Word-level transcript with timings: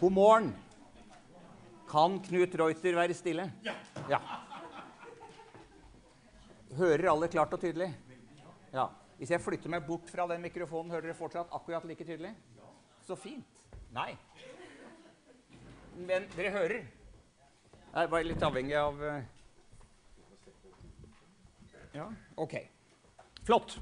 God 0.00 0.12
morgen. 0.12 0.52
Kan 1.90 2.20
Knut 2.22 2.54
Reuter 2.54 2.94
være 2.94 3.14
stille? 3.18 3.48
Ja. 4.08 4.20
Hører 6.78 7.10
alle 7.10 7.28
klart 7.28 7.56
og 7.56 7.60
tydelig? 7.60 7.88
Ja. 8.72 8.84
Hvis 9.18 9.32
jeg 9.34 9.42
flytter 9.42 9.72
meg 9.72 9.82
bort 9.88 10.06
fra 10.12 10.28
den 10.30 10.44
mikrofonen, 10.44 10.92
hører 10.94 11.08
dere 11.08 11.18
fortsatt 11.18 11.50
akkurat 11.50 11.88
like 11.90 12.06
tydelig? 12.06 12.30
Så 13.08 13.16
fint. 13.18 13.58
Nei. 13.90 14.12
Men 15.96 16.30
dere 16.36 16.54
hører? 16.54 16.86
Jeg 17.88 18.04
er 18.04 18.12
bare 18.14 18.28
litt 18.28 18.46
avhengig 18.46 18.78
av 18.78 19.02
eh, 19.02 19.22
Ja, 21.96 22.06
OK. 22.38 22.54
Flott. 23.48 23.80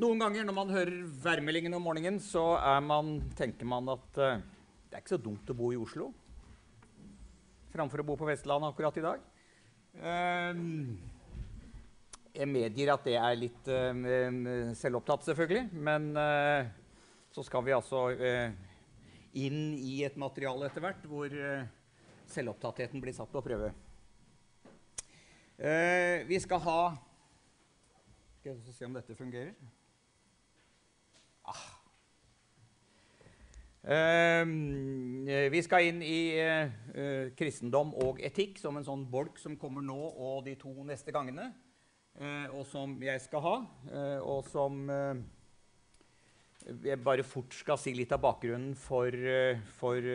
Noen 0.00 0.22
ganger 0.22 0.46
når 0.48 0.54
man 0.56 0.70
hører 0.72 1.02
værmeldingen 1.20 1.74
om 1.76 1.82
morgenen, 1.84 2.16
så 2.24 2.40
man, 2.80 3.18
tenker 3.36 3.68
man 3.68 3.90
at 3.92 4.20
uh, 4.24 4.38
det 4.88 4.96
er 4.96 5.02
ikke 5.02 5.12
så 5.18 5.18
dumt 5.20 5.50
å 5.52 5.56
bo 5.56 5.68
i 5.74 5.80
Oslo 5.80 6.06
framfor 7.72 8.00
å 8.00 8.04
bo 8.04 8.14
på 8.20 8.28
Vestlandet 8.28 8.72
akkurat 8.72 8.96
i 9.00 9.04
dag. 9.04 9.26
Uh, 9.96 10.52
jeg 12.32 12.48
medgir 12.48 12.92
at 12.92 13.04
det 13.04 13.18
er 13.20 13.36
litt 13.36 13.68
uh, 13.68 14.72
selvopptatt, 14.80 15.26
selvfølgelig. 15.28 15.66
Men 15.76 16.08
så 17.32 17.44
skal 17.44 17.64
vi 17.64 17.76
altså 17.76 18.06
inn 18.12 19.60
i 19.76 20.02
et 20.04 20.16
materiale 20.20 20.68
etter 20.68 20.84
hvert 20.84 21.04
hvor 21.08 21.36
selvopptattheten 22.32 23.00
blir 23.00 23.16
satt 23.16 23.32
på 23.32 23.44
prøve. 23.44 23.70
vi 26.28 26.40
skal 26.44 26.60
ha 26.66 26.80
Skal 28.40 28.52
jeg 28.52 28.74
se 28.76 28.84
om 28.84 28.98
dette 28.98 29.16
fungerer. 29.16 29.54
Ah. 31.44 31.54
Uh, 31.54 31.78
vi 33.82 35.60
skal 35.66 35.88
inn 35.88 36.02
i 36.06 36.38
uh, 36.38 37.30
kristendom 37.34 37.90
og 37.98 38.20
etikk 38.22 38.60
som 38.62 38.76
en 38.78 38.86
sånn 38.86 39.02
bolk 39.10 39.40
som 39.42 39.56
kommer 39.58 39.82
nå 39.82 39.98
og 39.98 40.44
de 40.46 40.54
to 40.60 40.70
neste 40.86 41.10
gangene, 41.10 41.48
uh, 42.20 42.46
og 42.54 42.62
som 42.70 42.94
jeg 43.02 43.18
skal 43.24 43.42
ha, 43.42 43.56
og 44.22 44.46
som 44.46 44.86
jeg 46.84 47.02
bare 47.02 47.24
fort 47.26 47.50
skal 47.58 47.78
si 47.80 47.90
litt 47.96 48.12
av 48.14 48.22
bakgrunnen 48.22 48.76
for, 48.78 49.10
for 49.80 50.06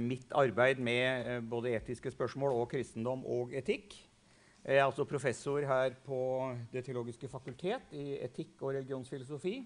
mitt 0.00 0.32
arbeid 0.32 0.80
med 0.80 1.44
både 1.50 1.74
etiske 1.76 2.10
spørsmål 2.14 2.56
og 2.56 2.70
kristendom 2.72 3.20
og 3.28 3.52
etikk. 3.52 3.98
Jeg 4.64 4.80
er 4.80 4.86
altså 4.86 5.04
professor 5.08 5.60
her 5.64 5.92
på 6.04 6.16
Det 6.72 6.86
teologiske 6.88 7.28
fakultet 7.28 7.92
i 7.96 8.16
etikk 8.24 8.62
og 8.62 8.74
religionsfilosofi 8.78 9.58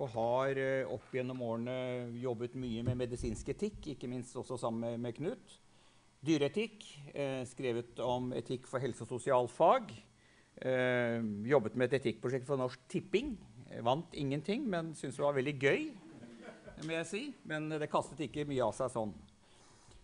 og 0.00 0.08
har 0.14 0.58
eh, 0.60 0.88
opp 0.88 1.12
gjennom 1.12 1.42
årene 1.44 1.74
jobbet 2.22 2.56
mye 2.58 2.84
med 2.86 2.98
medisinsk 3.02 3.52
etikk, 3.52 3.92
ikke 3.92 4.08
minst 4.08 4.36
også 4.38 4.56
sammen 4.60 5.00
med, 5.00 5.14
Knut. 5.18 5.56
Dyreetikk, 6.24 6.84
eh, 7.12 7.42
skrevet 7.48 8.00
om 8.04 8.30
etikk 8.36 8.68
for 8.68 8.80
helse- 8.80 9.04
og 9.04 9.12
sosialfag. 9.12 9.92
Eh, 10.60 11.20
jobbet 11.48 11.76
med 11.76 11.90
et 11.90 12.00
etikkprosjekt 12.00 12.48
for 12.48 12.60
Norsk 12.60 12.80
Tipping. 12.88 13.36
Vant 13.84 14.16
ingenting, 14.18 14.64
men 14.68 14.94
syntes 14.98 15.20
det 15.20 15.26
var 15.26 15.36
veldig 15.36 15.56
gøy. 15.60 15.90
må 16.80 16.96
jeg 16.96 17.06
si. 17.06 17.34
Men 17.44 17.68
det 17.68 17.90
kastet 17.92 18.20
ikke 18.24 18.48
mye 18.48 18.64
av 18.64 18.72
seg 18.72 18.88
sånn. 18.90 19.12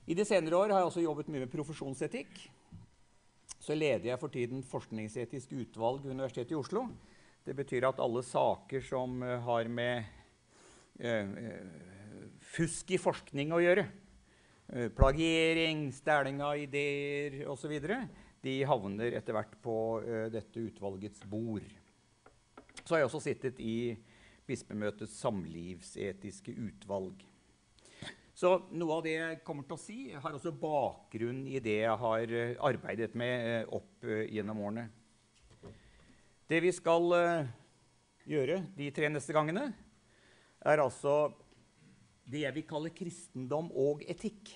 I 0.06 0.14
de 0.14 0.24
senere 0.24 0.54
år 0.54 0.70
har 0.70 0.84
jeg 0.84 0.90
også 0.90 1.02
jobbet 1.02 1.28
mye 1.32 1.46
med 1.46 1.50
profesjonsetikk. 1.50 2.50
Så 3.58 3.74
leder 3.74 4.12
jeg 4.12 4.20
for 4.20 4.28
tiden 4.28 4.62
Forskningsetisk 4.62 5.56
utvalg 5.56 6.04
ved 6.04 6.12
Universitetet 6.12 6.52
i 6.52 6.60
Oslo. 6.60 6.84
Det 7.46 7.54
betyr 7.54 7.84
at 7.86 8.00
alle 8.02 8.24
saker 8.26 8.82
som 8.82 9.20
uh, 9.22 9.36
har 9.46 9.68
med 9.70 10.02
uh, 10.98 11.28
fusk 12.42 12.90
i 12.96 12.98
forskning 12.98 13.54
å 13.54 13.62
gjøre, 13.62 13.86
plagiering, 14.98 15.84
stjeling 15.94 16.40
av 16.42 16.56
ideer 16.58 17.44
osv., 17.46 17.74
de 18.42 18.54
havner 18.66 19.14
etter 19.14 19.34
hvert 19.34 19.52
på 19.62 19.74
dette 20.30 20.58
utvalgets 20.58 21.22
bord. 21.30 21.62
Så 22.82 22.94
har 22.94 23.00
jeg 23.00 23.08
også 23.08 23.20
sittet 23.22 23.60
i 23.62 23.94
Bispemøtets 24.46 25.14
samlivsetiske 25.22 26.54
utvalg. 26.66 27.22
Så 28.34 28.52
noe 28.74 28.98
av 28.98 29.06
det 29.06 29.14
jeg 29.14 29.40
kommer 29.46 29.66
til 29.66 29.78
å 29.78 29.80
si, 29.80 29.98
har 30.14 30.34
også 30.34 30.54
bakgrunn 30.58 31.44
i 31.46 31.62
det 31.62 31.78
jeg 31.84 31.98
har 32.02 32.36
arbeidet 32.70 33.14
med 33.18 33.70
opp 33.74 34.06
gjennom 34.06 34.66
årene. 34.66 34.88
Det 36.46 36.60
vi 36.62 36.70
skal 36.70 37.08
uh, 37.10 37.48
gjøre 38.22 38.60
de 38.76 38.86
tre 38.94 39.08
neste 39.10 39.34
gangene, 39.34 39.64
er 40.62 40.78
altså 40.78 41.32
det 42.30 42.44
jeg 42.44 42.54
vil 42.54 42.66
kalle 42.68 42.92
kristendom 42.94 43.72
og 43.74 44.04
etikk. 44.06 44.52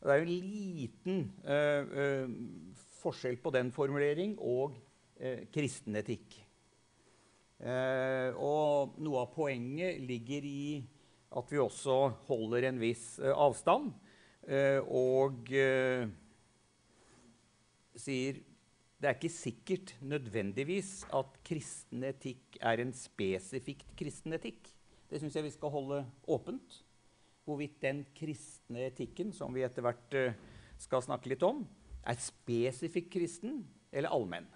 Det 0.00 0.12
er 0.12 0.20
jo 0.20 0.26
en 0.26 0.44
liten 0.44 1.22
uh, 1.48 1.88
uh, 1.88 2.76
forskjell 3.00 3.40
på 3.40 3.52
den 3.56 3.72
formulering 3.72 4.36
og 4.44 4.76
kristen 5.52 5.96
etikk. 6.00 6.32
og 8.40 8.94
noe 9.04 9.20
av 9.20 9.34
poenget 9.34 9.98
ligger 10.00 10.46
i 10.48 10.78
at 11.36 11.52
vi 11.52 11.58
også 11.60 11.96
holder 12.24 12.70
en 12.70 12.78
viss 12.80 13.18
avstand 13.20 13.90
og 14.88 15.52
sier 18.00 18.40
det 19.00 19.08
er 19.08 19.16
ikke 19.16 19.32
sikkert 19.32 19.94
nødvendigvis 20.04 21.06
at 21.16 21.38
kristen 21.46 22.04
etikk 22.04 22.58
er 22.60 22.82
en 22.82 22.92
spesifikt 22.92 23.94
kristen 23.96 24.36
etikk. 24.36 24.68
Det 25.08 25.22
syns 25.22 25.38
jeg 25.38 25.46
vi 25.46 25.52
skal 25.54 25.72
holde 25.72 26.02
åpent. 26.28 26.82
Hvorvidt 27.48 27.80
den 27.80 28.04
kristne 28.14 28.84
etikken 28.90 29.32
som 29.32 29.56
vi 29.56 29.64
etter 29.64 29.86
hvert 29.86 30.16
uh, 30.20 30.36
skal 30.78 31.02
snakke 31.06 31.32
litt 31.32 31.42
om, 31.42 31.64
er 32.04 32.20
spesifikt 32.20 33.08
kristen 33.16 33.62
eller 33.88 34.12
allmenn. 34.12 34.46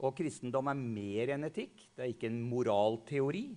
Og 0.00 0.16
kristendom 0.16 0.72
er 0.72 0.80
mer 0.80 1.36
enn 1.36 1.44
etikk. 1.44 1.90
Det 1.92 2.06
er 2.06 2.14
ikke 2.14 2.32
en 2.32 2.40
moralteori. 2.48 3.50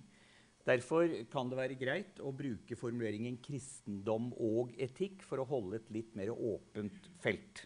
Derfor 0.68 1.08
kan 1.32 1.48
det 1.48 1.56
være 1.58 1.80
greit 1.80 2.20
å 2.20 2.36
bruke 2.36 2.76
formuleringen 2.76 3.40
kristendom 3.44 4.30
og 4.36 4.76
etikk 4.76 5.24
for 5.24 5.40
å 5.40 5.48
holde 5.48 5.80
et 5.80 5.94
litt 5.96 6.12
mer 6.16 6.36
åpent 6.36 7.08
felt. 7.24 7.64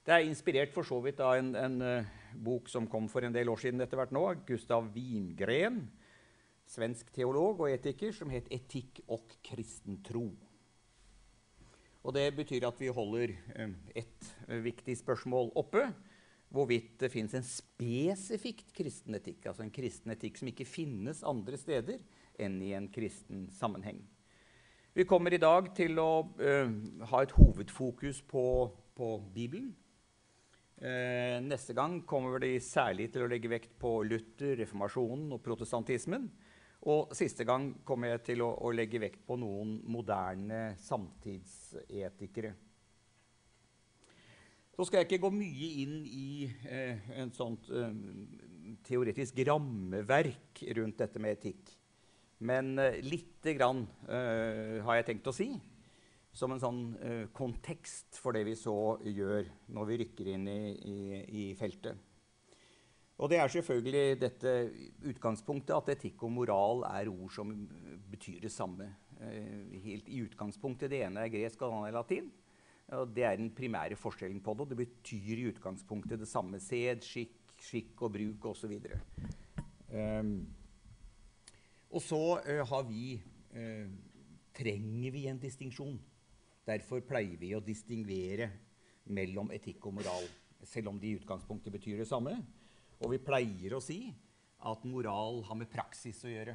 Det 0.00 0.14
er 0.14 0.24
inspirert 0.24 0.72
for 0.72 0.86
så 0.86 0.96
vidt 1.04 1.18
av 1.20 1.34
en, 1.36 1.50
en 1.60 1.82
uh, 1.84 2.12
bok 2.40 2.70
som 2.72 2.86
kom 2.88 3.04
for 3.12 3.26
en 3.26 3.34
del 3.34 3.50
år 3.52 3.60
siden 3.60 3.82
etter 3.84 4.00
hvert 4.00 4.14
nå. 4.16 4.22
Gustav 4.48 4.86
Wingren, 4.94 5.82
svensk 6.64 7.10
teolog 7.12 7.60
og 7.60 7.68
etiker, 7.68 8.14
som 8.16 8.32
het 8.32 8.48
'Etikk 8.48 9.02
og 9.08 9.28
kristen 9.44 9.98
tro'. 10.06 10.30
Det 12.14 12.30
betyr 12.32 12.64
at 12.64 12.80
vi 12.80 12.88
holder 12.88 13.34
um, 13.60 13.74
ett 13.94 14.30
uh, 14.48 14.56
viktig 14.64 14.96
spørsmål 14.96 15.52
oppe. 15.54 15.92
Hvorvidt 16.48 16.96
det 16.98 17.12
fins 17.12 17.34
en 17.34 17.44
spesifikt 17.44 18.72
kristen 18.74 19.14
etikk, 19.14 19.46
altså 19.46 19.62
en 19.62 19.70
kristen 19.70 20.10
etikk 20.10 20.40
som 20.40 20.48
ikke 20.48 20.64
finnes 20.66 21.22
andre 21.22 21.60
steder 21.60 22.00
enn 22.40 22.56
i 22.62 22.72
en 22.72 22.88
kristen 22.88 23.50
sammenheng. 23.52 24.00
Vi 24.96 25.04
kommer 25.04 25.30
i 25.30 25.38
dag 25.38 25.70
til 25.76 26.00
å 26.00 26.24
uh, 26.40 26.72
ha 27.12 27.22
et 27.22 27.36
hovedfokus 27.36 28.24
på, 28.26 28.72
på 28.96 29.12
Bibelen. 29.36 29.76
Eh, 30.80 31.36
neste 31.44 31.74
gang 31.76 31.98
kommer 32.08 32.40
de 32.40 32.54
særlig 32.64 33.10
til 33.12 33.26
å 33.26 33.28
legge 33.28 33.50
vekt 33.52 33.74
på 33.80 33.98
Luther, 34.06 34.54
reformasjonen 34.62 35.34
og 35.36 35.42
protestantismen. 35.44 36.24
Og 36.88 37.12
siste 37.12 37.44
gang 37.44 37.74
kommer 37.84 38.14
jeg 38.14 38.22
til 38.30 38.44
å, 38.46 38.48
å 38.64 38.72
legge 38.72 39.02
vekt 39.02 39.20
på 39.28 39.36
noen 39.36 39.76
moderne 39.92 40.70
samtidsetikere. 40.80 42.54
Så 44.72 44.86
skal 44.88 45.02
jeg 45.02 45.10
ikke 45.10 45.26
gå 45.26 45.32
mye 45.36 45.68
inn 45.82 45.98
i 46.08 46.48
eh, 46.64 47.12
en 47.20 47.34
sånt 47.36 47.68
eh, 47.68 47.92
teoretisk 48.88 49.42
rammeverk 49.50 50.62
rundt 50.78 51.02
dette 51.02 51.20
med 51.20 51.36
etikk. 51.36 51.74
Men 52.48 52.72
eh, 52.80 53.02
lite 53.04 53.52
grann 53.58 53.84
eh, 54.08 54.80
har 54.86 54.96
jeg 54.96 55.10
tenkt 55.10 55.28
å 55.28 55.36
si 55.36 55.50
som 56.32 56.52
en 56.54 56.62
sånn 56.62 56.80
uh, 57.00 57.26
kontekst 57.34 58.18
for 58.20 58.36
det 58.36 58.44
vi 58.46 58.54
så 58.58 58.96
gjør 59.02 59.48
når 59.74 59.88
vi 59.88 59.98
rykker 60.04 60.30
inn 60.34 60.46
i, 60.50 60.62
i, 60.70 60.98
i, 61.26 61.44
feltet. 61.58 62.06
Og 63.20 63.28
det 63.28 63.40
er 63.40 63.52
selvfølgelig 63.52 64.20
dette 64.22 64.52
utgangspunktet 65.10 65.74
at 65.76 65.90
etikk 65.96 66.22
og 66.24 66.32
moral 66.38 66.84
er 66.88 67.10
ord 67.10 67.34
som 67.34 67.50
betyr 68.12 68.38
det 68.46 68.52
samme. 68.54 68.88
Uh, 69.18 69.74
helt 69.82 70.08
i 70.08 70.22
utgangspunktet. 70.24 70.92
Det 70.92 71.02
ene 71.08 71.26
er 71.26 71.34
gresk, 71.34 71.60
og 71.60 71.66
det 71.66 71.80
andre 71.80 71.90
er 71.90 71.98
latin. 71.98 72.30
Og 73.00 73.10
det 73.14 73.26
er 73.26 73.36
den 73.38 73.50
primære 73.54 73.98
forskjellen 73.98 74.40
på 74.42 74.54
det. 74.58 74.70
Det 74.70 74.78
betyr 74.78 75.34
i 75.34 75.50
utgangspunktet 75.50 76.22
det 76.22 76.30
samme. 76.30 76.62
Sed, 76.62 77.04
skikk, 77.06 77.36
skikk 77.60 78.06
og 78.06 78.14
bruk 78.14 78.48
osv. 78.50 78.72
Um, 79.90 80.32
og 81.90 82.02
så 82.06 82.22
uh, 82.38 82.62
har 82.70 82.86
vi 82.86 83.18
trenger 84.54 85.10
vi 85.14 85.26
en 85.26 85.40
distinksjon. 85.42 85.98
Derfor 86.70 87.02
pleier 87.02 87.38
vi 87.40 87.52
å 87.56 87.62
distingvere 87.64 88.50
mellom 89.10 89.50
etikk 89.54 89.88
og 89.90 89.98
moral, 89.98 90.26
selv 90.62 90.92
om 90.92 90.98
de 91.00 91.10
i 91.10 91.18
utgangspunktet 91.18 91.74
betyr 91.74 91.98
det 91.98 92.08
samme. 92.08 92.36
Og 93.00 93.14
vi 93.14 93.22
pleier 93.24 93.74
å 93.74 93.82
si 93.82 94.04
at 94.70 94.84
moral 94.86 95.40
har 95.48 95.58
med 95.58 95.70
praksis 95.72 96.20
å 96.24 96.30
gjøre. 96.30 96.54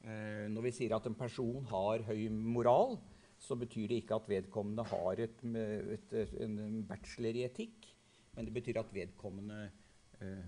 Eh, 0.00 0.46
når 0.50 0.66
vi 0.66 0.74
sier 0.74 0.96
at 0.96 1.06
en 1.08 1.16
person 1.16 1.64
har 1.70 2.04
høy 2.08 2.26
moral, 2.32 2.98
så 3.40 3.56
betyr 3.56 3.88
det 3.88 4.02
ikke 4.02 4.18
at 4.20 4.28
vedkommende 4.28 4.84
har 4.90 5.22
et, 5.24 5.42
et, 5.44 6.12
et, 6.12 6.32
en 6.44 6.82
bachelor 6.88 7.38
i 7.38 7.46
etikk, 7.46 7.88
men 8.34 8.46
det 8.46 8.54
betyr 8.58 8.80
at 8.82 8.92
vedkommende 8.92 9.60
eh, 10.20 10.44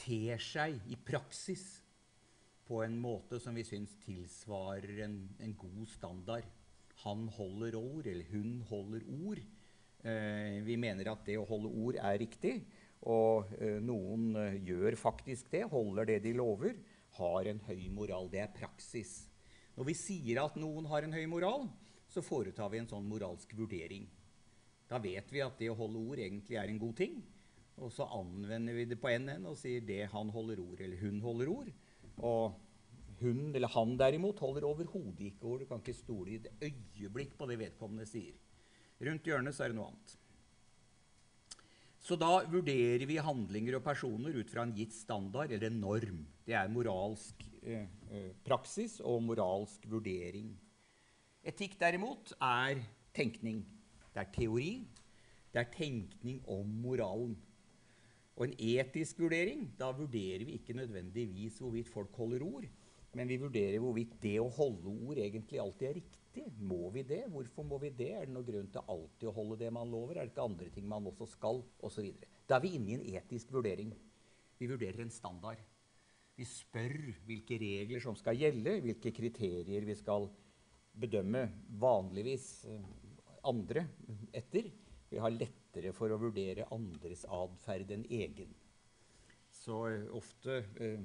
ter 0.00 0.42
seg 0.42 0.80
i 0.90 0.98
praksis 0.98 1.64
på 2.66 2.80
en 2.82 2.96
måte 2.98 3.38
som 3.42 3.54
vi 3.54 3.64
syns 3.66 3.94
tilsvarer 4.02 5.04
en, 5.04 5.18
en, 5.38 5.54
god 5.58 5.86
standard. 5.92 6.46
Han 7.02 7.26
holder 7.34 7.76
ord, 7.78 8.06
eller 8.06 8.30
hun 8.30 8.62
holder 8.70 9.04
ord. 9.18 9.42
Eh, 10.04 10.58
vi 10.64 10.76
mener 10.80 11.10
at 11.10 11.24
det 11.26 11.36
å 11.40 11.46
holde 11.48 11.72
ord 11.72 11.98
er 12.00 12.18
riktig. 12.22 12.58
Og 13.10 13.50
eh, 13.58 13.80
noen 13.84 14.32
eh, 14.40 14.58
gjør 14.64 14.96
faktisk 15.00 15.50
det, 15.52 15.66
holder 15.72 16.08
det 16.08 16.20
de 16.24 16.34
lover, 16.38 16.76
har 17.18 17.50
en 17.50 17.60
høy 17.66 17.86
moral. 17.92 18.30
Det 18.32 18.40
er 18.44 18.54
praksis. 18.54 19.24
Når 19.74 19.90
vi 19.90 19.96
sier 19.98 20.40
at 20.44 20.56
noen 20.60 20.86
har 20.90 21.04
en 21.04 21.14
høy 21.14 21.24
moral, 21.30 21.68
så 22.08 22.22
foretar 22.22 22.70
vi 22.70 22.80
en 22.80 22.90
sånn 22.90 23.06
moralsk 23.10 23.52
vurdering. 23.58 24.06
Da 24.88 25.00
vet 25.02 25.30
vi 25.32 25.42
at 25.42 25.56
det 25.58 25.70
å 25.72 25.78
holde 25.78 26.02
ord 26.12 26.20
egentlig 26.22 26.58
er 26.60 26.70
en 26.70 26.80
god 26.80 26.96
ting. 27.00 27.18
Og 27.82 27.90
så 27.90 28.06
anvender 28.14 28.76
vi 28.76 28.86
det 28.86 29.00
på 29.02 29.10
NN 29.10 29.48
og 29.50 29.58
sier 29.58 29.82
det 29.82 30.04
han 30.12 30.30
holder 30.30 30.60
ord, 30.62 30.80
eller 30.84 31.00
hun 31.00 31.18
holder 31.24 31.50
ord. 31.50 31.70
Og 32.22 32.54
hun 33.24 33.54
eller 33.54 33.72
han 33.74 33.96
derimot 34.00 34.42
holder 34.44 34.66
overhodet 34.68 35.30
ikke 35.30 35.48
ord. 35.50 35.62
Du 35.64 35.70
kan 35.70 35.80
ikke 35.82 35.96
stole 35.96 36.34
i 36.34 36.40
et 36.40 36.50
øyeblikk 36.70 37.38
på 37.38 37.48
det 37.50 37.58
vedkommende 37.60 38.06
sier. 38.08 38.36
Rundt 39.04 39.26
hjørnet 39.26 39.56
så 39.56 39.64
er 39.64 39.72
det 39.72 39.78
noe 39.78 39.90
annet. 39.90 40.14
Så 42.04 42.18
da 42.20 42.42
vurderer 42.52 43.06
vi 43.08 43.16
handlinger 43.16 43.78
og 43.78 43.86
personer 43.86 44.34
ut 44.36 44.50
fra 44.52 44.66
en 44.66 44.74
gitt 44.76 44.92
standard 44.92 45.52
eller 45.54 45.70
en 45.70 45.80
norm. 45.80 46.18
Det 46.44 46.52
er 46.52 46.68
moralsk 46.68 47.40
eh, 47.62 47.86
eh, 48.12 48.34
praksis 48.44 48.98
og 49.00 49.22
moralsk 49.24 49.86
vurdering. 49.88 50.50
Etikk 51.44 51.78
derimot 51.80 52.34
er 52.36 52.82
tenkning. 53.16 53.62
Det 54.12 54.20
er 54.20 54.30
teori. 54.36 54.70
Det 55.54 55.62
er 55.62 55.72
tenkning 55.72 56.42
om 56.50 56.68
moralen. 56.84 57.38
Og 58.34 58.48
en 58.48 58.54
etisk 58.58 59.20
vurdering, 59.22 59.68
da 59.78 59.92
vurderer 59.94 60.44
vi 60.44 60.58
ikke 60.58 60.76
nødvendigvis 60.76 61.60
hvorvidt 61.62 61.88
folk 61.88 62.16
holder 62.18 62.42
ord, 62.44 62.64
men 63.14 63.30
vi 63.30 63.38
vurderer 63.40 63.82
hvorvidt 63.82 64.16
det 64.22 64.36
å 64.42 64.50
holde 64.56 64.92
ord 65.08 65.18
egentlig 65.22 65.60
alltid 65.62 65.88
er 65.88 65.98
riktig? 66.00 66.46
Må 66.58 66.88
vi 66.94 67.04
det? 67.06 67.22
Hvorfor 67.30 67.66
må 67.66 67.78
vi 67.82 67.92
det? 67.94 68.10
Er 68.18 68.26
det 68.26 68.34
noen 68.34 68.46
grunn 68.48 68.70
til 68.74 68.90
alltid 68.90 69.28
å 69.30 69.34
holde 69.36 69.58
det 69.60 69.70
man 69.74 69.92
lover? 69.92 70.18
Er 70.18 70.26
det 70.26 70.34
ikke 70.34 70.48
andre 70.48 70.70
ting 70.74 70.88
man 70.90 71.06
også 71.10 71.28
skal? 71.36 71.62
Og 71.78 71.94
så 71.94 72.04
da 72.48 72.58
er 72.58 72.64
vi 72.64 72.74
inne 72.76 72.90
i 72.90 72.96
en 72.98 73.20
etisk 73.20 73.54
vurdering. 73.54 73.94
Vi 74.58 74.68
vurderer 74.68 75.04
en 75.04 75.14
standard. 75.14 75.62
Vi 76.34 76.46
spør 76.48 76.96
hvilke 77.28 77.58
regler 77.60 78.02
som 78.02 78.16
skal 78.18 78.38
gjelde, 78.40 78.80
hvilke 78.82 79.12
kriterier 79.14 79.86
vi 79.86 79.94
skal 79.94 80.26
bedømme 80.98 81.46
vanligvis 81.80 82.48
eh, 82.70 82.82
andre 83.46 83.86
etter. 84.34 84.70
Vi 85.10 85.20
har 85.22 85.34
lettere 85.34 85.92
for 85.94 86.10
å 86.10 86.18
vurdere 86.18 86.66
andres 86.74 87.22
atferd 87.30 87.92
enn 87.94 88.06
egen. 88.10 88.50
Så 89.54 89.78
eh, 89.92 90.08
ofte 90.18 90.64
eh, 90.82 90.98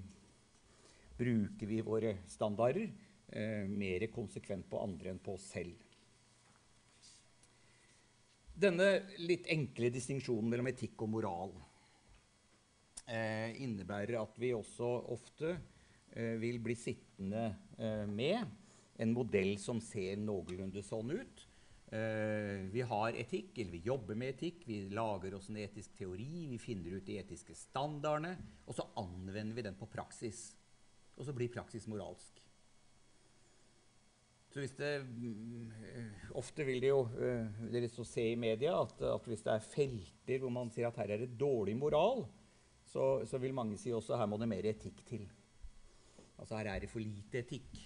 bruker 1.19 1.67
vi 1.67 1.81
våre 1.83 2.15
standarder 2.27 2.87
eh, 3.27 3.67
mer 3.67 4.07
konsekvent 4.13 4.69
på 4.69 4.81
andre 4.81 5.13
enn 5.13 5.21
på 5.23 5.35
oss 5.35 5.49
selv. 5.51 5.75
Denne 8.59 8.87
litt 9.23 9.47
enkle 9.51 9.91
distinksjonen 9.93 10.49
mellom 10.51 10.67
etikk 10.71 11.05
og 11.05 11.11
moral 11.13 11.53
eh, 13.07 13.55
innebærer 13.63 14.19
at 14.19 14.39
vi 14.41 14.51
også 14.55 14.89
ofte 15.15 15.53
eh, 15.55 16.35
vil 16.41 16.59
bli 16.63 16.75
sittende 16.75 17.45
eh, 17.79 18.03
med 18.07 18.43
en 18.99 19.15
modell 19.15 19.55
som 19.61 19.79
ser 19.79 20.19
noenlunde 20.19 20.83
sånn 20.83 21.13
ut. 21.15 21.45
Eh, 21.89 22.67
vi 22.69 22.83
har 22.85 23.15
etikk, 23.17 23.55
eller 23.57 23.77
vi 23.77 23.85
jobber 23.87 24.17
med 24.19 24.35
etikk, 24.35 24.67
vi 24.67 24.81
lager 24.93 25.33
oss 25.37 25.47
en 25.49 25.57
etisk 25.63 25.95
teori, 25.97 26.45
vi 26.51 26.59
finner 26.61 26.99
ut 26.99 27.07
de 27.07 27.17
etiske 27.21 27.55
standardene, 27.57 28.35
og 28.67 28.75
så 28.77 28.85
anvender 28.99 29.55
vi 29.57 29.65
den 29.65 29.79
på 29.79 29.87
praksis. 29.89 30.49
Og 31.19 31.27
så 31.27 31.35
blir 31.35 31.51
praksis 31.51 31.87
moralsk. 31.91 32.39
Så 34.49 34.63
hvis 34.63 34.73
det, 34.79 35.03
mm, 35.05 36.31
Ofte 36.39 36.65
vil 36.65 36.81
det 36.81 36.89
jo 36.89 37.03
uh, 37.05 37.65
dere 37.69 37.89
så 37.91 38.05
se 38.07 38.31
i 38.31 38.39
media 38.39 38.73
at, 38.81 38.95
at, 39.05 39.27
hvis 39.29 39.43
det 39.45 39.53
er 39.53 39.65
felter 39.65 40.41
hvor 40.41 40.53
man 40.53 40.71
sier 40.73 40.89
at 40.89 40.97
her 41.03 41.13
er 41.13 41.21
det 41.21 41.37
dårlig 41.37 41.75
moral, 41.77 42.25
så, 42.89 43.21
så, 43.29 43.37
vil 43.37 43.53
mange 43.53 43.77
si 43.77 43.93
også 43.93 44.17
her 44.17 44.29
må 44.29 44.39
det 44.41 44.49
mer 44.49 44.65
etikk 44.71 45.03
til. 45.05 45.27
Altså 46.39 46.57
her 46.57 46.71
er 46.71 46.81
det 46.81 46.89
for 46.89 47.03
lite 47.03 47.43
etikk. 47.43 47.77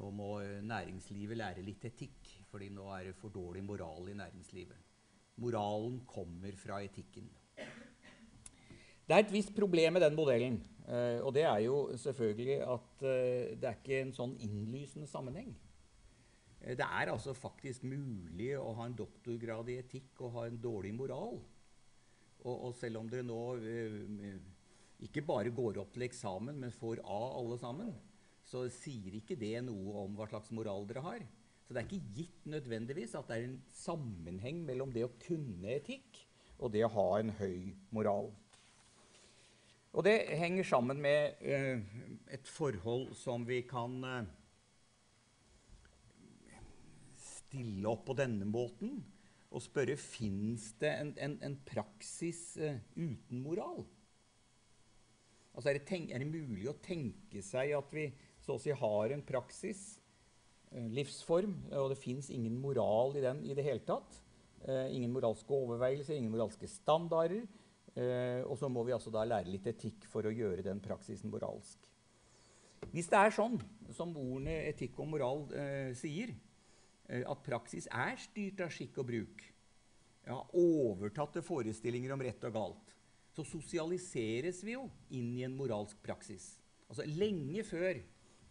Nå 0.00 0.08
må 0.16 0.30
uh, 0.40 0.62
næringslivet 0.64 1.36
lære 1.36 1.66
litt 1.66 1.84
etikk, 1.90 2.32
fordi 2.48 2.70
nå 2.72 2.88
er 2.96 3.10
det 3.10 3.18
for 3.20 3.34
dårlig 3.34 3.66
moral 3.66 4.08
i 4.08 4.16
næringslivet. 4.16 4.88
Moralen 5.44 6.00
kommer 6.08 6.56
fra 6.56 6.80
etikken. 6.84 7.28
Det 9.10 9.16
er 9.16 9.24
et 9.24 9.32
visst 9.34 9.50
problem 9.56 9.96
med 9.96 10.04
den 10.04 10.14
modellen. 10.14 10.60
Uh, 10.86 11.18
og 11.26 11.32
det 11.34 11.42
er 11.42 11.64
jo 11.64 11.90
selvfølgelig 11.98 12.60
at 12.62 13.02
uh, 13.02 13.48
det 13.58 13.66
er 13.66 13.78
ikke 13.78 13.96
en 14.04 14.12
sånn 14.14 14.36
innlysende 14.46 15.08
sammenheng. 15.10 15.48
Uh, 16.60 16.76
det 16.78 16.86
er 16.86 17.10
altså 17.10 17.34
faktisk 17.34 17.82
mulig 17.90 18.52
å 18.54 18.68
ha 18.78 18.86
en 18.86 18.94
doktorgrad 18.94 19.66
i 19.72 19.80
etikk 19.82 20.22
og 20.22 20.36
ha 20.36 20.44
en 20.46 20.60
dårlig 20.62 20.92
moral. 20.94 21.40
Og, 22.44 22.54
og 22.54 22.76
selv 22.78 23.00
om 23.00 23.08
dere 23.10 23.26
nå 23.26 23.40
ikke 25.02 25.24
bare 25.26 25.50
går 25.58 25.80
opp 25.82 25.90
til 25.96 26.06
eksamen, 26.06 26.60
men 26.62 26.70
får 26.78 27.02
A 27.02 27.20
alle 27.40 27.58
sammen, 27.58 27.90
så 28.46 28.62
sier 28.70 29.16
ikke 29.18 29.38
det 29.40 29.56
noe 29.66 30.04
om 30.04 30.14
hva 30.14 30.28
slags 30.30 30.52
moral 30.54 30.86
dere 30.86 31.02
har. 31.02 31.24
Så 31.66 31.74
det 31.74 31.82
er 31.82 31.88
ikke 31.88 32.14
gitt 32.20 32.46
nødvendigvis 32.54 33.16
at 33.18 33.26
det 33.26 33.40
er 33.40 33.48
en 33.48 33.58
sammenheng 33.74 34.62
mellom 34.70 34.94
det 34.94 35.02
å 35.08 35.10
kunne 35.26 35.74
etikk 35.80 36.22
og 36.60 36.70
det 36.76 36.86
å 36.86 36.92
ha 36.94 37.08
en 37.18 37.34
høy 37.40 37.74
moral. 37.90 38.30
Og 39.90 40.06
det 40.06 40.28
henger 40.38 40.66
sammen 40.66 41.00
med 41.02 41.40
uh, 41.42 41.80
et 42.30 42.46
forhold 42.46 43.10
som 43.18 43.42
vi 43.46 43.60
kan 43.66 43.96
uh, 44.06 44.28
stille 47.18 47.90
opp 47.90 48.04
på 48.06 48.14
denne 48.18 48.46
måten 48.46 49.00
og 49.50 49.64
spørre 49.64 49.96
fins 49.98 50.68
det 50.78 50.92
en, 50.94 51.10
en, 51.18 51.34
en 51.42 51.56
praksis 51.66 52.52
uh, 52.62 52.78
uten 52.94 53.42
moral. 53.42 53.82
Altså 55.50 55.72
er 55.72 55.80
det, 55.80 55.88
tenk, 55.88 56.12
er 56.14 56.22
det, 56.22 56.30
mulig 56.30 56.68
å 56.70 56.78
tenke 56.78 57.42
seg 57.42 57.74
at 57.74 57.90
vi 57.90 58.06
så 58.40 58.54
å 58.54 58.62
si 58.62 58.70
har 58.70 59.12
en 59.12 59.26
praksis, 59.26 59.96
livsform, 60.70 61.56
og 61.74 61.88
det 61.90 61.96
fins 61.98 62.28
ingen 62.30 62.54
moral 62.62 63.16
i 63.18 63.24
den 63.24 63.40
i 63.42 63.56
det 63.58 63.64
hele 63.66 63.82
tatt? 63.82 64.20
ingen 64.92 65.10
moralske 65.10 65.50
overveielser, 65.56 66.14
ingen 66.14 66.30
moralske 66.30 66.68
standarder. 66.68 67.46
Eh, 67.98 68.42
og 68.46 68.54
så 68.58 68.68
må 68.70 68.84
vi 68.86 68.94
altså 68.94 69.10
da 69.12 69.24
lære 69.26 69.50
litt 69.50 69.66
etikk 69.66 70.06
for 70.10 70.26
å 70.26 70.34
gjøre 70.34 70.62
den 70.66 70.82
praksisen 70.82 71.32
moralsk. 71.32 71.88
Hvis 72.94 73.10
det 73.10 73.18
er 73.18 73.34
sånn 73.34 73.58
som 73.92 74.14
ordene 74.16 74.54
etikk 74.70 75.00
og 75.02 75.10
moral 75.10 75.42
eh, 75.56 75.90
sier, 75.98 76.32
eh, 77.08 77.24
at 77.26 77.42
praksis 77.44 77.88
er 77.90 78.14
styrt 78.20 78.62
av 78.64 78.70
skikk 78.72 79.02
og 79.02 79.10
bruk, 79.10 79.42
ja, 80.28 80.38
overtatte 80.54 81.42
forestillinger 81.44 82.14
om 82.14 82.22
rett 82.22 82.46
og 82.46 82.54
galt, 82.54 82.94
så 83.34 83.44
sosialiseres 83.46 84.62
vi 84.66 84.76
jo 84.76 84.86
inn 85.16 85.34
i 85.38 85.44
en 85.46 85.56
moralsk 85.58 85.98
praksis. 86.04 86.54
Altså 86.90 87.06
Lenge 87.06 87.64
før 87.66 88.00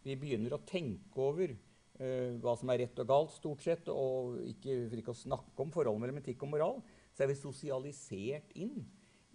vi 0.06 0.16
begynner 0.20 0.56
å 0.56 0.64
tenke 0.68 1.20
over 1.20 1.52
uh, 1.52 2.38
hva 2.40 2.54
som 2.58 2.72
er 2.72 2.86
rett 2.86 3.02
og 3.04 3.10
galt, 3.10 3.34
stort 3.36 3.66
sett, 3.66 3.90
og 3.92 4.40
ikke, 4.48 4.78
for 4.88 5.02
ikke 5.02 5.14
å 5.14 5.20
snakke 5.20 5.66
om 5.66 5.74
forholdet 5.76 6.06
mellom 6.06 6.22
etikk 6.22 6.46
og 6.48 6.54
moral, 6.54 6.80
så 7.12 7.26
er 7.26 7.32
vi 7.34 7.38
sosialisert 7.38 8.56
inn 8.56 8.80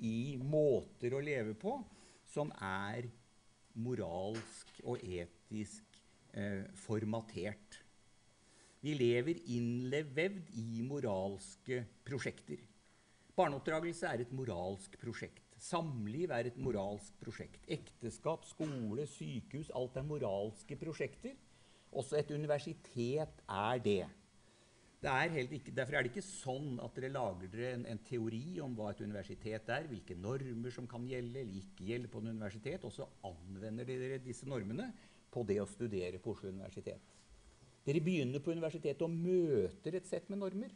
i 0.02 0.36
måter 0.40 1.14
å 1.14 1.22
leve 1.22 1.54
på 1.58 1.76
som 2.26 2.50
er 2.58 3.08
moralsk 3.74 4.80
og 4.84 5.02
etisk 5.02 5.98
eh, 6.34 6.66
formatert. 6.84 7.80
Vi 8.84 8.92
lever 8.98 9.40
innlevd 9.48 10.50
i 10.60 10.82
moralske 10.84 11.84
prosjekter. 12.04 12.60
Barneoppdragelse 13.34 14.10
er 14.10 14.22
et 14.22 14.34
moralsk 14.36 14.98
prosjekt. 15.00 15.54
Samliv 15.58 16.30
er 16.34 16.50
et 16.50 16.58
moralsk 16.60 17.16
prosjekt. 17.22 17.64
Ekteskap, 17.72 18.44
skole, 18.46 19.06
sykehus 19.08 19.72
alt 19.74 19.96
er 19.96 20.06
moralske 20.06 20.76
prosjekter. 20.78 21.32
Også 21.94 22.18
et 22.18 22.30
universitet 22.34 23.40
er 23.48 23.80
det. 23.82 24.02
Er 25.04 25.34
ikke, 25.36 25.72
derfor 25.76 25.98
er 25.98 26.04
det 26.06 26.14
ikke 26.14 26.24
sånn 26.24 26.78
at 26.80 26.94
dere 26.96 27.10
lager 27.12 27.50
dere 27.52 27.72
en, 27.76 27.82
en, 27.92 27.98
teori 28.06 28.60
om 28.64 28.72
hva 28.78 28.92
et 28.94 29.02
universitet 29.04 29.68
er, 29.68 29.88
hvilke 29.90 30.16
normer 30.16 30.72
som 30.72 30.86
kan 30.88 31.04
gjelde 31.04 31.42
eller 31.42 31.58
ikke 31.60 31.88
gjelde 31.90 32.08
på 32.08 32.22
et 32.22 32.30
universitet, 32.30 32.86
og 32.88 32.94
så 32.94 33.08
anvender 33.28 33.84
dere 33.88 34.22
disse 34.24 34.48
normene 34.48 34.88
på 35.34 35.44
det 35.44 35.58
å 35.60 35.68
studere 35.68 36.20
på 36.22 36.32
Oslo 36.32 36.48
universitet. 36.54 37.12
Dere 37.84 38.00
begynner 38.00 38.40
på 38.40 38.54
universitetet 38.56 39.04
og 39.04 39.12
møter 39.12 39.98
et 39.98 40.08
sett 40.08 40.30
med 40.32 40.40
normer. 40.40 40.72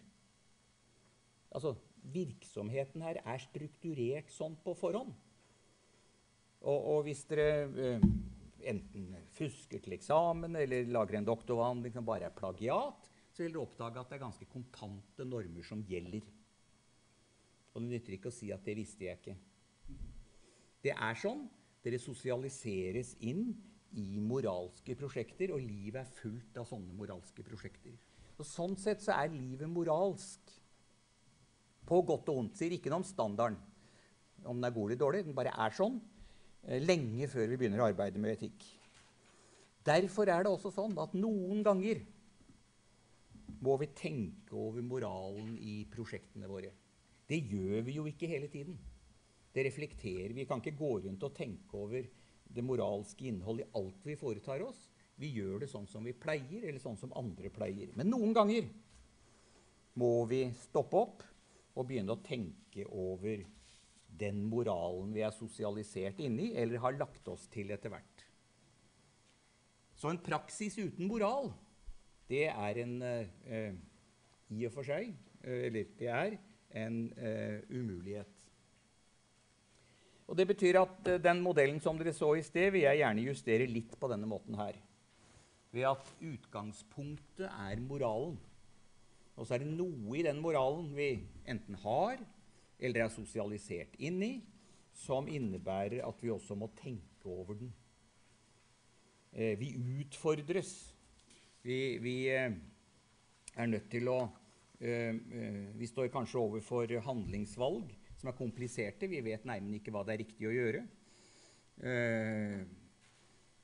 Altså, 1.48 1.78
Virksomheten 2.08 3.02
her 3.02 3.18
er 3.24 3.40
strukturert 3.42 4.28
sånn 4.32 4.54
på 4.64 4.76
forhånd. 4.78 5.10
Og, 6.62 6.78
og 6.78 7.00
hvis 7.06 7.24
dere 7.30 7.48
eh, 7.68 8.04
enten 8.70 9.12
fusker 9.36 9.82
til 9.82 9.96
eksamen 9.96 10.56
eller 10.58 10.90
lager 10.92 11.18
en 11.18 11.28
doktoravhandling 11.28 11.94
som 11.94 12.06
bare 12.06 12.28
er 12.28 12.36
plagiat, 12.36 13.07
så 13.38 13.44
vil 13.44 13.54
dere 13.54 13.62
oppdage 13.62 14.00
at 14.00 14.08
det 14.10 14.16
er 14.16 14.24
ganske 14.24 14.46
kontante 14.50 15.22
normer 15.22 15.62
som 15.62 15.84
gjelder. 15.86 16.24
Og 17.70 17.84
det 17.84 17.92
nytter 17.92 18.16
ikke 18.16 18.32
å 18.32 18.34
si 18.34 18.50
at 18.50 18.64
'det 18.64 18.74
visste 18.74 19.04
jeg 19.04 19.18
ikke'. 19.20 19.36
Det 20.82 20.90
er 20.90 21.14
sånn. 21.14 21.48
Dere 21.84 22.00
sosialiseres 22.02 23.14
inn 23.20 23.54
i 23.94 24.18
moralske 24.18 24.96
prosjekter, 24.98 25.52
og 25.54 25.62
livet 25.62 26.00
er 26.02 26.16
fullt 26.18 26.58
av 26.58 26.66
sånne 26.66 26.92
moralske 26.92 27.44
prosjekter. 27.46 27.94
Og 28.38 28.44
sånn 28.44 28.76
sett 28.76 29.00
så 29.00 29.14
er 29.14 29.30
livet 29.30 29.70
moralsk. 29.70 30.40
På 31.86 32.02
godt 32.02 32.28
og 32.28 32.34
vondt. 32.34 32.56
Sier 32.56 32.72
ikke 32.72 32.90
noe 32.90 33.04
om 33.04 33.04
standarden, 33.04 33.56
om 34.44 34.56
den 34.56 34.64
er 34.64 34.74
god 34.74 34.90
eller 34.90 34.98
dårlig. 34.98 35.24
Den 35.24 35.34
bare 35.34 35.54
er 35.54 35.70
sånn. 35.70 36.00
Eh, 36.64 36.82
lenge 36.82 37.28
før 37.28 37.46
vi 37.46 37.56
begynner 37.56 37.78
å 37.78 37.88
arbeide 37.94 38.18
med 38.18 38.36
etikk. 38.36 38.66
Derfor 39.84 40.26
er 40.26 40.42
det 40.42 40.50
også 40.50 40.74
sånn 40.74 40.98
at 40.98 41.14
noen 41.14 41.62
ganger 41.62 42.02
må 43.64 43.76
vi 43.80 43.90
tenke 43.96 44.54
over 44.56 44.84
moralen 44.84 45.56
i 45.58 45.80
prosjektene 45.90 46.48
våre. 46.50 46.70
Det 47.28 47.40
gjør 47.50 47.82
vi 47.86 47.96
jo 47.98 48.06
ikke 48.08 48.30
hele 48.30 48.48
tiden. 48.52 48.78
Det 49.52 49.64
reflekterer 49.66 50.32
vi. 50.32 50.42
Vi 50.42 50.48
kan 50.48 50.62
ikke 50.62 50.78
gå 50.78 50.92
rundt 51.04 51.24
og 51.26 51.34
tenke 51.36 51.76
over 51.76 52.06
det 52.48 52.64
moralske 52.64 53.28
innholdet 53.28 53.66
i 53.66 53.72
alt 53.80 54.06
vi 54.06 54.16
foretar 54.16 54.62
oss. 54.64 54.86
Vi 55.18 55.32
gjør 55.34 55.64
det 55.64 55.70
sånn 55.72 55.88
som 55.90 56.06
vi 56.06 56.14
pleier, 56.14 56.62
eller 56.68 56.80
sånn 56.80 56.98
som 57.00 57.12
andre 57.18 57.50
pleier. 57.52 57.90
Men 57.98 58.12
noen 58.12 58.32
ganger 58.36 58.68
må 59.98 60.12
vi 60.30 60.44
stoppe 60.62 61.00
opp 61.00 61.24
og 61.74 61.88
begynne 61.88 62.14
å 62.14 62.22
tenke 62.22 62.86
over 62.86 63.42
den 64.18 64.40
moralen 64.50 65.10
vi 65.14 65.22
er 65.26 65.34
sosialisert 65.34 66.20
inni, 66.22 66.52
eller 66.58 66.82
har 66.82 66.96
lagt 66.98 67.26
oss 67.30 67.46
til 67.52 67.70
etter 67.74 67.92
hvert. 67.92 68.24
Så 69.98 70.10
en 70.10 70.22
praksis 70.22 70.78
uten 70.78 71.10
moral, 71.10 71.50
det 72.28 72.46
er 72.50 72.80
en 72.82 72.96
uh, 73.02 73.70
I 74.52 74.66
og 74.68 74.74
for 74.74 74.86
seg 74.86 75.10
uh, 75.44 75.60
Eller 75.68 75.88
det 75.98 76.10
er 76.12 76.36
en 76.78 76.98
umulighet. 77.72 78.34
Og 80.28 80.36
Det 80.36 80.44
betyr 80.50 80.76
at 80.82 81.08
den 81.24 81.40
modellen 81.40 81.80
som 81.80 81.96
dere 81.96 82.12
så 82.12 82.34
i 82.36 82.42
sted, 82.44 82.68
vil 82.74 82.84
jeg 82.84 83.00
gjerne 83.00 83.24
justere 83.24 83.66
litt 83.66 83.94
på 83.96 84.10
denne 84.12 84.28
måten 84.28 84.58
her. 84.60 84.76
Ved 85.72 85.88
at 85.88 86.10
utgangspunktet 86.20 87.48
er 87.48 87.80
moralen. 87.80 88.36
Og 89.38 89.48
så 89.48 89.56
er 89.56 89.64
det 89.64 89.72
noe 89.72 90.18
i 90.18 90.26
den 90.26 90.42
moralen 90.44 90.92
vi 90.92 91.14
enten 91.48 91.80
har 91.80 92.20
eller 92.78 93.04
er 93.04 93.12
sosialisert 93.12 93.96
inn 93.98 94.20
i, 94.22 94.32
som 94.94 95.28
innebærer 95.30 96.02
at 96.06 96.22
vi 96.22 96.30
også 96.34 96.56
må 96.58 96.70
tenke 96.78 97.30
over 97.30 97.58
den. 97.58 97.72
Eh, 99.32 99.58
vi 99.58 99.74
utfordres. 100.00 100.94
Vi, 101.68 101.98
vi 102.00 102.14
eh, 102.32 102.52
er 103.60 103.66
nødt 103.68 103.90
til 103.92 104.08
å 104.08 104.22
eh, 104.80 105.16
Vi 105.76 105.88
står 105.90 106.08
kanskje 106.14 106.40
overfor 106.40 106.94
handlingsvalg 107.04 107.90
som 108.16 108.30
er 108.30 108.38
kompliserte. 108.38 109.10
Vi 109.10 109.20
vet 109.26 109.44
nærmere 109.44 109.76
ikke 109.76 109.92
hva 109.92 110.04
det 110.06 110.14
er 110.14 110.22
riktig 110.22 110.48
å 110.48 110.54
gjøre. 110.54 110.80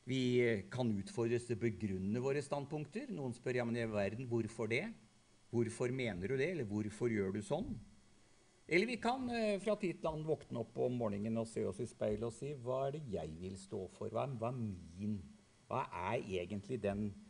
Vi 0.07 0.21
kan 0.71 0.93
utfordres 0.95 1.49
til 1.49 1.57
å 1.57 1.63
begrunne 1.65 2.23
våre 2.23 2.43
standpunkter. 2.45 3.09
Noen 3.11 3.35
spør 3.35 3.59
ja, 3.59 3.65
men 3.67 3.81
i 3.81 3.89
verden, 3.91 4.29
hvorfor 4.31 4.71
det? 4.71 4.85
Hvorfor 5.51 5.91
mener 5.91 6.31
du 6.31 6.37
det? 6.39 6.53
Eller 6.53 6.69
hvorfor 6.71 7.11
gjør 7.11 7.35
du 7.35 7.41
sånn? 7.43 7.73
Eller 8.71 8.93
vi 8.93 9.01
kan 9.03 9.27
fra 9.65 9.75
tid 9.81 9.99
til 9.99 10.13
annen 10.13 10.29
våkne 10.29 10.63
opp 10.63 10.79
om 10.87 11.03
morgenen 11.03 11.43
og 11.43 11.51
se 11.51 11.67
oss 11.67 11.83
i 11.83 11.91
speilet 11.91 12.29
og 12.29 12.37
si 12.37 12.55
hva 12.63 12.85
er 12.87 12.95
det 13.01 13.03
jeg 13.17 13.35
vil 13.43 13.59
stå 13.59 13.83
for? 13.97 14.15
Hva, 14.15 14.29
hva 14.39 14.55
er 14.55 14.63
min? 15.01 15.19
Hva 15.67 15.89
er 16.13 16.23
egentlig 16.45 16.79
den 16.85 17.09
Eh, 17.11 17.24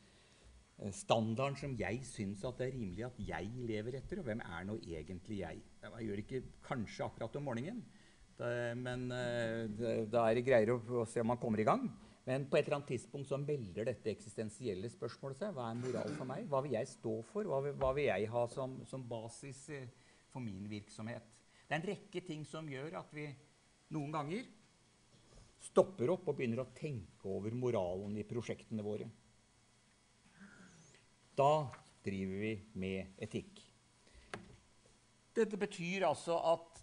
standarden 0.94 1.56
som 1.58 1.74
jeg 1.78 2.00
syns 2.08 2.42
det 2.42 2.66
er 2.66 2.72
rimelig 2.74 3.04
at 3.06 3.20
jeg 3.22 3.50
lever 3.68 3.98
etter. 4.00 4.20
Og 4.20 4.28
hvem 4.28 4.42
er 4.44 4.64
nå 4.68 4.78
egentlig 4.82 5.40
jeg? 5.42 5.60
Jeg 5.84 6.08
gjør 6.08 6.22
ikke 6.24 6.42
kanskje 6.66 7.06
akkurat 7.06 7.38
om 7.38 7.46
morgenen, 7.48 7.84
da, 8.38 8.48
men 8.74 9.06
eh, 9.14 10.06
da 10.10 10.24
er 10.26 10.38
det 10.38 10.46
greier 10.46 10.74
å, 10.74 10.80
å, 10.82 11.04
se 11.06 11.22
om 11.22 11.30
man 11.30 11.40
kommer 11.42 11.62
i 11.62 11.68
gang. 11.68 11.86
Men 12.24 12.46
på 12.48 12.56
et 12.56 12.64
eller 12.64 12.78
annet 12.78 12.94
tidspunkt 12.94 13.28
så 13.28 13.36
melder 13.38 13.90
dette 13.90 14.10
eksistensielle 14.10 14.88
spørsmålet 14.90 15.42
seg. 15.42 15.52
Hva 15.54 15.68
er 15.70 15.78
moral 15.78 16.14
for 16.16 16.28
meg? 16.28 16.48
Hva 16.50 16.62
vil 16.64 16.74
jeg 16.78 16.90
stå 16.90 17.18
for? 17.28 17.46
Hva 17.46 17.60
vil, 17.66 17.76
hva 17.78 17.92
vil 17.94 18.08
jeg 18.08 18.30
ha 18.32 18.44
som, 18.50 18.78
som, 18.88 19.04
basis 19.08 19.60
eh, 19.76 19.90
for 20.32 20.42
min 20.42 20.64
virksomhet? 20.70 21.30
Det 21.64 21.70
er 21.70 21.80
en 21.80 21.88
rekke 21.92 22.24
ting 22.26 22.46
som 22.48 22.68
gjør 22.68 22.98
at 23.00 23.12
vi 23.14 23.28
noen 23.94 24.14
ganger 24.14 24.48
stopper 25.64 26.10
opp 26.12 26.26
og 26.28 26.36
begynner 26.36 26.64
å 26.64 26.72
tenke 26.76 27.28
over 27.30 27.54
moralen 27.56 28.16
i 28.20 28.26
prosjektene 28.28 28.84
våre. 28.84 29.06
Da 31.34 31.66
driver 32.04 32.42
vi 32.44 32.52
med 32.78 33.18
etikk. 33.26 33.58
Dette 35.34 35.58
betyr 35.58 36.06
altså 36.06 36.36
at 36.52 36.82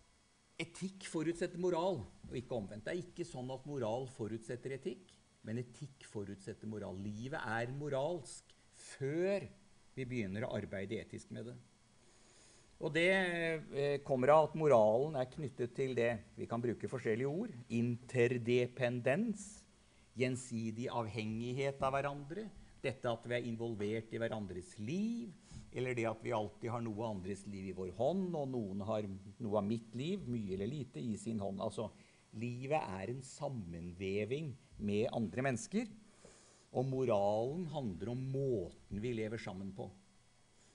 etikk 0.60 1.08
forutsetter 1.08 1.62
moral, 1.62 2.01
og 2.27 2.36
ikke 2.36 2.58
omvendt. 2.58 2.84
Det 2.86 2.91
er 2.91 3.00
ikke 3.05 3.27
sånn 3.27 3.50
at 3.53 3.63
moral 3.70 4.10
forutsetter 4.12 4.75
etikk, 4.75 5.13
men 5.48 5.62
etikk 5.63 6.03
forutsetter 6.12 6.70
moral. 6.70 7.00
Livet 7.00 7.39
er 7.39 7.72
moralsk 7.74 8.51
før 8.98 9.48
vi 9.96 10.08
begynner 10.08 10.46
å 10.46 10.53
arbeide 10.58 11.00
etisk 11.00 11.31
med 11.31 11.48
det. 11.48 11.58
Og 12.81 12.91
det 12.96 13.10
eh, 13.13 13.98
kommer 14.03 14.34
av 14.34 14.50
at 14.50 14.55
moralen 14.58 15.15
er 15.22 15.29
knyttet 15.31 15.75
til 15.77 15.93
det 15.96 16.12
vi 16.36 16.48
kan 16.50 16.62
bruke 16.63 16.89
forskjellige 16.89 17.29
ord. 17.29 17.53
Interdependens, 17.77 19.62
gjensidig 20.17 20.89
avhengighet 20.91 21.79
av 21.86 21.93
hverandre, 21.96 22.50
dette 22.83 23.09
at 23.09 23.25
vi 23.29 23.38
er 23.38 23.47
involvert 23.47 24.11
i 24.13 24.19
hverandres 24.21 24.73
liv, 24.81 25.31
eller 25.71 25.95
det 25.95 26.07
at 26.09 26.23
vi 26.25 26.33
alltid 26.35 26.71
har 26.73 26.83
noe 26.83 27.07
andres 27.07 27.45
liv 27.47 27.69
i 27.69 27.75
vår 27.75 27.93
hånd, 27.97 28.33
og 28.35 28.50
noen 28.51 28.83
har 28.88 29.07
noe 29.07 29.59
av 29.59 29.67
mitt 29.67 29.93
liv, 29.95 30.25
mye 30.27 30.55
eller 30.57 30.69
lite, 30.69 31.00
i 31.00 31.15
sin 31.19 31.39
hånd. 31.39 31.61
Altså, 31.63 31.88
livet 32.41 32.79
er 32.81 33.11
en 33.13 33.21
sammenveving 33.25 34.51
med 34.83 35.07
andre 35.15 35.45
mennesker. 35.47 35.88
Og 36.71 36.88
moralen 36.88 37.65
handler 37.71 38.13
om 38.13 38.19
måten 38.31 39.01
vi 39.03 39.13
lever 39.15 39.39
sammen 39.43 39.73
på. 39.75 39.89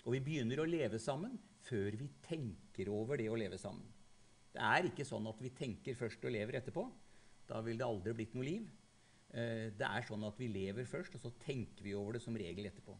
Og 0.06 0.14
vi 0.14 0.22
begynner 0.22 0.60
å 0.62 0.68
leve 0.68 1.00
sammen 1.02 1.38
før 1.66 1.96
vi 1.98 2.08
tenker 2.24 2.90
over 2.92 3.18
det 3.18 3.30
å 3.32 3.38
leve 3.38 3.58
sammen. 3.58 3.86
Det 4.52 4.62
er 4.62 4.88
ikke 4.88 5.04
sånn 5.04 5.26
at 5.28 5.40
vi 5.42 5.52
tenker 5.56 5.96
først 5.98 6.22
og 6.24 6.32
lever 6.32 6.60
etterpå. 6.60 6.84
Da 7.48 7.60
vil 7.64 7.80
det 7.80 7.86
aldri 7.86 8.14
blitt 8.16 8.36
noe 8.36 8.46
liv. 8.46 8.68
Eh, 9.36 9.68
det 9.76 9.84
er 9.84 10.06
sånn 10.06 10.24
at 10.24 10.38
vi 10.40 10.48
lever 10.48 10.88
først, 10.88 11.18
og 11.18 11.26
så 11.26 11.32
tenker 11.42 11.84
vi 11.84 11.96
over 11.96 12.16
det 12.16 12.22
som 12.24 12.36
regel 12.36 12.70
etterpå. 12.70 12.96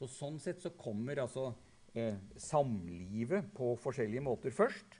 Og 0.00 0.08
Sånn 0.08 0.38
sett 0.40 0.62
så 0.62 0.72
kommer 0.80 1.20
altså 1.20 1.50
eh, 1.92 2.16
samlivet 2.40 3.50
på 3.56 3.74
forskjellige 3.82 4.24
måter 4.24 4.54
først. 4.56 4.96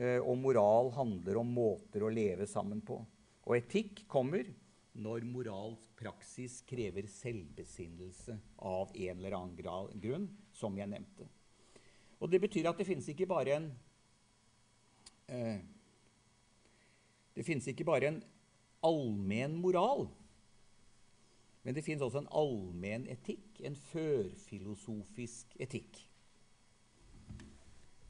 Eh, 0.00 0.18
og 0.18 0.34
moral 0.42 0.90
handler 0.96 1.38
om 1.38 1.52
måter 1.54 2.02
å 2.02 2.10
leve 2.10 2.48
sammen 2.50 2.82
på. 2.82 2.98
Og 3.46 3.54
etikk 3.60 4.02
kommer 4.10 4.48
når 4.98 5.22
moralsk 5.28 5.94
praksis 6.00 6.58
krever 6.66 7.06
selvbesinnelse 7.06 8.34
av 8.66 8.90
en 8.90 9.20
eller 9.20 9.36
annen 9.36 10.00
grunn, 10.02 10.26
som 10.50 10.74
jeg 10.78 10.90
nevnte. 10.90 11.28
Og 12.18 12.30
Det 12.32 12.40
betyr 12.42 12.68
at 12.68 12.80
det 12.80 12.88
finnes 12.88 13.06
ikke 13.08 13.28
bare 13.30 13.54
en 13.56 13.70
eh, 15.30 15.62
Det 17.36 17.46
finnes 17.46 17.70
ikke 17.70 17.86
bare 17.86 18.10
en 18.10 18.22
allmenn 18.86 19.58
moral. 19.60 20.08
Men 21.64 21.76
det 21.76 21.84
fins 21.84 22.02
også 22.04 22.22
en 22.22 22.30
allmenn 22.32 23.08
etikk, 23.12 23.60
en 23.68 23.76
førfilosofisk 23.90 25.58
etikk. 25.60 26.06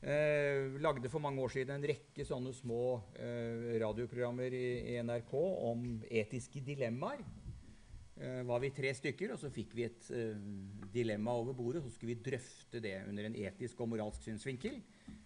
Eh, 0.01 0.79
lagde 0.81 1.11
for 1.13 1.21
mange 1.21 1.43
år 1.45 1.53
siden 1.53 1.75
en 1.75 1.89
rekke 1.91 2.25
sånne 2.25 2.55
små 2.57 3.03
eh, 3.21 3.75
radioprogrammer 3.83 4.55
i, 4.57 4.69
i, 4.95 4.97
NRK 5.05 5.35
om 5.37 5.83
etiske 6.09 6.63
dilemmaer. 6.65 7.21
Eh, 8.21 8.41
var 8.49 8.63
vi 8.63 8.73
tre 8.73 8.95
stykker, 8.97 9.35
og 9.35 9.43
så 9.43 9.51
fikk 9.53 9.75
vi 9.77 9.85
et 9.91 10.09
eh, 10.17 10.41
dilemma 10.95 11.35
over 11.43 11.59
bordet. 11.59 11.83
Så 11.85 11.93
skulle 11.93 12.15
vi 12.15 12.31
drøfte 12.31 12.81
det 12.81 12.97
under 13.11 13.29
en 13.29 13.37
etisk 13.43 13.83
og 13.85 13.93
moralsk 13.93 14.25
synsvinkel. 14.25 14.81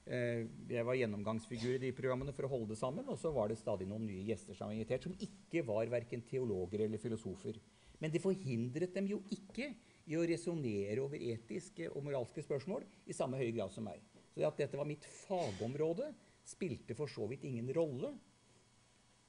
Eh, 0.05 0.45
jeg 0.69 0.85
var 0.85 0.99
gjennomgangsfigur 0.99 1.79
i 1.79 1.83
de 1.87 1.95
programmene 1.97 2.35
for 2.37 2.45
å 2.45 2.53
holde 2.53 2.75
det 2.75 2.81
sammen. 2.81 3.07
Og 3.09 3.19
så 3.21 3.33
var 3.35 3.49
det 3.49 3.61
stadig 3.61 3.89
noen 3.89 4.05
nye 4.09 4.27
gjester 4.29 4.57
som 4.57 4.69
var 4.69 4.77
invitert, 4.77 5.07
som 5.07 5.17
ikke 5.17 5.65
var 5.67 5.91
verken 5.93 6.25
teologer 6.29 6.85
eller 6.85 7.01
filosofer. 7.01 7.61
Men 8.03 8.13
det 8.13 8.23
forhindret 8.25 8.95
dem 8.97 9.09
jo 9.09 9.23
ikke 9.33 9.71
i 10.05 10.19
å 10.19 10.27
resonnere 10.29 11.01
over 11.01 11.23
etiske 11.23 11.89
og 11.89 12.05
moralske 12.05 12.45
spørsmål 12.45 12.85
i 13.09 13.17
samme 13.17 13.41
høy 13.41 13.49
grad 13.57 13.73
som 13.73 13.87
meg. 13.89 14.03
Så 14.35 14.43
det 14.43 14.49
at 14.49 14.61
dette 14.61 14.79
var 14.79 14.89
mitt 14.89 15.07
fagområde, 15.25 16.11
spilte 16.45 16.97
for 16.99 17.09
så 17.09 17.25
vidt 17.31 17.47
ingen 17.49 17.71
rolle. 17.73 18.11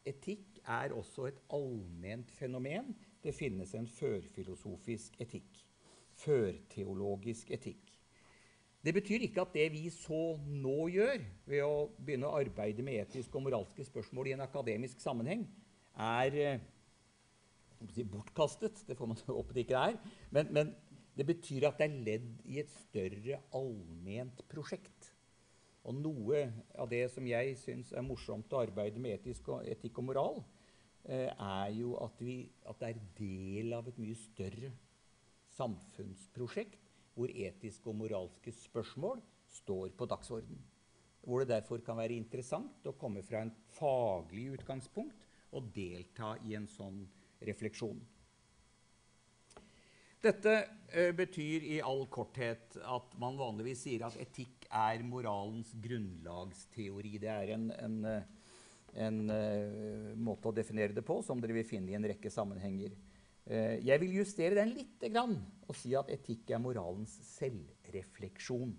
Etikk 0.06 0.60
er 0.68 0.94
også 0.94 1.30
et 1.30 1.40
allment 1.56 2.34
fenomen. 2.36 2.92
Det 3.24 3.34
finnes 3.34 3.72
en 3.78 3.88
førfilosofisk 3.88 5.16
etikk. 5.24 5.62
Førteologisk 6.26 7.54
etikk. 7.56 7.85
Det 8.86 8.94
betyr 8.94 9.24
ikke 9.26 9.42
at 9.42 9.54
det 9.56 9.66
vi 9.74 9.88
så 9.90 10.36
nå 10.46 10.76
gjør, 10.94 11.24
ved 11.50 11.64
å 11.66 11.88
begynne 11.98 12.28
å 12.30 12.38
arbeide 12.38 12.84
med 12.86 13.00
etiske 13.02 13.34
og 13.40 13.48
moralske 13.48 13.86
spørsmål 13.88 14.30
i 14.30 14.36
en 14.36 14.46
akademisk 14.46 15.02
sammenheng, 15.02 15.48
er 15.98 16.38
eh, 16.38 16.68
bortkastet. 18.12 18.84
Det 18.86 18.98
får 19.00 19.10
man 19.10 19.24
håpe 19.40 19.58
det 19.58 19.66
ikke 19.66 19.82
er. 19.90 19.98
Men, 20.30 20.54
men, 20.54 20.76
det 21.16 21.24
betyr 21.30 21.70
at 21.70 21.80
det 21.80 21.88
er 21.88 22.00
ledd 22.10 22.32
i 22.52 22.60
et 22.60 22.72
større 22.76 23.40
allment 23.56 24.42
prosjekt. 24.52 25.14
Og 25.88 25.96
noe 25.96 26.42
av 26.76 26.90
det 26.92 27.06
som 27.14 27.26
jeg 27.26 27.56
syns 27.62 27.94
er 27.96 28.04
morsomt 28.06 28.52
å 28.54 28.60
arbeide 28.66 29.00
med 29.02 29.16
etisk 29.16 29.48
og, 29.54 29.64
etikk 29.72 30.02
og 30.02 30.10
moral, 30.12 30.42
eh, 31.08 31.32
er 31.32 31.72
jo 31.74 31.96
at, 32.04 32.20
vi, 32.20 32.42
at, 32.68 32.84
det 32.84 32.92
er 32.92 33.06
del 33.18 33.78
av 33.80 33.88
et 33.90 34.02
mye 34.04 34.18
større 34.28 34.74
samfunnsprosjekt 35.56 36.85
hvor 37.16 37.32
etiske 37.32 37.90
og 37.90 38.00
moralske 38.04 38.52
spørsmål 38.54 39.22
står 39.62 39.94
på 39.98 40.08
dagsorden. 40.12 40.58
Hvor 41.26 41.42
det 41.42 41.54
derfor 41.56 41.82
kan 41.82 41.98
være 41.98 42.18
interessant 42.18 42.86
å 42.86 42.98
komme 43.00 43.24
fra 43.26 43.42
en 43.42 43.54
faglig 43.78 44.52
utgangspunkt 44.60 45.24
og 45.56 45.72
delta 45.74 46.36
i 46.46 46.58
en 46.60 46.68
sånn 46.70 47.06
refleksjon. 47.46 48.04
Dette 50.26 50.54
eh, 50.90 51.12
betyr 51.14 51.66
i 51.70 51.76
all 51.86 52.08
korthet 52.10 52.80
at 52.82 53.12
man 53.22 53.38
vanligvis 53.38 53.84
sier 53.86 54.08
at 54.08 54.16
etikk 54.22 54.66
er 54.74 55.04
moralens 55.06 55.70
grunnlagsteori. 55.84 57.20
Det 57.22 57.30
er 57.30 57.52
en, 57.54 57.68
en, 57.78 58.00
eh, 58.10 58.56
en 59.06 59.20
uh, 59.30 60.16
måte 60.18 60.50
å 60.50 60.56
definere 60.56 60.96
det 60.98 61.04
på 61.06 61.20
som 61.26 61.42
dere 61.42 61.60
vil 61.60 61.68
finne 61.68 61.94
i 61.94 61.98
en 62.00 62.08
rekke 62.10 62.32
sammenhenger. 62.34 62.96
Uh, 63.46 63.78
jeg 63.86 64.02
vil 64.02 64.18
justere 64.18 64.58
den 64.58 64.74
litt 64.74 65.06
og 65.06 65.76
si 65.78 65.94
at 65.98 66.10
etikk 66.14 66.52
er 66.56 66.62
moralens 66.62 67.14
selvrefleksjon. 67.36 68.74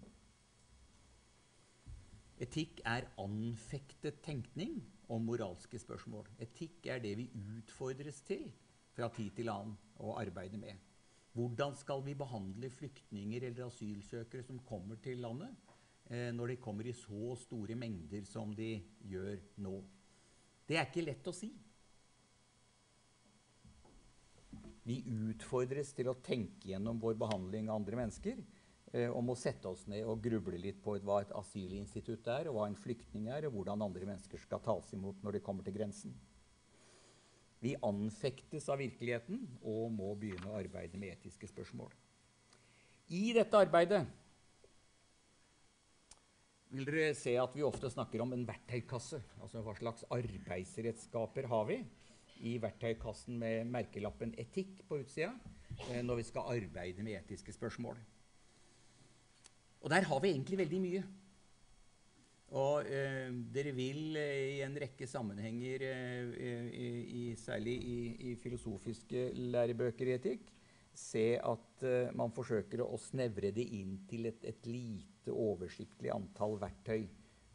Etikk 2.42 2.82
er 2.84 3.06
anfektet 3.22 4.20
tenkning 4.26 4.80
om 5.08 5.24
moralske 5.24 5.78
spørsmål. 5.80 6.26
Etikk 6.42 6.86
er 6.92 7.00
det 7.00 7.14
vi 7.18 7.30
utfordres 7.56 8.20
til 8.26 8.50
fra 8.96 9.08
tid 9.12 9.32
til 9.38 9.48
annen 9.52 9.76
å 10.02 10.16
arbeide 10.20 10.60
med. 10.60 10.76
Hvordan 11.36 11.74
skal 11.76 12.00
vi 12.04 12.14
behandle 12.16 12.70
flyktninger 12.72 13.44
eller 13.48 13.66
asylsøkere 13.66 14.44
som 14.44 14.62
kommer 14.64 14.96
til 15.04 15.20
landet, 15.20 15.52
eh, 16.08 16.32
når 16.32 16.54
de 16.54 16.56
kommer 16.56 16.86
i 16.86 16.96
så 16.96 17.34
store 17.36 17.76
mengder 17.76 18.24
som 18.24 18.54
de 18.56 18.70
gjør 19.04 19.40
nå? 19.60 19.74
Det 20.66 20.78
er 20.78 20.88
ikke 20.88 21.04
lett 21.04 21.28
å 21.28 21.34
si. 21.36 21.50
Vi 24.86 25.00
utfordres 25.10 25.90
til 25.96 26.10
å 26.12 26.18
tenke 26.22 26.70
gjennom 26.70 27.00
vår 27.02 27.16
behandling 27.18 27.70
av 27.70 27.80
andre 27.80 27.98
mennesker. 28.04 28.38
Eh, 28.94 29.10
om 29.10 29.32
å 29.32 29.38
sette 29.38 29.66
oss 29.66 29.82
ned 29.90 30.06
og 30.06 30.22
gruble 30.22 30.60
litt 30.62 30.78
på 30.82 30.94
hva 31.02 31.18
et 31.24 31.32
asylinstitutt 31.34 32.28
er, 32.30 32.46
og 32.46 32.60
hva 32.60 32.68
en 32.70 32.78
flyktning 32.78 33.26
er, 33.34 33.48
og 33.48 33.56
hvordan 33.56 33.82
andre 33.82 34.06
mennesker 34.06 34.40
skal 34.40 34.62
tas 34.62 34.92
imot 34.94 35.24
når 35.26 35.36
de 35.36 35.42
kommer 35.48 35.66
til 35.66 35.74
grensen. 35.74 36.14
Vi 37.64 37.74
anfektes 37.82 38.68
av 38.70 38.78
virkeligheten 38.78 39.40
og 39.64 39.90
må 39.96 40.12
begynne 40.20 40.52
å 40.52 40.60
arbeide 40.60 41.00
med 41.00 41.16
etiske 41.16 41.48
spørsmål. 41.50 41.90
I 43.10 43.32
dette 43.34 43.58
arbeidet 43.58 44.04
vil 46.70 46.86
dere 46.86 47.14
se 47.16 47.34
at 47.40 47.54
vi 47.56 47.64
ofte 47.66 47.90
snakker 47.90 48.22
om 48.22 48.34
en 48.36 48.46
verktøykasse. 48.46 49.18
Altså 49.42 49.62
hva 49.64 49.74
slags 49.78 50.06
arbeidsredskaper 50.14 51.48
har 51.50 51.68
vi 51.70 51.80
i 52.40 52.56
verktøykassen 52.62 53.38
med 53.38 53.70
merkelappen 53.70 54.34
'etikk' 54.36 54.84
på 54.88 55.00
utsida 55.02 55.32
eh, 55.90 56.02
når 56.02 56.22
vi 56.22 56.28
skal 56.30 56.50
arbeide 56.56 57.02
med 57.02 57.20
etiske 57.20 57.52
spørsmål. 57.52 57.96
Og 59.80 59.90
der 59.90 60.02
har 60.02 60.20
vi 60.20 60.32
egentlig 60.32 60.58
veldig 60.58 60.80
mye. 60.82 61.04
Og 62.54 62.86
eh, 62.86 63.30
dere 63.54 63.72
vil 63.74 64.16
eh, 64.20 64.58
i 64.58 64.60
en 64.62 64.76
rekke 64.78 65.06
sammenhenger, 65.10 65.82
eh, 65.82 66.68
i, 66.70 66.90
i, 67.20 67.24
særlig 67.34 67.74
i, 67.82 67.98
i, 68.30 68.34
filosofiske 68.38 69.32
lærebøker 69.34 70.12
i 70.12 70.14
etikk, 70.14 70.52
se 70.96 71.24
at 71.42 71.82
eh, 71.84 72.14
man 72.16 72.30
forsøker 72.32 72.84
å 72.84 72.98
snevre 73.02 73.50
det 73.54 73.66
inn 73.76 73.98
til 74.08 74.30
et, 74.30 74.46
et, 74.46 74.66
lite, 74.70 75.34
oversiktlig 75.34 76.12
antall 76.14 76.54
verktøy. 76.62 77.08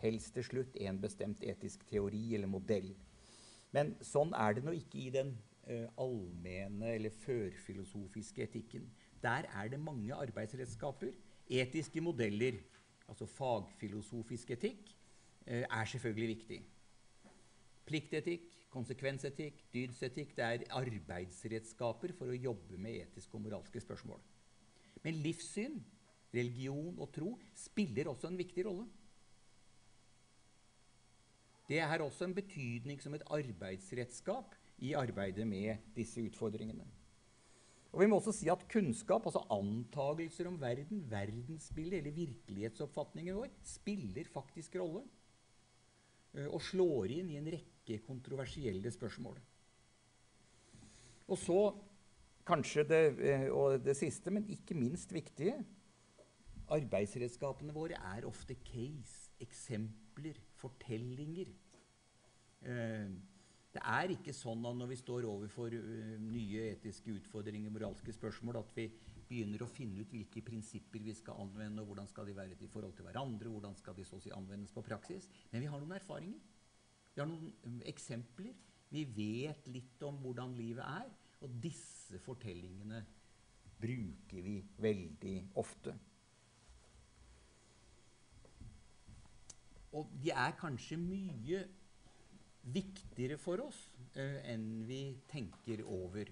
Helst 0.04 0.36
til 0.36 0.44
slutt 0.44 0.76
en 0.82 1.00
bestemt 1.00 1.44
etisk 1.48 1.86
teori 1.88 2.36
eller 2.36 2.52
modell. 2.52 2.92
Men 3.76 3.94
sånn 4.04 4.34
er 4.36 4.58
det 4.58 4.66
nå 4.66 4.74
ikke 4.76 5.00
i 5.00 5.10
den 5.14 5.32
uh, 5.70 5.88
allmenne 6.02 6.96
eller 6.98 7.14
førfilosofiske 7.24 8.44
etikken. 8.44 8.90
Der 9.24 9.48
er 9.48 9.72
det 9.72 9.80
mange 9.80 10.16
arbeidsredskaper, 10.16 11.14
etiske 11.52 12.04
modeller 12.04 12.60
altså 13.12 13.28
fagfilosofisk 13.28 14.54
etikk, 14.58 14.92
uh, 15.48 15.64
er 15.64 15.92
selvfølgelig 15.94 16.32
viktig. 16.36 16.60
Pliktetikk, 17.88 18.52
konsekvensetikk, 18.72 19.66
dydsetikk 19.74 20.36
det 20.38 20.46
er 20.48 20.68
arbeidsredskaper 20.80 22.14
for 22.16 22.32
å 22.32 22.38
jobbe 22.38 22.80
med 22.80 23.02
etiske 23.06 23.36
og 23.36 23.48
moralske 23.48 23.82
spørsmål. 23.84 24.22
Men 25.04 25.18
livssyn, 25.24 25.80
religion 26.32 27.00
og 27.02 27.12
tro 27.16 27.34
spiller 27.58 28.08
også 28.12 28.30
en 28.30 28.40
viktig 28.40 28.64
rolle. 28.68 28.86
Det 31.72 31.80
er 31.80 32.02
også 32.04 32.26
en 32.28 32.34
betydning 32.36 33.00
som 33.00 33.14
et 33.16 33.24
arbeidsredskap 33.32 34.58
i 34.84 34.92
arbeidet 35.00 35.46
med 35.48 35.86
disse 35.96 36.20
utfordringene. 36.20 36.84
Og 37.92 38.02
vi 38.04 38.08
må 38.12 38.18
også 38.20 38.34
si 38.36 38.50
at 38.52 38.66
Kunnskap, 38.72 39.24
altså 39.28 39.46
antagelser 39.56 40.50
om 40.50 40.58
verden, 40.60 41.06
verdensbildet 41.12 42.02
eller 42.02 42.18
virkelighetsoppfatningen 42.18 43.40
vår, 43.40 43.56
spiller 43.64 44.28
faktisk 44.34 44.76
rolle. 44.82 45.06
Eh, 46.36 46.48
og 46.48 46.60
slår 46.64 47.16
inn 47.18 47.32
i 47.32 47.40
en 47.40 47.48
rekke 47.56 48.02
kontroversielle 48.04 48.92
spørsmål. 48.92 49.40
Og 51.32 51.40
så 51.40 51.60
kanskje 52.48 52.88
det, 52.88 53.04
eh, 53.20 53.48
og 53.48 53.80
det 53.84 53.96
siste, 53.96 54.32
men 54.32 54.48
ikke 54.52 54.76
minst 54.76 55.16
viktige 55.16 55.56
Arbeidsredskapene 56.72 57.74
våre 57.76 57.98
er 58.14 58.24
ofte 58.24 58.56
case, 58.64 59.34
eksempler, 59.44 60.38
fortellinger. 60.62 61.50
Eh, 62.62 63.12
det 63.72 63.82
er 63.88 64.12
ikke 64.12 64.34
sånn 64.36 64.66
at 64.68 64.76
når 64.76 64.90
vi 64.92 64.98
står 65.00 65.26
overfor 65.30 65.72
uh, 65.72 66.16
nye 66.20 66.66
etiske 66.74 67.14
utfordringer, 67.16 67.72
moralske 67.72 68.12
spørsmål, 68.12 68.60
at 68.60 68.74
vi 68.76 68.90
begynner 69.30 69.64
å 69.64 69.70
finne 69.72 70.04
ut 70.04 70.12
hvilke 70.12 70.44
prinsipper 70.44 71.00
vi 71.06 71.14
skal 71.16 71.40
anvende, 71.40 71.80
og 71.80 71.94
hvordan 71.94 72.10
skal 72.12 72.28
de 72.28 72.36
være 72.36 72.58
i 72.60 72.68
forhold 72.72 72.98
til 72.98 73.08
hverandre, 73.08 73.48
hvordan 73.54 73.78
skal 73.80 73.96
de 73.96 74.04
så 74.08 74.20
å 74.20 74.26
si 74.26 74.34
anvendes 74.36 74.76
på 74.76 74.84
praksis. 74.84 75.30
Men 75.54 75.64
vi 75.64 75.72
har 75.72 75.80
noen 75.80 75.96
erfaringer. 75.96 76.44
Vi 77.16 77.24
har 77.24 77.32
noen 77.32 77.48
um, 77.64 77.80
eksempler. 77.88 78.52
Vi 78.92 79.06
vet 79.16 79.72
litt 79.72 80.04
om 80.04 80.20
hvordan 80.20 80.58
livet 80.60 80.84
er. 80.84 81.08
Og 81.42 81.56
disse 81.64 82.20
fortellingene 82.22 83.06
bruker 83.82 84.44
vi 84.44 84.60
veldig 84.84 85.38
ofte. 85.64 85.96
Og 89.96 90.12
de 90.20 90.36
er 90.36 90.60
kanskje 90.60 91.00
mye 91.00 91.64
viktigere 92.62 93.38
for 93.42 93.64
oss 93.66 93.80
eh, 94.16 94.40
enn 94.52 94.86
vi 94.88 95.02
tenker 95.32 95.84
over. 95.88 96.30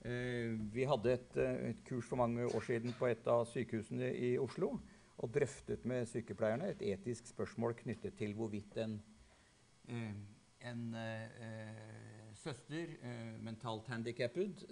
Eh, 0.00 0.56
vi 0.72 0.86
hadde 0.88 1.12
et, 1.12 1.36
eh, 1.36 1.60
et, 1.70 1.84
kurs 1.88 2.08
for 2.08 2.20
mange 2.20 2.46
år 2.48 2.66
siden 2.66 2.96
på 2.96 3.10
et 3.10 3.28
av 3.28 3.44
sykehusene 3.50 4.10
i 4.16 4.32
Oslo 4.40 4.72
og 5.20 5.32
drøftet 5.34 5.84
med 5.88 6.08
sykepleierne 6.08 6.70
et 6.72 6.84
etisk 6.94 7.28
spørsmål 7.28 7.76
knyttet 7.82 8.16
til 8.16 8.32
hvorvidt 8.38 8.78
en, 8.80 8.94
en 10.64 10.84
søster, 12.40 12.94
mentalt 13.44 13.90
handikappet, 13.92 14.64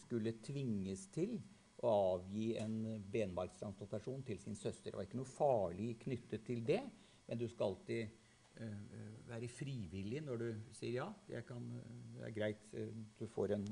skulle 0.00 0.32
tvinges 0.40 1.04
til 1.12 1.36
å 1.84 1.92
avgi 2.14 2.54
en 2.56 3.02
benmarkstransplantasjon 3.12 4.24
til 4.24 4.40
sin 4.40 4.56
søster. 4.56 4.94
Det 4.94 4.96
var 4.96 5.10
ikke 5.10 5.20
noe 5.20 5.34
farlig 5.34 5.90
knyttet 6.06 6.46
til 6.48 6.64
det, 6.64 6.80
men 7.28 7.40
du 7.40 7.44
skal 7.52 7.74
alltid 7.74 8.23
være 9.28 9.48
frivillig 9.50 10.20
når 10.22 10.40
du 10.40 10.48
sier 10.76 11.00
ja. 11.00 11.40
Kan, 11.48 11.66
det 12.14 12.28
er 12.28 12.34
greit, 12.36 12.66
uh, 12.76 12.92
du 13.18 13.26
får 13.26 13.56
en 13.56 13.66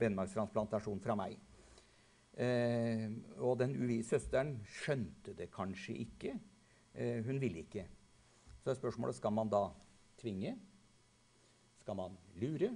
benmargstransplantasjon 0.00 1.00
fra 1.04 1.16
meg. 1.18 1.38
og 3.38 3.60
den 3.60 3.76
søsteren 4.02 4.56
skjønte 4.66 5.36
det 5.38 5.52
kanskje 5.54 5.94
ikke. 6.02 6.32
hun 7.26 7.38
ville 7.40 7.62
ikke. 7.62 7.84
Så 8.64 8.72
er 8.72 8.78
spørsmålet 8.80 9.14
skal 9.14 9.32
man 9.32 9.52
da 9.52 9.68
tvinge. 10.18 10.56
Skal 11.78 11.96
man 11.96 12.16
lure? 12.40 12.72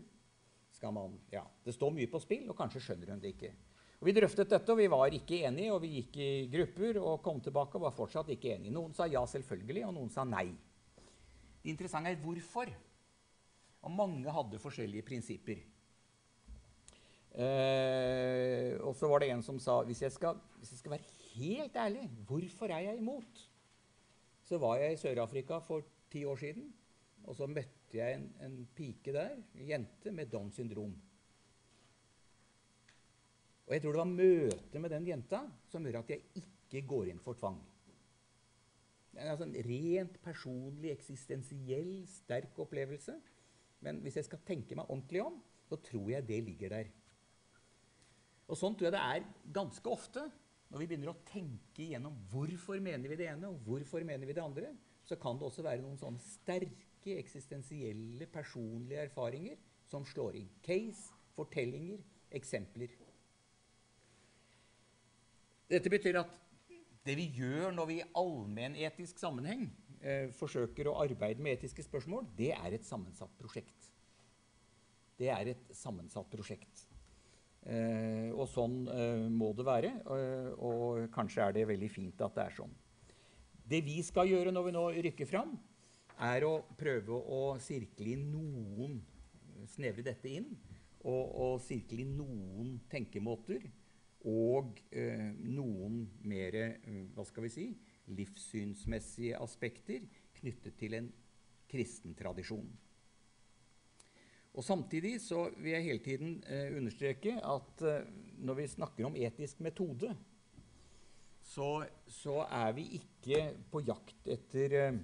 Skal 0.70 0.92
man, 0.92 1.18
ja, 1.32 1.42
Det 1.64 1.74
står 1.74 1.90
mye 1.90 2.06
på 2.06 2.20
spill, 2.22 2.44
og 2.50 2.56
kanskje 2.56 2.82
skjønner 2.84 3.10
hun 3.14 3.22
det 3.22 3.32
ikke. 3.34 3.50
Og 3.98 4.06
Vi 4.06 4.14
drøftet 4.14 4.50
dette, 4.50 4.70
og 4.70 4.78
vi 4.78 4.86
var 4.86 5.10
ikke 5.10 5.40
enige. 5.48 5.72
og 5.72 5.82
Vi 5.82 5.88
gikk 5.96 6.16
i 6.22 6.30
grupper 6.52 7.00
og 7.00 7.22
kom 7.22 7.40
tilbake 7.40 7.74
og 7.78 7.88
var 7.88 7.96
fortsatt 7.96 8.28
ikke 8.30 8.54
enige. 8.54 8.74
Noen 8.76 8.94
sa 8.94 9.08
ja, 9.10 9.24
selvfølgelig, 9.26 9.86
og 9.88 9.94
noen 9.96 10.10
sa 10.10 10.24
nei. 10.24 10.52
Det 11.68 11.74
interessante 11.74 12.08
er 12.08 12.20
hvorfor. 12.22 12.70
Og 13.84 13.90
mange 13.92 14.32
hadde 14.32 14.58
forskjellige 14.62 15.04
prinsipper. 15.04 15.58
Eh, 17.36 18.72
og 18.80 18.96
så 18.96 19.10
var 19.10 19.20
det 19.20 19.28
en 19.34 19.44
som 19.44 19.58
sa 19.60 19.74
hvis 19.84 20.00
jeg, 20.00 20.14
skal, 20.14 20.40
hvis 20.56 20.72
jeg 20.72 20.80
skal 20.80 20.94
være 20.94 21.12
helt 21.34 21.76
ærlig, 21.76 22.06
hvorfor 22.24 22.72
er 22.72 22.86
jeg 22.86 23.02
imot? 23.02 23.44
Så 24.48 24.56
var 24.56 24.80
jeg 24.80 24.96
i 24.96 25.00
Sør-Afrika 25.02 25.60
for 25.60 25.84
ti 26.08 26.24
år 26.24 26.40
siden, 26.40 26.72
og 27.28 27.36
så 27.36 27.46
møtte 27.46 28.00
jeg 28.00 28.16
en, 28.16 28.26
en 28.48 28.58
pike 28.74 29.12
der, 29.12 29.36
en 29.36 29.68
jente 29.68 30.10
med 30.10 30.32
Downs 30.32 30.56
syndrom. 30.56 30.96
Og 33.66 33.74
jeg 33.76 33.84
tror 33.84 33.92
det 33.92 34.06
var 34.06 34.14
møtet 34.16 34.80
med 34.80 34.96
den 34.96 35.12
jenta 35.12 35.44
som 35.68 35.84
gjør 35.84 36.00
at 36.00 36.16
jeg 36.16 36.24
ikke 36.40 36.86
går 36.88 37.12
inn 37.12 37.20
for 37.20 37.36
tvang. 37.36 37.60
Altså 39.16 39.46
en 39.46 39.56
rent 39.66 40.18
personlig, 40.22 40.92
eksistensiell, 40.92 42.02
sterk 42.10 42.58
opplevelse. 42.60 43.16
Men 43.84 44.02
hvis 44.04 44.18
jeg 44.18 44.26
skal 44.28 44.42
tenke 44.46 44.76
meg 44.78 44.90
ordentlig 44.90 45.22
om, 45.24 45.38
så 45.68 45.78
tror 45.84 46.10
jeg 46.12 46.26
det 46.28 46.42
ligger 46.44 46.74
der. 46.74 46.90
Og 48.48 48.56
sånn 48.56 48.76
tror 48.76 48.88
jeg 48.88 48.96
det 48.96 49.04
er 49.04 49.26
ganske 49.54 49.90
ofte. 49.92 50.24
Når 50.68 50.82
vi 50.82 50.88
begynner 50.90 51.12
å 51.14 51.20
tenke 51.28 51.84
igjennom 51.84 52.16
hvorfor 52.32 52.80
mener 52.84 53.08
vi 53.08 53.16
det 53.16 53.30
ene 53.30 53.48
og 53.48 53.62
hvorfor 53.64 54.04
mener 54.04 54.28
vi 54.28 54.36
det 54.36 54.44
andre, 54.44 54.74
så 55.08 55.16
kan 55.20 55.38
det 55.40 55.46
også 55.48 55.64
være 55.64 55.80
noen 55.80 55.96
sånne 56.00 56.20
sterke 56.20 57.14
eksistensielle, 57.16 58.28
personlige 58.28 59.06
erfaringer 59.08 59.56
som 59.88 60.04
slår 60.04 60.36
inn. 60.42 60.50
Case, 60.64 61.14
fortellinger, 61.36 62.02
eksempler. 62.36 62.92
Dette 65.68 65.92
betyr 65.92 66.20
at 66.20 66.36
det 67.08 67.16
vi 67.18 67.28
gjør 67.38 67.72
når 67.74 67.88
vi 67.88 68.00
i 68.00 68.08
allmennetisk 68.20 69.20
sammenheng 69.20 69.68
eh, 70.02 70.28
forsøker 70.36 70.90
å 70.90 70.98
arbeide 71.02 71.42
med 71.44 71.56
etiske 71.56 71.84
spørsmål, 71.86 72.28
det 72.36 72.52
er 72.56 72.76
et 72.76 72.86
sammensatt 72.86 73.32
prosjekt. 73.40 73.88
Det 75.18 75.32
er 75.34 75.54
et 75.54 75.72
sammensatt 75.74 76.28
prosjekt. 76.30 76.84
Eh, 77.68 78.30
og 78.32 78.46
sånn 78.48 78.84
eh, 78.92 79.24
må 79.32 79.50
det 79.56 79.66
være. 79.66 79.90
Eh, 80.14 80.52
og 80.64 81.08
kanskje 81.14 81.48
er 81.48 81.56
det 81.56 81.66
veldig 81.68 81.90
fint 81.92 82.22
at 82.24 82.36
det 82.36 82.44
er 82.44 82.56
sånn. 82.60 82.76
Det 83.68 83.82
vi 83.84 83.98
skal 84.04 84.30
gjøre 84.30 84.52
når 84.54 84.68
vi 84.68 84.76
nå 84.76 84.84
rykker 85.08 85.28
fram, 85.28 85.56
er 86.24 86.46
å 86.46 86.54
prøve 86.78 87.14
å 87.14 87.42
sirkle 87.62 88.16
inn 88.16 88.28
noen 88.32 88.98
Snevre 89.68 90.04
dette 90.06 90.30
inn 90.30 90.46
og, 91.02 91.24
og 91.28 91.54
sirkle 91.60 92.00
inn 92.00 92.14
noen 92.16 92.76
tenkemåter 92.88 93.66
og 94.28 94.80
eh, 94.92 95.30
noen 95.40 96.02
mer 96.28 96.56
eh, 96.60 97.48
si, 97.48 97.70
livssynsmessige 98.12 99.38
aspekter 99.40 100.04
knyttet 100.38 100.76
til 100.78 100.98
en 100.98 101.08
kristen 101.68 102.14
tradisjon. 102.16 102.68
Og 104.58 104.64
Samtidig 104.64 105.20
så 105.22 105.50
vil 105.58 105.72
jeg 105.72 105.84
hele 105.84 106.02
tiden 106.02 106.32
eh, 106.46 106.76
understreke 106.76 107.36
at 107.44 107.84
eh, 107.86 108.08
når 108.38 108.54
vi 108.54 108.66
snakker 108.66 109.06
om 109.06 109.16
etisk 109.16 109.60
metode, 109.60 110.16
så, 111.42 111.86
så 112.06 112.42
er 112.50 112.72
vi 112.76 112.88
ikke 112.98 113.44
på 113.70 113.84
jakt 113.86 114.28
etter 114.28 114.74
eh, 114.80 114.98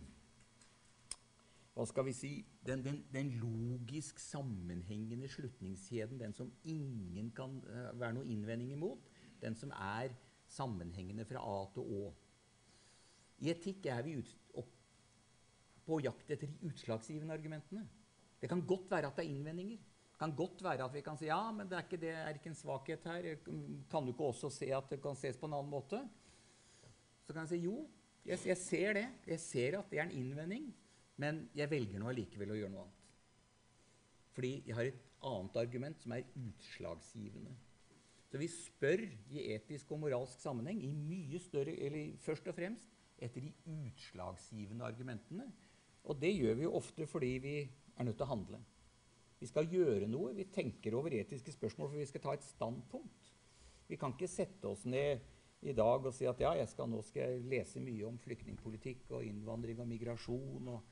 hva 1.75 1.87
skal 1.91 2.07
vi 2.07 2.15
si, 2.15 2.33
den, 2.67 2.85
den, 2.85 3.01
den, 3.13 3.31
logisk 3.43 4.19
sammenhengende 4.23 5.29
slutningskjeden, 5.29 6.21
den 6.21 6.33
som 6.33 6.53
ingen 6.65 7.33
kan 7.35 7.57
uh, 7.67 7.89
være 7.99 8.15
noe 8.15 8.29
innvending 8.31 8.71
imot, 8.77 9.11
den 9.45 9.57
som 9.59 9.73
er 9.77 10.15
sammenhengende 10.51 11.27
fra 11.29 11.43
A 11.45 11.65
til 11.75 11.85
Å. 11.85 12.13
I 13.45 13.51
etikk 13.53 13.89
er 13.93 14.05
vi 14.07 14.19
på 15.85 15.99
jakt 16.01 16.31
etter 16.33 16.49
de 16.49 16.71
utslagsgivende 16.71 17.35
argumentene. 17.37 17.85
Det 18.41 18.49
kan 18.49 18.63
godt 18.65 18.91
være 18.93 19.11
at 19.11 19.19
det 19.19 19.27
er 19.27 19.33
innvendinger. 19.33 19.81
Det 20.15 20.21
kan 20.21 20.33
godt 20.37 20.63
være 20.65 20.87
at 20.87 20.95
vi 20.95 21.03
kan 21.05 21.19
si 21.19 21.27
ja, 21.29 21.41
men 21.53 21.69
det 21.69 21.77
er 21.77 21.85
ikke, 21.85 22.01
det 22.01 22.13
er 22.15 22.39
ikke 22.39 22.53
en 22.53 22.57
svakhet 22.57 23.09
her. 23.11 23.29
Kan 23.91 24.07
du 24.07 24.13
ikke 24.15 24.31
også 24.31 24.51
se 24.53 24.71
at 24.73 24.89
det 24.93 25.01
kan 25.03 25.19
ses 25.19 25.37
på 25.41 25.49
en 25.51 25.57
annen 25.59 25.73
måte? 25.73 26.01
Så 27.25 27.33
kan 27.35 27.45
jeg 27.45 27.55
si 27.55 27.61
jo, 27.65 27.83
jeg, 28.25 28.41
jeg 28.49 28.61
ser 28.61 28.97
det. 29.01 29.07
Jeg 29.29 29.43
ser 29.43 29.79
at 29.81 29.91
det 29.91 30.01
er 30.01 30.07
en 30.07 30.17
innvending. 30.17 30.71
Men 31.21 31.45
jeg 31.55 31.71
velger 31.71 32.01
nå 32.03 32.09
allikevel 32.11 32.55
å 32.55 32.59
gjøre 32.59 32.73
noe 32.73 32.85
annet. 32.87 33.03
Fordi 34.35 34.53
jeg 34.67 34.77
har 34.79 34.89
et 34.91 35.03
annet 35.25 35.59
argument 35.61 36.01
som 36.03 36.15
er 36.17 36.25
utslagsgivende. 36.41 37.53
Så 38.35 38.39
vi 38.41 38.49
spør 38.51 38.99
i 39.31 39.45
etisk 39.55 39.93
og 39.95 40.01
moralsk 40.03 40.41
sammenheng 40.43 40.81
i 40.83 40.89
mye 40.91 41.39
større, 41.39 41.71
eller 41.87 42.17
først 42.19 42.49
og 42.51 42.57
fremst 42.57 42.91
etter 43.23 43.45
de 43.45 43.53
utslagsgivende 43.71 44.83
argumentene. 44.83 45.47
Og 46.11 46.19
det 46.19 46.33
gjør 46.35 46.59
vi 46.59 46.67
jo 46.67 46.73
ofte 46.75 47.07
fordi 47.07 47.31
vi 47.45 47.53
er 47.63 48.09
nødt 48.09 48.19
til 48.19 48.27
å 48.27 48.33
handle. 48.33 48.61
Vi 49.39 49.47
skal 49.53 49.71
gjøre 49.71 50.11
noe. 50.11 50.35
Vi 50.35 50.49
tenker 50.51 50.99
over 50.99 51.15
etiske 51.15 51.55
spørsmål, 51.55 51.93
for 51.93 52.03
vi 52.03 52.11
skal 52.11 52.27
ta 52.27 52.35
et 52.35 52.49
standpunkt. 52.49 53.31
Vi 53.87 54.03
kan 54.03 54.19
ikke 54.19 54.33
sette 54.35 54.67
oss 54.67 54.83
ned 54.83 55.23
i 55.63 55.79
dag 55.79 56.03
og 56.03 56.19
si 56.19 56.27
at 56.27 56.43
ja, 56.43 56.57
skal, 56.67 56.91
nå 56.91 57.07
skal 57.07 57.37
jeg 57.37 57.49
lese 57.55 57.87
mye 57.87 58.11
om 58.11 58.19
flyktningpolitikk 58.19 59.15
og 59.15 59.31
innvandring 59.31 59.79
og 59.79 59.93
migrasjon. 59.95 60.75
og 60.75 60.83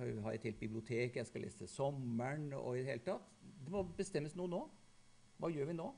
ha 0.00 0.32
et 0.32 0.48
helt 0.48 0.64
bibliotek, 0.64 1.20
jeg 1.20 1.28
skal 1.28 1.44
lese 1.44 1.68
sommeren 1.68 2.54
og 2.56 2.78
i 2.78 2.86
Det 2.86 2.94
hele 2.94 3.10
tatt. 3.12 3.34
Det 3.66 3.68
må 3.68 3.84
bestemmes 3.84 4.32
noe 4.32 4.48
nå. 4.48 4.68
Hva 5.36 5.52
gjør 5.52 5.74
vi 5.74 5.82
nå? 5.84 5.96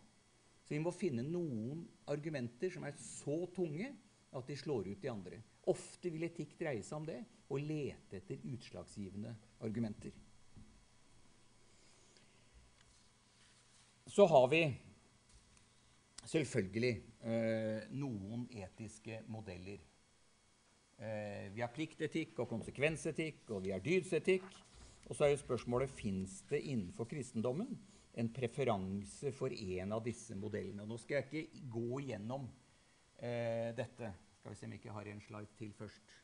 Så 0.63 0.75
vi 0.75 0.83
må 0.83 0.93
finne 0.95 1.25
noen 1.27 1.83
argumenter 2.11 2.71
som 2.73 2.87
er 2.87 2.95
så 3.01 3.43
tunge 3.55 3.91
at 4.33 4.49
de 4.49 4.57
slår 4.57 4.93
ut 4.93 5.03
de 5.03 5.11
andre. 5.11 5.41
Ofte 5.69 6.11
vil 6.11 6.27
etikk 6.27 6.55
dreie 6.59 6.83
seg 6.87 7.01
om 7.01 7.09
det 7.09 7.21
å 7.53 7.59
lete 7.61 8.19
etter 8.19 8.47
utslagsgivende 8.49 9.35
argumenter. 9.63 10.15
Så 14.13 14.27
har 14.29 14.49
vi 14.53 14.63
selvfølgelig 16.29 16.93
eh, 17.25 17.85
noen 17.97 18.45
etiske 18.61 19.23
modeller. 19.33 19.81
Eh, 20.99 21.47
vi 21.55 21.63
har 21.63 21.73
pliktetikk 21.73 22.43
og 22.43 22.51
konsekvensetikk, 22.51 23.47
og 23.51 23.65
vi 23.65 23.73
har 23.75 23.83
dydsetikk. 23.85 24.45
Og 25.09 25.17
så 25.17 25.27
er 25.27 25.33
jo 25.33 25.41
spørsmålet 25.43 25.91
fins 25.91 26.43
det 26.51 26.63
innenfor 26.63 27.09
kristendommen 27.11 27.73
en 28.13 28.29
preferanse 28.33 29.33
for 29.33 29.53
en 29.53 29.95
av 29.97 30.03
disse 30.05 30.37
modellene. 30.37 30.85
Nå 30.89 30.99
skal 31.01 31.21
jeg 31.21 31.29
ikke 31.29 31.69
gå 31.73 32.03
gjennom 32.09 32.49
eh, 33.17 33.71
dette. 33.77 34.13
Skal 34.39 34.53
vi 34.53 34.59
se 34.59 34.69
om 34.69 34.75
jeg 34.75 34.83
ikke 34.83 34.97
har 34.97 35.09
en 35.09 35.23
slide 35.25 35.57
til 35.59 35.73
først. 35.79 36.17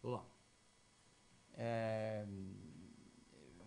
Jo 0.00 0.14
da. 0.14 0.20
Eh, 1.60 2.36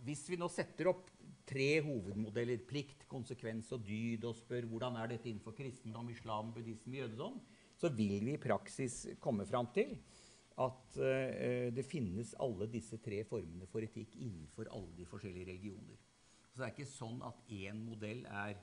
hvis 0.08 0.23
vi 0.32 0.39
nå 0.39 0.47
setter 0.51 0.89
opp 0.91 1.12
tre 1.47 1.82
hovedmodeller, 1.84 2.63
plikt, 2.67 3.03
konsekvens 3.12 3.69
og 3.75 3.84
dyd, 3.86 4.23
og 4.27 4.38
spør 4.39 4.67
hvordan 4.71 4.97
er 4.99 5.12
dette 5.12 5.29
innenfor 5.29 5.56
kristendom, 5.58 6.10
islam, 6.13 6.53
buddhisme, 6.56 7.01
jødedom, 7.01 7.38
så 7.79 7.91
vil 7.91 8.23
vi 8.23 8.38
i 8.38 8.41
praksis 8.41 9.01
komme 9.23 9.45
fram 9.49 9.67
til 9.75 9.97
at 10.63 10.97
uh, 11.01 11.67
det 11.73 11.84
finnes 11.88 12.36
alle 12.41 12.69
disse 12.71 12.99
tre 13.03 13.23
formene 13.27 13.67
for 13.71 13.84
etikk 13.84 14.15
innenfor 14.21 14.69
alle 14.71 14.93
de 14.95 15.08
forskjellige 15.10 15.49
religioner. 15.49 15.97
Så 16.54 16.62
det 16.62 16.68
er 16.68 16.76
ikke 16.76 16.89
sånn 16.94 17.20
at 17.26 17.39
én 17.50 17.80
modell 17.82 18.22
er 18.30 18.54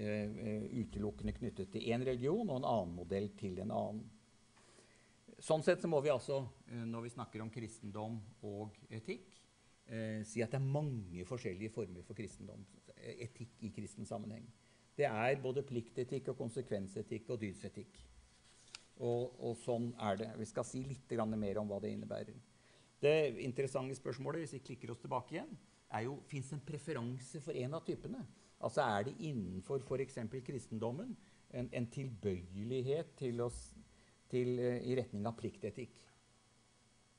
uh, 0.00 0.68
utelukkende 0.72 1.34
knyttet 1.36 1.74
til 1.74 1.84
én 1.92 2.04
religion 2.06 2.48
og 2.48 2.62
en 2.62 2.68
annen 2.70 2.94
modell 2.96 3.28
til 3.36 3.60
en 3.60 3.74
annen. 3.76 4.02
Sånn 5.44 5.64
sett 5.66 5.82
så 5.84 5.90
må 5.90 6.00
vi 6.00 6.12
altså, 6.14 6.40
uh, 6.72 6.84
når 6.88 7.04
vi 7.04 7.12
snakker 7.12 7.44
om 7.44 7.52
kristendom 7.52 8.16
og 8.48 8.76
etikk, 8.88 9.30
si 10.24 10.40
at 10.40 10.48
det 10.48 10.56
er 10.56 10.64
mange 10.64 11.26
forskjellige 11.28 11.74
former 11.74 12.00
for 12.08 12.16
etikk 12.16 13.58
i 13.60 13.68
kristen 13.68 14.06
sammenheng. 14.08 14.46
Det 14.96 15.04
er 15.04 15.42
både 15.42 15.60
pliktetikk 15.66 16.30
og 16.32 16.38
konsekvensetikk 16.38 17.28
og 17.34 17.42
dydsetikk. 17.42 17.98
Og, 19.02 19.34
og, 19.42 19.56
sånn 19.58 19.90
er 19.98 20.18
det. 20.20 20.30
Vi 20.38 20.46
skal 20.46 20.66
si 20.66 20.84
litt 20.86 21.10
mer 21.34 21.58
om 21.60 21.68
hva 21.68 21.80
det 21.82 21.90
innebærer. 21.92 22.36
Det 23.02 23.14
interessante 23.42 23.96
spørsmålet 23.98 24.44
hvis 24.44 24.54
vi 24.56 24.66
klikker 24.70 24.94
oss 24.94 25.02
tilbake 25.02 25.34
igjen, 25.34 25.50
er 25.94 26.06
jo 26.06 26.16
fins 26.30 26.52
en 26.54 26.62
preferanse 26.64 27.40
for 27.44 27.56
en 27.58 27.76
av 27.78 27.84
typene. 27.86 28.22
Altså 28.64 28.82
Er 28.82 29.08
det 29.08 29.16
innenfor 29.18 29.82
f.eks. 29.84 30.18
kristendommen 30.46 31.16
en, 31.54 31.68
en, 31.70 31.86
tilbøyelighet 31.90 33.14
til 33.18 33.40
oss, 33.44 33.74
til, 34.30 34.58
uh, 34.58 34.80
i 34.82 34.96
retning 34.98 35.26
av 35.26 35.36
pliktetikk 35.38 36.00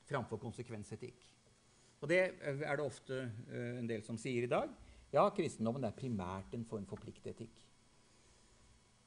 framfor 0.06 0.42
konsekvensetikk? 0.42 1.24
Og 2.02 2.10
Det 2.10 2.20
er 2.20 2.76
det 2.76 2.86
ofte 2.86 3.22
uh, 3.50 3.78
en 3.80 3.88
del 3.90 4.04
som 4.04 4.18
sier 4.18 4.46
i 4.46 4.52
dag. 4.52 4.70
Ja, 5.14 5.30
kristendommen 5.32 5.86
er 5.86 5.96
primært 5.96 6.54
en 6.58 6.66
form 6.68 6.86
for 6.90 7.00
pliktetikk. 7.00 7.62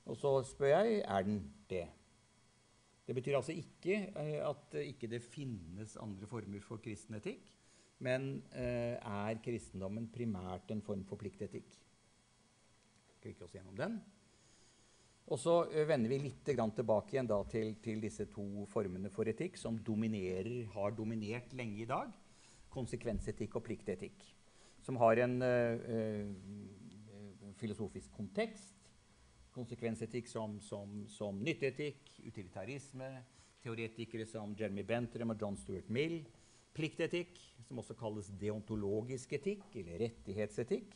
Og 0.08 0.16
så 0.16 0.38
spør 0.48 0.72
jeg 0.72 1.02
er 1.04 1.26
den 1.26 1.42
det. 1.68 1.84
Det 3.08 3.14
betyr 3.16 3.38
altså 3.38 3.52
ikke 3.56 3.96
eh, 4.20 4.40
at 4.44 4.74
ikke 4.80 5.08
det 5.08 5.22
finnes 5.24 5.96
andre 6.00 6.26
former 6.28 6.60
for 6.60 6.80
kristen 6.84 7.16
etikk, 7.16 7.46
men 8.04 8.28
eh, 8.54 8.94
er 8.98 9.40
kristendommen 9.42 10.06
primært 10.12 10.70
en 10.72 10.82
form 10.84 11.04
for 11.08 11.20
pliktetikk? 11.20 11.74
Klikker 13.22 13.46
oss 13.46 13.56
gjennom 13.56 13.76
den. 13.78 13.98
Og 15.28 15.40
så 15.42 15.56
eh, 15.72 15.86
vender 15.88 16.12
vi 16.12 16.20
litt 16.28 16.44
tilbake 16.46 17.16
igjen 17.16 17.30
til, 17.50 17.74
til, 17.84 18.00
disse 18.00 18.28
to 18.32 18.66
formene 18.70 19.10
for 19.10 19.28
etikk 19.28 19.58
som 19.60 19.78
har 19.78 20.96
dominert 20.96 21.52
lenge 21.52 21.82
i 21.82 21.88
dag. 21.88 22.12
Konsekvensetikk 22.70 23.56
og 23.56 23.64
pliktetikk. 23.66 24.24
Som 24.84 24.96
har 25.02 25.18
en 25.18 25.42
uh, 25.42 26.28
filosofisk 27.58 28.12
kontekst 28.14 28.78
konsekvensetikk 29.58 30.28
som, 30.30 30.58
som, 30.62 31.02
som 31.10 31.38
nytteetikk, 31.42 32.12
utilitarisme, 32.26 33.08
teoretikere 33.62 34.26
som 34.28 34.54
Jeremy 34.58 34.84
Bentham 34.86 35.34
og 35.34 35.42
John 35.42 35.58
Stuart 35.58 35.88
Mill, 35.90 36.20
pliktetikk, 36.78 37.34
som 37.66 37.80
også 37.82 37.96
kalles 37.98 38.30
deontologisk 38.40 39.34
etikk 39.36 39.66
eller 39.80 40.06
rettighetsetikk, 40.06 40.94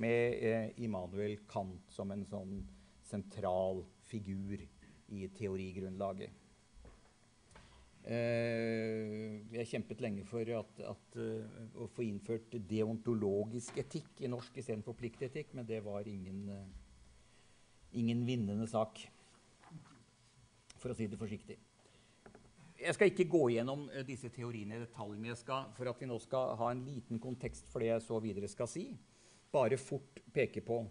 med 0.00 0.38
eh, 0.42 0.70
Immanuel 0.82 1.36
Kant 1.50 1.92
som 1.94 2.10
en 2.10 2.24
sånn 2.26 2.56
sentral 3.06 3.84
figur 4.08 4.58
i 5.14 5.26
teorigrunnlaget. 5.36 6.40
Eh, 8.04 9.44
jeg 9.54 9.68
kjempet 9.70 10.02
lenge 10.04 10.26
for 10.28 10.48
at, 10.58 10.80
at, 10.90 11.14
uh, 11.16 11.60
å 11.80 11.86
få 11.88 12.04
innført 12.04 12.52
deontologisk 12.68 13.78
etikk 13.80 14.20
i 14.20 14.28
norsk 14.28 14.58
istedenfor 14.60 14.96
pliktetikk, 14.98 15.54
men 15.56 15.64
det 15.68 15.78
var 15.86 16.04
ingen, 16.10 16.42
uh, 16.52 17.94
ingen 17.96 18.26
vinnende 18.28 18.68
sak, 18.68 19.00
for 20.76 20.92
å 20.92 20.98
si 20.98 21.08
det 21.08 21.20
forsiktig. 21.20 21.56
Jeg 22.84 22.96
skal 22.98 23.10
ikke 23.10 23.28
gå 23.32 23.42
gjennom 23.54 23.86
uh, 23.88 24.02
disse 24.06 24.28
teoriene 24.32 24.76
i 24.76 24.84
detalj, 24.84 25.16
men 25.16 25.32
jeg 25.32 25.40
skal, 25.40 25.70
for 25.76 25.88
at 25.88 26.00
vi 26.00 26.08
nå 26.10 26.18
skal 26.20 26.54
ha 26.60 26.70
en 26.72 26.84
liten 26.84 27.20
kontekst 27.22 27.70
for 27.72 27.80
det 27.80 27.92
jeg 27.92 28.04
så 28.04 28.20
videre 28.20 28.50
skal 28.52 28.68
si, 28.68 28.90
bare 29.54 29.78
fort 29.80 30.20
peke 30.34 30.60
på 30.66 30.82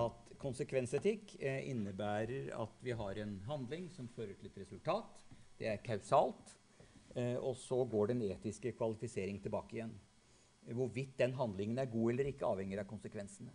at 0.00 0.32
konsekvensetikk 0.42 1.36
innebærer 1.42 2.48
at 2.56 2.78
vi 2.82 2.94
har 2.98 3.18
en 3.22 3.36
handling 3.46 3.90
som 3.92 4.08
fører 4.10 4.34
til 4.40 4.48
et 4.48 4.62
resultat 4.64 5.22
det 5.62 5.70
er 5.70 5.82
kausalt. 5.84 6.56
Eh, 7.14 7.36
og 7.36 7.56
så 7.60 7.82
går 7.84 8.12
den 8.12 8.24
etiske 8.26 8.72
kvalifisering 8.78 9.40
tilbake 9.42 9.76
igjen. 9.76 9.92
Hvorvidt 10.72 11.18
den 11.18 11.34
handlingen 11.36 11.78
er 11.78 11.90
god 11.90 12.12
eller 12.12 12.30
ikke, 12.30 12.48
avhenger 12.48 12.82
av 12.82 12.88
konsekvensene. 12.90 13.52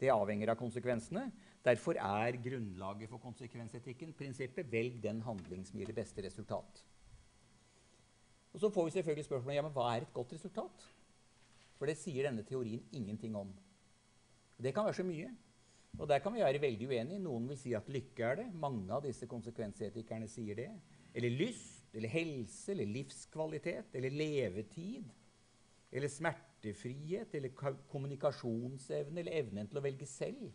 Det 0.00 0.10
avhenger 0.10 0.52
av 0.52 0.58
konsekvensene. 0.58 1.28
Derfor 1.64 1.96
er 1.96 2.36
grunnlaget 2.44 3.08
for 3.08 3.22
konsekvensetikken 3.22 4.12
prinsippet 4.12 4.72
velg 4.72 4.98
den 5.02 5.22
handling 5.24 5.64
som 5.64 5.78
gir 5.80 5.88
det 5.88 5.96
beste 5.96 6.24
resultat. 6.26 6.82
Og 8.52 8.60
Så 8.60 8.70
får 8.70 8.84
vi 8.84 8.90
selvfølgelig 8.90 9.24
spørsmålet 9.24 9.56
ja, 9.56 9.62
men 9.62 9.72
hva 9.72 9.86
er 9.94 10.04
et 10.04 10.12
godt 10.14 10.32
resultat. 10.32 10.84
For 11.78 11.90
det 11.90 11.96
sier 11.98 12.28
denne 12.28 12.44
teorien 12.46 12.84
ingenting 12.92 13.34
om. 13.36 13.48
Det 14.62 14.74
kan 14.74 14.84
være 14.84 15.00
så 15.00 15.06
mye. 15.06 15.30
Og 15.98 16.08
Der 16.08 16.18
kan 16.18 16.34
vi 16.34 16.40
være 16.40 16.60
veldig 16.60 16.88
uenige. 16.88 17.18
Noen 17.18 17.48
vil 17.48 17.58
si 17.58 17.72
at 17.74 17.88
lykke 17.88 18.24
er 18.24 18.36
det. 18.42 18.46
Mange 18.54 18.92
av 18.92 19.02
disse 19.02 19.26
konsekvensetikerne 19.26 20.28
sier 20.28 20.54
det. 20.58 20.70
Eller 21.14 21.30
lyst, 21.30 21.94
eller 21.94 22.08
helse, 22.08 22.72
eller 22.72 22.86
livskvalitet, 22.86 23.94
eller 23.94 24.10
levetid. 24.10 25.10
Eller 25.92 26.08
smertefrihet, 26.08 27.34
eller 27.34 27.50
kommunikasjonsevne, 27.90 29.20
eller 29.20 29.38
evnen 29.40 29.70
til 29.70 29.78
å 29.78 29.84
velge 29.84 30.06
selv. 30.06 30.50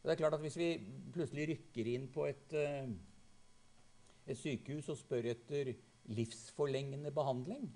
Det 0.00 0.12
er 0.12 0.20
klart 0.22 0.34
at 0.34 0.40
Hvis 0.40 0.56
vi 0.56 0.70
plutselig 1.12 1.48
rykker 1.50 1.92
inn 1.92 2.08
på 2.12 2.24
et, 2.30 2.56
uh, 2.56 2.88
et 4.26 4.38
sykehus 4.38 4.88
og 4.88 4.98
spør 5.00 5.30
etter 5.34 5.74
livsforlengende 6.10 7.12
behandling, 7.12 7.68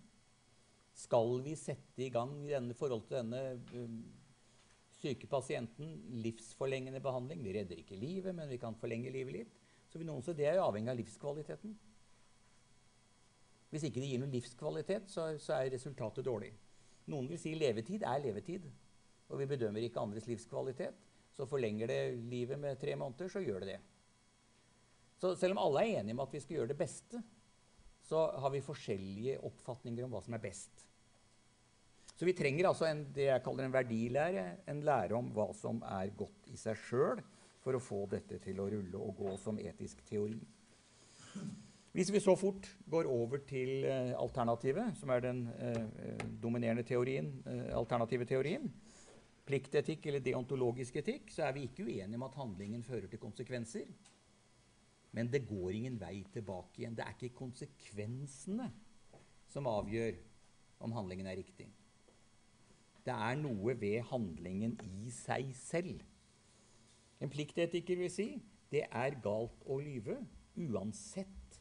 skal 0.94 1.40
vi 1.44 1.56
sette 1.58 2.06
i 2.06 2.10
gang 2.14 2.32
i 2.46 2.76
forhold 2.78 3.04
til 3.08 3.18
denne 3.18 3.42
uh, 3.74 3.98
syke 5.04 5.28
pasienten 5.28 5.98
livsforlengende 6.24 7.00
behandling. 7.00 7.44
Vi 7.44 7.58
redder 7.58 7.76
ikke 7.76 7.98
livet, 7.98 8.34
men 8.34 8.48
vi 8.48 8.56
kan 8.56 8.76
forlenge 8.80 9.12
livet 9.12 9.32
litt. 9.32 9.58
Så 9.90 10.00
vil 10.00 10.08
noen 10.08 10.24
si 10.24 10.32
det 10.34 10.48
er 10.48 10.56
jo 10.58 10.68
avhengig 10.68 10.90
av 10.90 10.98
livskvaliteten. 10.98 11.74
Hvis 13.74 13.84
ikke 13.88 14.00
det 14.00 14.08
gir 14.08 14.22
noen 14.22 14.32
livskvalitet, 14.32 15.10
så, 15.10 15.34
så 15.38 15.58
er 15.58 15.72
resultatet 15.74 16.24
dårlig. 16.24 16.52
Noen 17.10 17.28
vil 17.28 17.40
si 17.42 17.52
levetid 17.58 18.06
er 18.06 18.22
levetid, 18.22 18.68
og 19.28 19.40
vi 19.40 19.48
bedømmer 19.50 19.84
ikke 19.84 20.00
andres 20.00 20.28
livskvalitet. 20.30 20.96
Så 21.34 21.46
forlenger 21.50 21.90
det 21.90 22.00
livet 22.30 22.60
med 22.60 22.78
tre 22.80 22.94
måneder, 22.96 23.30
så 23.30 23.42
gjør 23.42 23.64
det 23.64 23.74
det. 23.74 23.80
Så 25.18 25.34
selv 25.38 25.56
om 25.56 25.62
alle 25.64 25.82
er 25.82 26.00
enige 26.00 26.14
om 26.16 26.22
at 26.24 26.34
vi 26.34 26.42
skal 26.42 26.60
gjøre 26.60 26.72
det 26.72 26.78
beste, 26.78 27.22
så 28.04 28.26
har 28.38 28.52
vi 28.52 28.64
forskjellige 28.64 29.38
oppfatninger 29.48 30.04
om 30.04 30.12
hva 30.12 30.20
som 30.22 30.36
er 30.36 30.42
best. 30.42 30.84
Så 32.14 32.28
vi 32.28 32.34
trenger 32.36 32.68
altså 32.68 32.86
en, 32.86 33.06
det 33.14 33.26
jeg 33.26 33.42
kaller 33.42 33.66
en 33.66 33.74
verdilære, 33.74 34.44
en 34.70 34.82
lære 34.86 35.16
om 35.18 35.32
hva 35.34 35.48
som 35.58 35.80
er 35.96 36.12
godt 36.14 36.52
i 36.52 36.58
seg 36.60 36.78
sjøl, 36.78 37.22
for 37.64 37.74
å 37.74 37.82
få 37.82 38.04
dette 38.12 38.38
til 38.44 38.60
å 38.60 38.68
rulle 38.68 39.00
og 39.00 39.16
gå 39.18 39.34
som 39.40 39.58
etisk 39.58 40.04
teori. 40.06 40.36
Hvis 41.94 42.10
vi 42.10 42.20
så 42.20 42.34
fort 42.36 42.66
går 42.90 43.08
over 43.08 43.40
til 43.46 43.86
uh, 43.86 44.12
alternativet, 44.18 44.96
som 44.98 45.12
er 45.14 45.22
den 45.22 45.44
eh, 45.62 46.24
dominerende 46.42 46.82
teorien, 46.82 47.28
eh, 47.46 47.68
alternative 47.78 48.26
teorien, 48.26 48.66
pliktetikk 49.48 50.06
eller 50.08 50.24
deontologisk 50.24 50.96
etikk, 51.02 51.30
så 51.32 51.46
er 51.48 51.56
vi 51.56 51.66
ikke 51.68 51.84
uenige 51.84 52.18
om 52.18 52.26
at 52.26 52.38
handlingen 52.40 52.84
fører 52.84 53.10
til 53.10 53.20
konsekvenser. 53.22 53.90
Men 55.14 55.30
det 55.30 55.44
går 55.46 55.76
ingen 55.76 55.98
vei 56.00 56.24
tilbake 56.32 56.80
igjen. 56.80 56.96
Det 56.96 57.04
er 57.04 57.14
ikke 57.14 57.36
konsekvensene 57.38 58.70
som 59.52 59.68
avgjør 59.70 60.16
om 60.84 60.94
handlingen 60.96 61.28
er 61.30 61.38
riktig. 61.38 61.68
Det 63.04 63.12
er 63.12 63.36
noe 63.36 63.76
ved 63.78 64.00
handlingen 64.08 64.78
i 65.04 65.12
seg 65.12 65.52
selv. 65.58 66.00
En 67.20 67.30
pliktetiker 67.30 68.00
vil 68.00 68.10
si 68.12 68.28
det 68.72 68.86
er 68.88 69.20
galt 69.22 69.60
å 69.70 69.76
lyve 69.78 70.16
uansett 70.58 71.60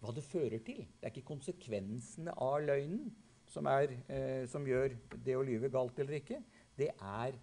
hva 0.00 0.12
det 0.16 0.24
fører 0.24 0.60
til. 0.64 0.82
Det 0.98 1.06
er 1.06 1.14
ikke 1.14 1.30
konsekvensene 1.30 2.34
av 2.40 2.60
løgnen 2.64 3.10
som, 3.50 3.66
er, 3.70 3.94
eh, 4.08 4.44
som 4.50 4.66
gjør 4.66 4.94
det 5.24 5.36
å 5.36 5.44
lyve 5.46 5.70
galt 5.72 5.98
eller 6.00 6.20
ikke. 6.20 6.40
Det 6.78 6.90
er 6.94 7.36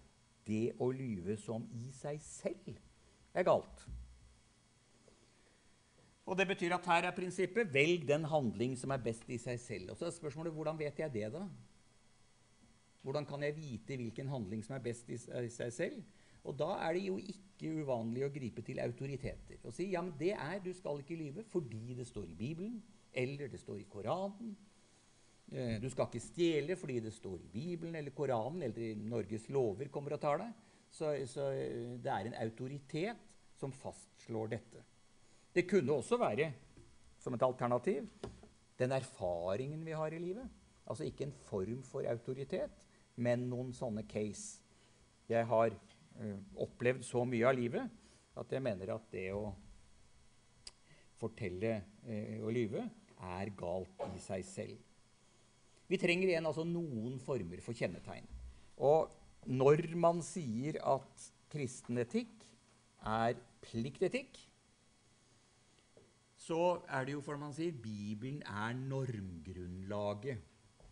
det 0.48 0.72
å 0.80 0.90
lyve 0.94 1.36
som 1.40 1.64
i 1.76 1.90
seg 1.96 2.20
selv 2.24 2.76
er 3.36 3.46
galt. 3.46 3.86
Og 6.28 6.36
Det 6.36 6.44
betyr 6.48 6.74
at 6.76 6.86
her 6.90 7.08
er 7.08 7.16
prinsippet 7.16 7.70
velg 7.72 8.04
den 8.08 8.26
handling 8.28 8.76
som 8.76 8.92
er 8.92 9.00
best 9.00 9.28
i 9.32 9.38
seg 9.40 9.60
selv. 9.60 9.92
Og 9.92 9.96
så 9.96 10.08
er 10.08 10.16
spørsmålet 10.16 10.52
hvordan 10.52 10.76
vet 10.76 11.00
jeg 11.00 11.12
det, 11.14 11.30
da? 11.32 11.46
Hvordan 13.00 13.24
kan 13.24 13.42
jeg 13.42 13.56
vite 13.56 13.96
hvilken 13.96 14.28
handling 14.28 14.64
som 14.64 14.76
er 14.76 14.84
best 14.84 15.08
i 15.08 15.16
seg 15.16 15.72
selv? 15.72 16.02
Og 16.44 16.56
da 16.58 16.68
er 16.84 16.96
det 16.96 17.06
jo 17.06 17.16
ikke 17.16 17.72
uvanlig 17.80 18.26
å 18.26 18.32
gripe 18.32 18.62
til 18.64 18.80
autoriteter 18.82 19.58
og 19.64 19.74
si 19.74 19.88
ja, 19.92 20.02
men 20.04 20.14
det 20.20 20.34
er 20.36 20.60
du 20.64 20.70
skal 20.76 21.00
ikke 21.02 21.16
lyve 21.18 21.44
fordi 21.48 21.96
det 21.98 22.06
står 22.06 22.28
i 22.30 22.36
Bibelen, 22.38 22.78
eller 23.12 23.48
det 23.48 23.60
står 23.60 23.80
i 23.82 23.88
Koranen. 23.90 24.54
Eh, 25.48 25.78
du 25.80 25.88
skal 25.88 26.08
ikke 26.08 26.20
stjele 26.20 26.76
fordi 26.76 26.98
det 27.00 27.14
står 27.16 27.38
i 27.40 27.52
Bibelen 27.52 27.96
eller 27.96 28.12
Koranen 28.16 28.66
eller 28.66 28.98
Norges 29.00 29.48
lover 29.52 29.88
kommer 29.92 30.16
og 30.16 30.20
tar 30.20 30.42
deg. 30.42 30.52
Så, 30.92 31.12
så 31.28 31.50
eh, 31.56 31.94
det 32.02 32.12
er 32.12 32.28
en 32.28 32.38
autoritet 32.44 33.24
som 33.58 33.72
fastslår 33.72 34.52
dette. 34.52 34.84
Det 35.54 35.64
kunne 35.68 35.96
også 35.96 36.18
være, 36.20 36.52
som 37.18 37.34
et 37.34 37.42
alternativ, 37.42 38.04
den 38.78 38.92
erfaringen 38.94 39.80
vi 39.86 39.96
har 39.96 40.12
i 40.14 40.20
livet. 40.22 40.46
Altså 40.88 41.04
ikke 41.08 41.26
en 41.26 41.38
form 41.48 41.80
for 41.84 42.06
autoritet, 42.08 42.76
men 43.16 43.48
noen 43.50 43.72
sånne 43.74 44.04
case. 44.08 44.60
Jeg 45.28 45.44
har 45.50 45.74
ø, 45.74 46.36
opplevd 46.64 47.02
så 47.04 47.24
mye 47.28 47.48
av 47.48 47.56
livet 47.58 48.38
at 48.38 48.54
jeg 48.54 48.64
mener 48.64 48.94
at 48.94 49.10
det 49.12 49.26
å 49.36 49.50
fortelle 51.18 51.74
ø, 52.06 52.20
og 52.46 52.52
lyve 52.54 52.86
er 53.34 53.52
galt 53.58 54.06
i 54.14 54.22
seg 54.22 54.46
selv. 54.46 54.87
Vi 55.88 55.98
trenger 56.00 56.28
igjen 56.28 56.48
altså 56.48 56.66
noen 56.68 57.16
former 57.24 57.62
for 57.64 57.76
kjennetegn. 57.76 58.26
Og 58.84 59.08
når 59.48 59.86
man 59.96 60.20
sier 60.24 60.76
at 60.84 61.28
kristen 61.48 62.00
etikk 62.02 62.44
er 63.08 63.38
pliktetikk, 63.64 64.36
så 66.48 66.78
er 66.88 67.08
det 67.08 67.16
jo 67.16 67.24
for 67.24 67.40
man 67.40 67.54
sier 67.56 67.74
Bibelen 67.74 68.40
er 68.46 68.76
normgrunnlaget 68.78 70.44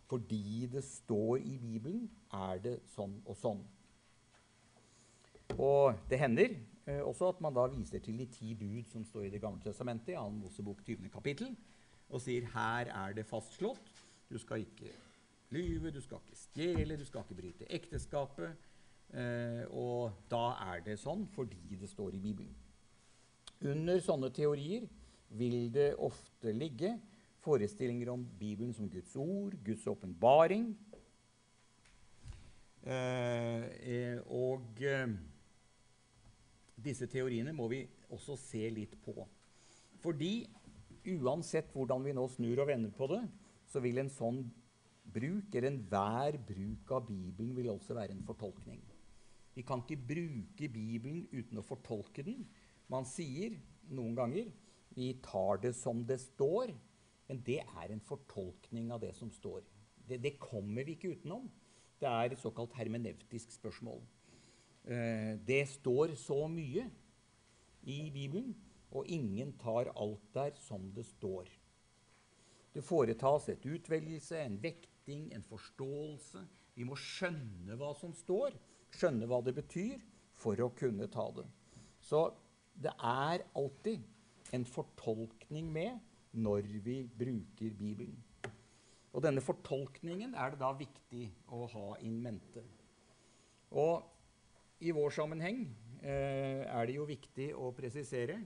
fordi 0.07 0.69
det 0.71 0.85
står 0.87 1.41
i 1.43 1.57
Bibelen, 1.59 2.05
er 2.31 2.61
det 2.63 2.77
sånn 2.93 3.17
og 3.27 3.35
sånn. 3.35 3.59
Og 5.59 5.97
det 6.07 6.19
hender 6.21 6.53
eh, 6.87 7.01
også 7.01 7.33
at 7.33 7.41
man 7.43 7.55
da 7.55 7.65
viser 7.73 7.99
til 8.03 8.19
de 8.21 8.27
ti 8.31 8.53
bud 8.55 8.87
som 8.87 9.03
står 9.03 9.27
i 9.27 9.31
Det 9.33 9.41
gamle 9.43 9.59
testamentet, 9.63 10.13
i 10.13 10.15
2. 10.15 10.29
Mosebok 10.37 10.79
20. 10.85 11.09
kapittel, 11.11 11.51
og 12.07 12.23
sier 12.23 12.47
her 12.53 12.87
er 12.93 13.17
det 13.17 13.27
fastslått. 13.27 13.96
Du 14.29 14.37
skal 14.37 14.65
ikke 14.65 14.91
lyve, 15.55 15.91
du 15.91 16.01
skal 16.01 16.19
ikke 16.23 16.39
stjele, 16.39 16.97
du 16.97 17.05
skal 17.07 17.23
ikke 17.23 17.41
bryte 17.41 17.67
ekteskapet. 17.71 18.55
Eh, 19.15 19.63
og 19.71 20.17
da 20.31 20.49
er 20.73 20.81
det 20.83 20.97
sånn 20.99 21.23
fordi 21.31 21.77
det 21.79 21.87
står 21.89 22.17
i 22.17 22.23
Bibelen. 22.23 22.55
Under 23.63 24.01
sånne 24.03 24.29
teorier 24.35 24.83
vil 25.39 25.71
det 25.73 25.93
ofte 26.03 26.51
ligge 26.53 26.97
forestillinger 27.43 28.11
om 28.11 28.25
Bibelen 28.39 28.73
som 28.75 28.89
Guds 28.91 29.15
ord, 29.15 29.55
Guds 29.63 29.87
åpenbaring. 29.87 30.73
Eh, 32.87 33.63
eh, 33.87 34.19
og 34.27 34.83
eh, 34.83 35.09
disse 36.75 37.07
teoriene 37.11 37.55
må 37.55 37.67
vi 37.71 37.81
også 38.13 38.37
se 38.39 38.67
litt 38.71 38.95
på. 39.03 39.15
Fordi 40.03 40.45
uansett 41.17 41.71
hvordan 41.73 42.03
vi 42.03 42.15
nå 42.15 42.27
snur 42.31 42.63
og 42.63 42.69
vender 42.69 42.93
på 42.95 43.09
det, 43.11 43.23
så 43.67 43.81
vil 43.83 43.99
en 44.01 44.11
sånn 44.11 44.43
bruk, 45.07 45.53
eller 45.55 45.71
enhver 45.71 46.37
bruk 46.47 46.93
av 46.95 47.07
Bibelen, 47.07 47.55
vil 47.57 47.71
også 47.71 47.95
være 47.97 48.15
en 48.15 48.25
fortolkning. 48.27 48.81
Vi 49.57 49.63
kan 49.65 49.81
ikke 49.83 49.99
bruke 50.11 50.69
Bibelen 50.69 51.23
uten 51.33 51.59
å 51.59 51.65
fortolke 51.65 52.23
den. 52.25 52.43
Man 52.91 53.07
sier 53.09 53.57
noen 53.89 54.15
ganger 54.17 54.51
vi 54.97 55.11
tar 55.21 55.59
det 55.61 55.73
som 55.77 56.03
det 56.07 56.19
står, 56.21 56.71
men 57.27 57.41
det 57.45 57.59
er 57.63 57.91
en 57.91 58.03
fortolkning 58.03 58.91
av 58.93 59.01
det 59.03 59.13
som 59.17 59.31
står. 59.33 59.65
Det, 60.07 60.19
det 60.23 60.37
kommer 60.41 60.87
vi 60.87 60.95
ikke 60.95 61.15
utenom. 61.17 61.49
Det 61.99 62.07
er 62.09 62.31
et 62.31 62.41
såkalt 62.41 62.75
hermeneutisk 62.77 63.51
spørsmål. 63.57 63.99
Eh, 64.87 65.35
det 65.45 65.65
står 65.73 66.15
så 66.17 66.45
mye 66.49 66.87
i 67.83 67.99
Bibelen, 68.13 68.53
og 68.93 69.09
ingen 69.11 69.51
tar 69.59 69.91
alt 69.97 70.23
der 70.33 70.55
som 70.61 70.87
det 70.95 71.05
står. 71.09 71.49
Det 72.77 72.83
foretas 72.85 73.47
et 73.49 73.63
utvelgelse, 73.65 74.37
en 74.37 74.57
vekting, 74.61 75.31
en 75.33 75.45
forståelse. 75.49 76.43
Vi 76.77 76.85
må 76.85 76.93
skjønne 77.01 77.73
hva 77.79 77.89
som 77.97 78.11
står, 78.13 78.53
skjønne 78.93 79.25
hva 79.25 79.39
det 79.41 79.55
betyr, 79.57 80.03
for 80.37 80.61
å 80.61 80.69
kunne 80.77 81.07
ta 81.09 81.25
det. 81.33 81.47
Så 82.05 82.27
det 82.77 82.93
er 83.01 83.47
alltid 83.57 84.05
en 84.53 84.67
fortolkning 84.69 85.71
med 85.73 85.97
når 86.37 86.69
vi 86.85 86.99
bruker 87.17 87.73
Bibelen. 87.79 88.19
Og 89.09 89.25
denne 89.25 89.41
fortolkningen 89.41 90.35
er 90.37 90.53
det 90.53 90.61
da 90.61 90.69
viktig 90.77 91.23
å 91.49 91.65
ha 91.73 91.87
in 92.05 92.19
mente. 92.21 92.61
Og 93.73 94.05
i 94.85 94.93
vår 94.93 95.17
sammenheng 95.17 95.65
eh, 96.03 96.61
er 96.61 96.85
det 96.85 96.99
jo 96.99 97.09
viktig 97.09 97.49
å 97.57 97.73
presisere 97.73 98.37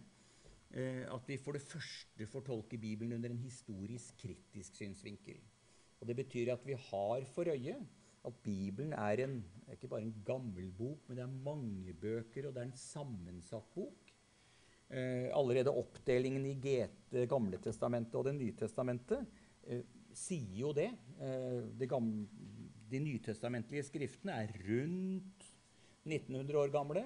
at 0.72 1.26
vi 1.28 1.36
for 1.36 1.58
det 1.58 1.66
første 1.66 2.26
fortolker 2.32 2.80
Bibelen 2.80 3.18
under 3.18 3.34
en 3.34 3.42
historisk 3.44 4.16
kritisk 4.22 4.78
synsvinkel. 4.80 5.42
Og 6.00 6.08
Det 6.08 6.16
betyr 6.16 6.54
at 6.54 6.64
vi 6.66 6.74
har 6.74 7.26
for 7.34 7.50
øye 7.52 7.76
at 8.26 8.38
Bibelen 8.44 8.94
er, 8.94 9.24
en, 9.26 9.40
ikke 9.74 9.90
bare 9.90 10.06
en 10.06 10.16
gammel 10.26 10.70
bok, 10.78 11.08
men 11.08 11.18
det 11.18 11.24
er 11.24 11.40
mange 11.46 11.94
bøker, 11.94 12.48
og 12.48 12.54
det 12.54 12.62
er 12.62 12.70
en 12.70 12.78
sammensatt 12.78 13.74
bok. 13.74 14.14
Eh, 14.92 15.30
allerede 15.34 15.74
oppdelingen 15.74 16.46
i 16.46 16.58
GT, 16.60 17.24
Gamle 17.32 17.58
testamentet 17.64 18.18
og 18.20 18.28
Det 18.28 18.36
nye 18.36 18.56
testamentet 18.60 19.24
eh, 19.64 19.86
sier 20.14 20.58
jo 20.60 20.74
det. 20.76 20.90
Eh, 21.18 21.62
det 21.80 21.90
gamle, 21.90 22.28
de 22.92 23.00
nytestamentlige 23.00 23.88
skriftene 23.88 24.36
er 24.44 24.54
rundt 24.68 25.48
1900 26.04 26.60
år 26.60 26.74
gamle, 26.74 27.06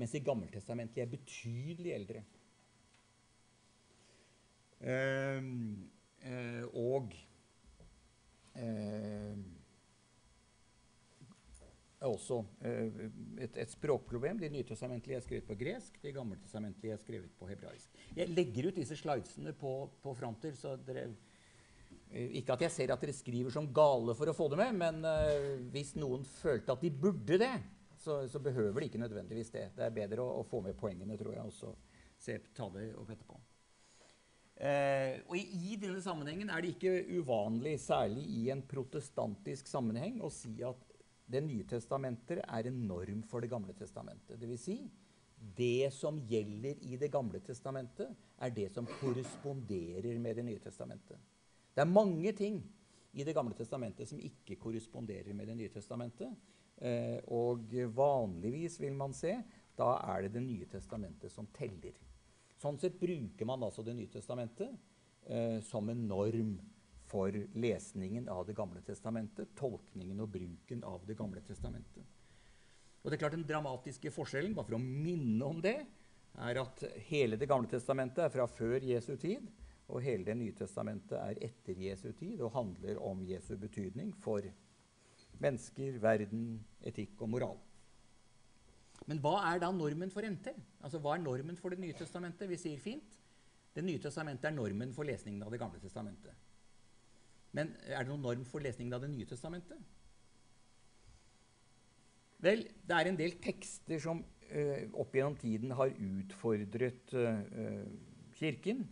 mens 0.00 0.14
de 0.16 0.24
gammeltestamentlige 0.24 1.04
er 1.04 1.12
betydelig 1.12 1.92
eldre. 1.92 2.24
Eh, 4.80 5.42
eh, 6.26 6.64
og 6.76 7.14
eh, 8.56 9.36
er 12.00 12.10
også 12.12 12.40
eh, 12.64 12.98
et, 13.44 13.56
et, 13.56 13.70
språkproblem. 13.72 14.40
De 14.40 14.50
nytestamentlige 14.52 15.18
er 15.18 15.24
skrevet 15.24 15.48
på 15.48 15.56
gresk, 15.58 15.96
de 16.02 16.12
gammeltestamentlige 16.14 16.96
er 16.96 17.00
skrevet 17.02 17.32
på 17.38 17.48
hebraisk. 17.50 18.02
Jeg 18.16 18.32
legger 18.34 18.68
ut 18.68 18.80
disse 18.80 18.98
slidesene 19.00 19.54
på, 19.56 19.78
på 20.02 20.14
fronter, 20.18 20.54
så 20.58 20.76
dere 20.86 21.08
eh, 22.10 22.36
Ikke 22.40 22.56
at 22.56 22.66
jeg 22.66 22.74
ser 22.74 22.92
at 22.94 23.02
dere 23.02 23.16
skriver 23.16 23.54
som 23.54 23.70
gale 23.74 24.16
for 24.18 24.28
å 24.28 24.36
få 24.36 24.50
det 24.52 24.60
med, 24.60 24.76
men 24.78 25.02
uh, 25.08 25.56
hvis 25.72 25.96
noen 25.98 26.24
følte 26.36 26.76
at 26.76 26.84
de 26.84 26.92
burde 26.92 27.40
det, 27.40 27.54
så, 27.96 28.22
så, 28.30 28.38
behøver 28.38 28.80
de 28.80 28.90
ikke 28.90 29.02
nødvendigvis 29.02 29.50
det. 29.50 29.66
Det 29.74 29.88
er 29.88 29.94
bedre 29.94 30.22
å, 30.22 30.40
å 30.40 30.46
få 30.46 30.60
med 30.62 30.76
poengene, 30.78 31.18
tror 31.18 31.34
jeg, 31.34 31.48
og 31.48 31.54
så 31.56 31.74
ta 32.54 32.68
det 32.76 32.92
opp 32.94 33.10
etterpå. 33.10 33.40
Uh, 34.56 35.20
og 35.28 35.34
i, 35.36 35.74
denne 35.76 36.00
sammenhengen 36.00 36.48
er 36.48 36.62
det 36.64 36.74
ikke 36.74 37.18
uvanlig, 37.18 37.74
særlig 37.82 38.22
i 38.38 38.46
en 38.54 38.62
protestantisk 38.64 39.68
sammenheng, 39.68 40.22
å 40.24 40.30
si 40.32 40.54
at 40.64 40.80
det 41.28 41.42
nye 41.44 41.66
testamentet 41.68 42.40
er 42.40 42.68
en 42.70 42.78
norm 42.88 43.20
for 43.28 43.44
Det 43.44 43.50
gamle 43.52 43.74
testamentet. 43.76 44.38
Dvs. 44.40 44.62
Si, 44.62 44.78
det 45.36 45.92
som 45.92 46.22
gjelder 46.24 46.80
i 46.86 46.96
Det 46.96 47.10
gamle 47.12 47.42
testamentet, 47.44 48.14
er 48.40 48.50
det 48.54 48.70
som 48.72 48.88
korresponderer 49.00 50.18
med 50.18 50.36
Det 50.36 50.46
nye 50.46 50.62
testamentet. 50.62 51.20
Det 51.74 51.84
er 51.84 51.92
mange 51.92 52.32
ting 52.32 52.62
i 53.12 53.24
Det 53.24 53.34
gamle 53.34 53.54
testamentet 53.54 54.08
som 54.08 54.20
ikke 54.20 54.56
korresponderer 54.56 55.34
med 55.34 55.48
Det 55.48 55.56
nye 55.58 55.74
testamentet. 55.74 56.32
Eh, 56.76 57.20
og 57.32 57.72
vanligvis 57.96 58.80
vil 58.80 58.96
man 58.96 59.12
se 59.16 59.36
da 59.76 59.96
er 60.14 60.24
det 60.24 60.32
Det 60.36 60.42
nye 60.44 60.66
testamentet 60.72 61.32
som 61.32 61.46
teller. 61.52 61.96
Sånn 62.60 62.78
sett 62.80 62.96
bruker 63.00 63.48
man 63.48 63.64
altså 63.66 63.84
Det 63.84 63.94
nye 63.96 64.10
testamentet 64.12 64.72
eh, 65.28 65.60
som 65.64 65.88
en 65.92 66.06
norm 66.08 66.56
for 67.06 67.34
lesningen 67.54 68.28
av 68.28 68.46
Det 68.46 68.56
gamle 68.56 68.80
testamentet, 68.86 69.52
tolkningen 69.58 70.20
og 70.24 70.32
bruken 70.34 70.84
av 70.84 71.04
Det 71.06 71.18
gamle 71.18 71.42
testamentet. 71.46 72.04
Og 73.02 73.10
det 73.10 73.18
er 73.18 73.22
klart 73.22 73.36
Den 73.36 73.46
dramatiske 73.46 74.10
forskjellen 74.10 74.56
bare 74.56 74.70
for 74.70 74.78
å 74.78 74.82
minne 74.82 75.46
om 75.46 75.60
det, 75.62 75.78
er 76.36 76.60
at 76.60 76.82
hele 77.08 77.38
Det 77.38 77.48
gamle 77.48 77.70
testamentet 77.70 78.24
er 78.24 78.32
fra 78.34 78.48
før 78.50 78.82
Jesu 78.84 79.14
tid, 79.16 79.46
og 79.86 80.02
hele 80.02 80.26
Det 80.26 80.34
nye 80.34 80.56
testamentet 80.56 81.14
er 81.20 81.38
etter 81.46 81.78
Jesu 81.78 82.10
tid 82.18 82.40
og 82.40 82.54
handler 82.56 82.98
om 82.98 83.22
Jesu 83.24 83.54
betydning 83.56 84.10
for 84.24 84.42
mennesker, 85.38 86.00
verden, 86.02 86.64
etikk 86.80 87.20
og 87.20 87.30
moral. 87.30 87.58
Men 89.06 89.20
hva 89.22 89.36
er 89.50 89.60
da 89.62 89.70
normen 89.74 90.10
for 90.10 90.26
NT? 90.26 90.50
Altså, 90.80 91.00
Hva 91.02 91.14
er 91.14 91.22
normen 91.22 91.58
for 91.60 91.74
Det 91.74 91.80
nye 91.82 91.96
testamentet? 91.96 92.48
Vi 92.48 92.58
sier 92.60 92.80
fint 92.82 93.18
Det 93.76 93.84
nye 93.84 94.00
testamentet 94.02 94.48
er 94.48 94.56
normen 94.56 94.94
for 94.96 95.04
lesningen 95.04 95.42
av 95.44 95.52
Det 95.52 95.60
gamle 95.60 95.80
testamentet. 95.82 96.32
Men 97.56 97.74
er 97.86 98.02
det 98.02 98.10
noen 98.10 98.24
norm 98.24 98.44
for 98.48 98.64
lesningen 98.64 98.96
av 98.96 99.04
Det 99.04 99.12
nye 99.12 99.28
testamentet? 99.28 99.78
Vel, 102.44 102.66
det 102.84 102.96
er 102.96 103.08
en 103.08 103.16
del 103.18 103.38
tekster 103.40 104.00
som 104.02 104.20
uh, 104.20 104.82
opp 105.00 105.14
gjennom 105.16 105.38
tiden 105.40 105.72
har 105.78 105.94
utfordret 105.94 107.14
uh, 107.16 107.86
Kirken 108.36 108.82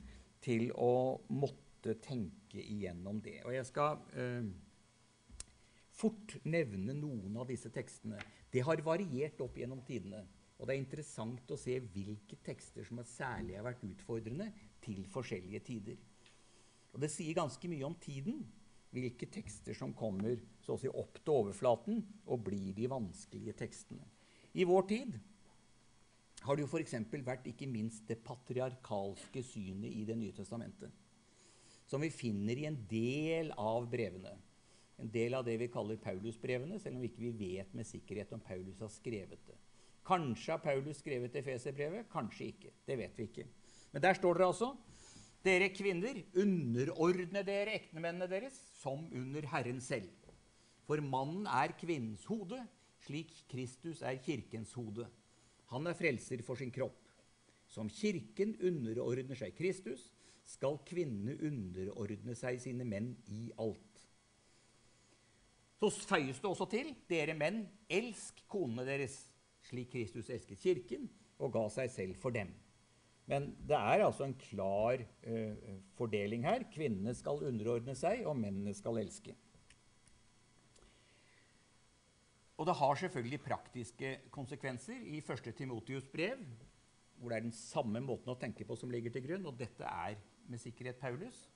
til 0.45 0.71
å 0.73 1.21
måtte 1.29 1.99
tenke 2.01 2.63
igjennom 2.63 3.21
det. 3.25 3.43
Og 3.45 3.53
jeg 3.53 3.69
skal 3.69 4.01
uh, 4.17 4.49
fort 5.95 6.37
nevne 6.45 6.95
noen 6.97 7.37
av 7.39 7.49
disse 7.51 7.71
tekstene. 7.73 8.19
Det 8.51 8.65
har 8.67 8.83
variert 8.87 9.41
opp 9.45 9.59
gjennom 9.59 9.83
tidene. 9.87 10.25
Og 10.59 10.67
det 10.67 10.75
er 10.75 10.83
interessant 10.83 11.51
å 11.51 11.59
se 11.59 11.77
hvilke 11.83 12.39
tekster 12.47 12.87
som 12.87 13.01
særlig 13.09 13.57
har 13.59 13.67
vært 13.67 13.83
utfordrende 13.87 14.51
til 14.85 15.03
forskjellige 15.11 15.63
tider. 15.67 15.99
Og 16.95 17.03
det 17.03 17.11
sier 17.11 17.35
ganske 17.35 17.71
mye 17.71 17.87
om 17.89 17.97
tiden, 17.99 18.45
hvilke 18.95 19.27
tekster 19.35 19.75
som 19.75 19.95
kommer 19.99 20.39
så 20.63 20.77
å 20.77 20.81
si 20.81 20.91
opp 20.91 21.19
til 21.19 21.35
overflaten 21.35 22.03
og 22.31 22.45
blir 22.47 22.71
de 22.77 22.87
vanskelige 22.91 23.57
tekstene. 23.65 24.07
I 24.55 24.67
vår 24.71 24.87
tid 24.93 25.17
har 26.45 26.55
det 26.55 26.63
jo 26.63 26.71
f.eks. 26.71 26.95
vært 27.27 27.49
ikke 27.51 27.67
minst 27.67 28.07
det 28.07 28.21
patriarkalske 28.23 29.43
synet 29.43 29.91
i 29.91 30.05
Det 30.07 30.17
nye 30.19 30.37
testamentet, 30.37 30.93
som 31.91 32.01
vi 32.01 32.13
finner 32.15 32.59
i 32.59 32.69
en 32.69 32.79
del 32.89 33.51
av 33.59 33.89
brevene. 33.91 34.37
En 35.03 35.11
del 35.11 35.35
av 35.35 35.45
det 35.47 35.57
vi 35.59 35.71
kaller 35.73 35.99
Paulusbrevene, 36.01 36.79
selv 36.79 36.99
om 36.99 37.03
vi 37.03 37.11
ikke 37.11 37.33
vet 37.39 37.75
med 37.75 37.89
sikkerhet 37.89 38.33
om 38.37 38.43
Paulus 38.43 38.81
har 38.83 38.93
skrevet 38.93 39.41
det. 39.49 39.57
Kanskje 40.05 40.53
har 40.53 40.63
Paulus 40.63 41.01
skrevet 41.01 41.37
Efeserbrevet, 41.41 42.07
kanskje 42.13 42.51
ikke. 42.53 42.75
Det 42.87 42.99
vet 43.01 43.19
vi 43.19 43.29
ikke. 43.31 43.47
Men 43.93 44.05
der 44.05 44.19
står 44.19 44.39
det 44.39 44.47
altså 44.47 44.75
dere 45.45 45.69
kvinner, 45.77 46.21
underordne 46.41 47.43
dere 47.45 47.75
ektemennene 47.77 48.29
deres 48.31 48.57
som 48.79 49.03
under 49.13 49.45
Herren 49.53 49.81
selv. 49.85 50.13
For 50.85 51.01
mannen 51.01 51.49
er 51.49 51.75
kvinnens 51.81 52.25
hode, 52.29 52.61
slik 53.05 53.33
Kristus 53.51 54.03
er 54.05 54.21
kirkens 54.25 54.73
hode. 54.77 55.07
Han 55.73 55.89
er 55.89 55.97
frelser 55.97 56.41
for 56.45 56.61
sin 56.61 56.73
kropp. 56.73 57.01
Som 57.69 57.89
kirken 57.93 58.55
underordner 58.63 59.37
seg 59.37 59.57
Kristus, 59.57 60.11
skal 60.45 60.77
kvinnene 60.85 61.39
underordne 61.45 62.37
seg 62.37 62.61
sine 62.61 62.85
menn 62.89 63.15
i 63.33 63.47
alt. 63.61 63.94
Så 65.81 65.91
føyes 65.91 66.39
det 66.41 66.49
også 66.49 66.69
til 66.71 66.93
dere 67.11 67.35
menn, 67.37 67.65
elsk 67.91 68.45
konene 68.51 68.87
deres, 68.87 69.17
slik 69.65 69.91
Kristus 69.95 70.31
elsket 70.33 70.61
kirken 70.61 71.09
og 71.43 71.55
ga 71.57 71.65
seg 71.73 71.91
selv 71.93 72.21
for 72.21 72.35
dem. 72.35 72.53
Men 73.31 73.55
det 73.65 73.77
er 73.77 74.05
altså 74.05 74.27
en 74.27 74.37
klar 74.37 75.01
uh, 75.01 75.79
fordeling 75.97 76.45
her. 76.45 76.67
Kvinnene 76.73 77.15
skal 77.17 77.43
underordne 77.49 77.97
seg, 77.97 78.27
og 78.29 78.37
mennene 78.37 78.75
skal 78.77 79.01
elske. 79.01 79.33
Og 82.61 82.69
det 82.69 82.77
har 82.79 83.01
selvfølgelig 83.01 83.41
praktiske 83.43 84.13
konsekvenser. 84.31 85.01
I 85.01 85.23
1. 85.25 85.51
Timotius 85.57 86.07
brev, 86.13 86.45
hvor 87.19 87.33
det 87.33 87.39
er 87.39 87.47
den 87.49 87.57
samme 87.57 88.03
måten 88.05 88.31
å 88.31 88.39
tenke 88.39 88.67
på 88.69 88.77
som 88.79 88.93
ligger 88.93 89.15
til 89.15 89.25
grunn, 89.25 89.49
og 89.49 89.59
dette 89.59 89.89
er 89.89 90.21
med 90.47 90.61
sikkerhet 90.61 91.01
Paulus 91.01 91.47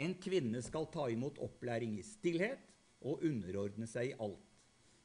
En 0.00 0.14
kvinne 0.18 0.62
skal 0.64 0.88
ta 0.90 1.04
imot 1.12 1.36
opplæring 1.44 1.98
i 2.00 2.02
stillhet 2.02 2.73
og 3.04 3.24
underordne 3.24 3.88
seg 3.90 4.12
i 4.12 4.18
alt. 4.24 4.50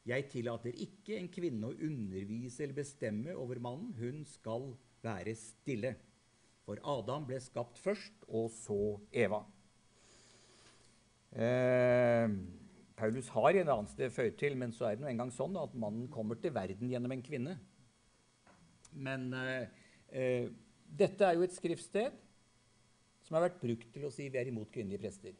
Jeg 0.07 0.29
tillater 0.31 0.75
ikke 0.79 1.17
en 1.19 1.27
kvinne 1.31 1.69
å 1.69 1.75
undervise 1.85 2.63
eller 2.63 2.79
bestemme 2.79 3.35
over 3.37 3.59
mannen. 3.61 3.91
Hun 3.99 4.23
skal 4.25 4.71
være 5.03 5.35
stille. 5.37 5.93
For 6.65 6.79
Adam 6.87 7.25
ble 7.27 7.39
skapt 7.41 7.79
først, 7.81 8.23
og 8.27 8.49
så 8.53 8.79
Eva. 9.11 9.41
Eh, 11.33 12.29
Paulus 12.97 13.29
har 13.35 13.59
en 13.59 13.73
annen 13.75 13.89
sted 13.91 14.13
føyd 14.13 14.37
til, 14.39 14.57
men 14.57 14.73
så 14.75 14.89
er 14.89 14.97
det 14.97 15.05
nå 15.05 15.11
engang 15.11 15.33
sånn 15.33 15.57
at 15.61 15.75
mannen 15.77 16.07
kommer 16.13 16.39
til 16.41 16.53
verden 16.55 16.89
gjennom 16.89 17.13
en 17.15 17.25
kvinne. 17.25 17.57
Men 18.97 19.29
eh, 19.37 19.83
eh, 20.09 20.49
dette 20.89 21.25
er 21.25 21.37
jo 21.37 21.45
et 21.45 21.57
skriftsted 21.57 22.17
som 23.25 23.37
har 23.37 23.45
vært 23.45 23.61
brukt 23.61 23.91
til 23.93 24.07
å 24.07 24.13
si 24.13 24.25
vi 24.29 24.41
er 24.41 24.49
imot 24.49 24.71
kvinnelige 24.73 25.03
prester. 25.03 25.37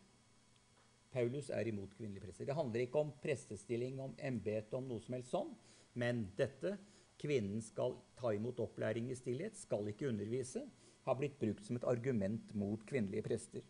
Paulus 1.14 1.50
er 1.50 1.68
imot 1.70 1.96
kvinnelige 1.98 2.28
prester. 2.28 2.46
Det 2.46 2.58
handler 2.58 2.86
ikke 2.86 3.02
om 3.02 3.12
prestestilling, 3.24 4.00
om 4.02 4.14
embete, 4.22 4.78
om 4.78 4.88
noe 4.90 5.02
som 5.02 5.18
helst 5.18 5.34
sånn, 5.34 5.52
men 5.98 6.28
dette 6.38 6.76
kvinnen 7.20 7.62
skal 7.66 7.98
ta 8.20 8.32
imot 8.36 8.62
opplæring 8.64 9.10
i 9.12 9.18
stillhet, 9.18 9.58
skal 9.58 9.90
ikke 9.90 10.10
undervise, 10.12 10.64
har 11.08 11.18
blitt 11.18 11.40
brukt 11.42 11.66
som 11.66 11.80
et 11.80 11.88
argument 11.90 12.54
mot 12.58 12.84
kvinnelige 12.88 13.26
prester. 13.26 13.66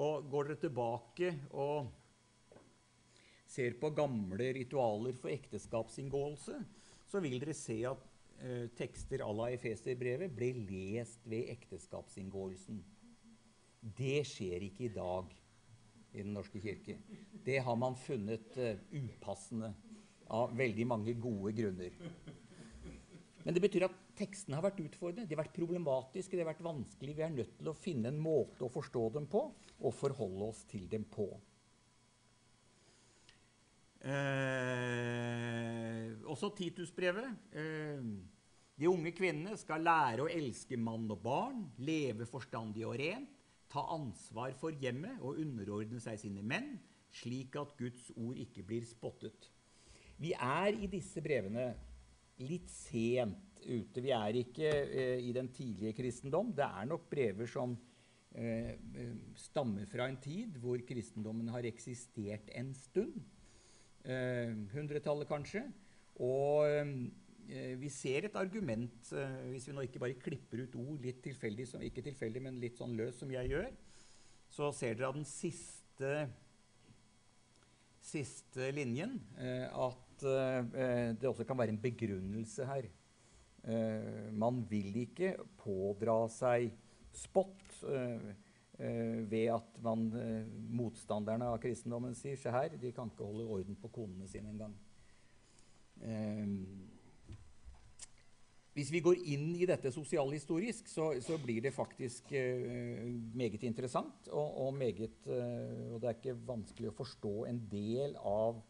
Og 0.00 0.28
Går 0.30 0.48
dere 0.48 0.62
tilbake 0.62 1.32
og 1.50 1.90
ser 3.50 3.74
på 3.82 3.90
gamle 3.94 4.52
ritualer 4.54 5.16
for 5.18 5.32
ekteskapsinngåelse, 5.34 6.56
så 7.10 7.22
vil 7.22 7.40
dere 7.42 7.56
se 7.58 7.80
at 7.90 8.06
eh, 8.40 8.70
tekster 8.78 9.24
à 9.26 9.30
la 9.34 9.50
Efeserbrevet 9.52 10.32
ble 10.34 10.52
lest 10.70 11.26
ved 11.28 11.50
ekteskapsinngåelsen. 11.56 12.78
Det 13.98 14.20
skjer 14.28 14.68
ikke 14.68 14.86
i 14.86 14.94
dag 14.94 15.34
i 16.12 16.22
Den 16.22 16.34
norske 16.34 16.60
kirke. 16.62 16.98
Det 17.44 17.58
har 17.62 17.76
man 17.78 17.96
funnet 17.96 18.56
uh, 18.58 18.74
upassende 18.92 19.72
av 20.30 20.54
veldig 20.56 20.86
mange 20.86 21.14
gode 21.18 21.52
grunner. 21.56 21.94
Men 23.44 23.56
det 23.56 23.62
betyr 23.64 23.86
at 23.86 23.94
tekstene 24.18 24.58
har 24.58 24.64
vært 24.66 24.82
utfordrende, 24.84 25.26
de 25.26 25.34
har 25.34 25.42
vært 25.42 25.56
problematiske, 25.56 26.36
de 26.36 26.42
har 26.42 26.50
vært 26.52 26.64
vanskelige. 26.64 27.16
Vi 27.16 27.24
er 27.24 27.32
nødt 27.34 27.54
til 27.58 27.70
å 27.70 27.76
finne 27.78 28.10
en 28.12 28.20
måte 28.20 28.66
å 28.66 28.72
forstå 28.72 29.04
dem 29.16 29.26
på 29.30 29.46
og 29.80 29.96
forholde 29.96 30.50
oss 30.52 30.60
til 30.70 30.84
dem 30.92 31.06
på. 31.08 31.28
Eh, 34.00 34.10
også 36.28 36.52
Titusbrevet. 36.56 37.32
Eh, 37.52 38.00
de 38.80 38.88
unge 38.88 39.12
kvinnene 39.12 39.56
skal 39.60 39.84
lære 39.84 40.24
å 40.24 40.30
elske 40.32 40.76
mann 40.80 41.10
og 41.12 41.20
barn, 41.24 41.66
leve 41.84 42.28
forstandig 42.28 42.86
og 42.88 42.96
rent, 43.00 43.39
ta 43.70 43.84
ansvar 43.94 44.54
for 44.58 44.74
hjemmet 44.82 45.20
og 45.22 45.38
underordne 45.40 46.00
seg 46.02 46.18
sine 46.20 46.42
menn, 46.42 46.74
slik 47.14 47.56
at 47.58 47.76
Guds 47.78 48.10
ord 48.16 48.38
ikke 48.38 48.64
blir 48.66 48.86
spottet. 48.86 49.50
Vi 50.20 50.34
er 50.34 50.74
i 50.76 50.88
disse 50.90 51.22
brevene 51.24 51.70
litt 52.44 52.68
sent 52.72 53.60
ute. 53.64 54.02
Vi 54.02 54.12
er 54.14 54.36
ikke 54.40 54.68
eh, 54.68 55.22
i 55.22 55.32
den 55.36 55.50
tidlige 55.52 55.94
kristendom. 55.96 56.52
Det 56.56 56.66
er 56.66 56.88
nok 56.88 57.08
brever 57.10 57.48
som 57.50 57.76
eh, 58.34 58.74
eh 58.76 59.14
stammer 59.36 59.86
fra 59.90 60.08
en 60.08 60.18
tid 60.20 60.56
hvor 60.60 60.80
kristendommen 60.86 61.48
har 61.52 61.66
eksistert 61.68 62.50
en 62.56 62.74
stund. 62.74 63.20
Eh, 64.04 64.52
hundretallet, 64.74 65.28
kanskje. 65.28 65.64
Og 66.20 66.68
eh, 66.68 66.94
vi 67.80 67.90
ser 67.92 68.26
et 68.28 68.36
argument, 68.38 69.12
eh, 69.16 69.38
hvis 69.52 69.68
vi 69.68 69.74
nå 69.76 69.84
ikke 69.86 70.02
bare 70.02 70.18
klipper 70.20 70.64
ut 70.64 70.76
ord 70.80 71.04
litt 71.04 71.22
tilfeldig, 71.24 71.66
ikke 71.88 72.04
tilfeldig, 72.10 72.42
men 72.44 72.60
litt 72.62 72.78
sånn 72.80 72.96
løs 72.98 73.18
som 73.20 73.32
jeg 73.32 73.50
gjør, 73.52 73.70
så 74.50 74.70
ser 74.74 74.96
dere 74.98 75.10
av 75.10 75.18
den 75.18 75.26
siste, 75.28 76.14
siste 78.02 78.70
linjen 78.74 79.18
at 79.38 80.22
det 80.24 81.28
også 81.28 81.44
kan 81.46 81.58
være 81.60 81.72
en 81.72 81.80
begrunnelse 81.80 82.64
her. 82.66 82.88
man 84.32 84.64
vil 84.68 84.96
ikke 85.04 85.36
pådra 85.60 86.16
seg 86.32 86.72
spott 87.12 87.84
eh, 88.80 89.30
ved 89.30 89.50
at 89.54 89.82
man, 89.82 90.06
eh, 90.16 90.46
motstanderne 90.70 91.50
av 91.52 91.58
kristendommen 91.62 92.14
sier 92.14 92.38
se 92.40 92.52
her, 92.52 92.76
de 92.80 92.92
kan 92.92 93.10
ikke 93.10 93.26
holde 93.26 93.48
orden 93.58 93.76
på 93.76 93.90
konene 93.92 94.28
sine 94.28 94.52
engang. 94.52 94.74
Eh, 96.00 96.46
hvis 98.80 98.90
vi 98.94 99.02
går 99.04 99.18
inn 99.28 99.50
i 99.60 99.66
dette 99.68 99.90
sosialhistorisk, 99.92 100.86
så, 100.88 101.10
så 101.20 101.36
blir 101.42 101.60
det 101.66 101.74
faktisk 101.76 102.30
uh, 102.32 103.02
meget 103.36 103.66
interessant. 103.68 104.30
Og, 104.32 104.54
og, 104.64 104.70
meget, 104.72 105.18
uh, 105.28 105.90
og, 105.90 105.98
det 106.00 106.08
er 106.08 106.16
ikke 106.16 106.36
vanskelig 106.48 106.88
å 106.88 106.96
forstå 106.96 107.34
en 107.50 107.60
del 107.68 108.16
av 108.24 108.62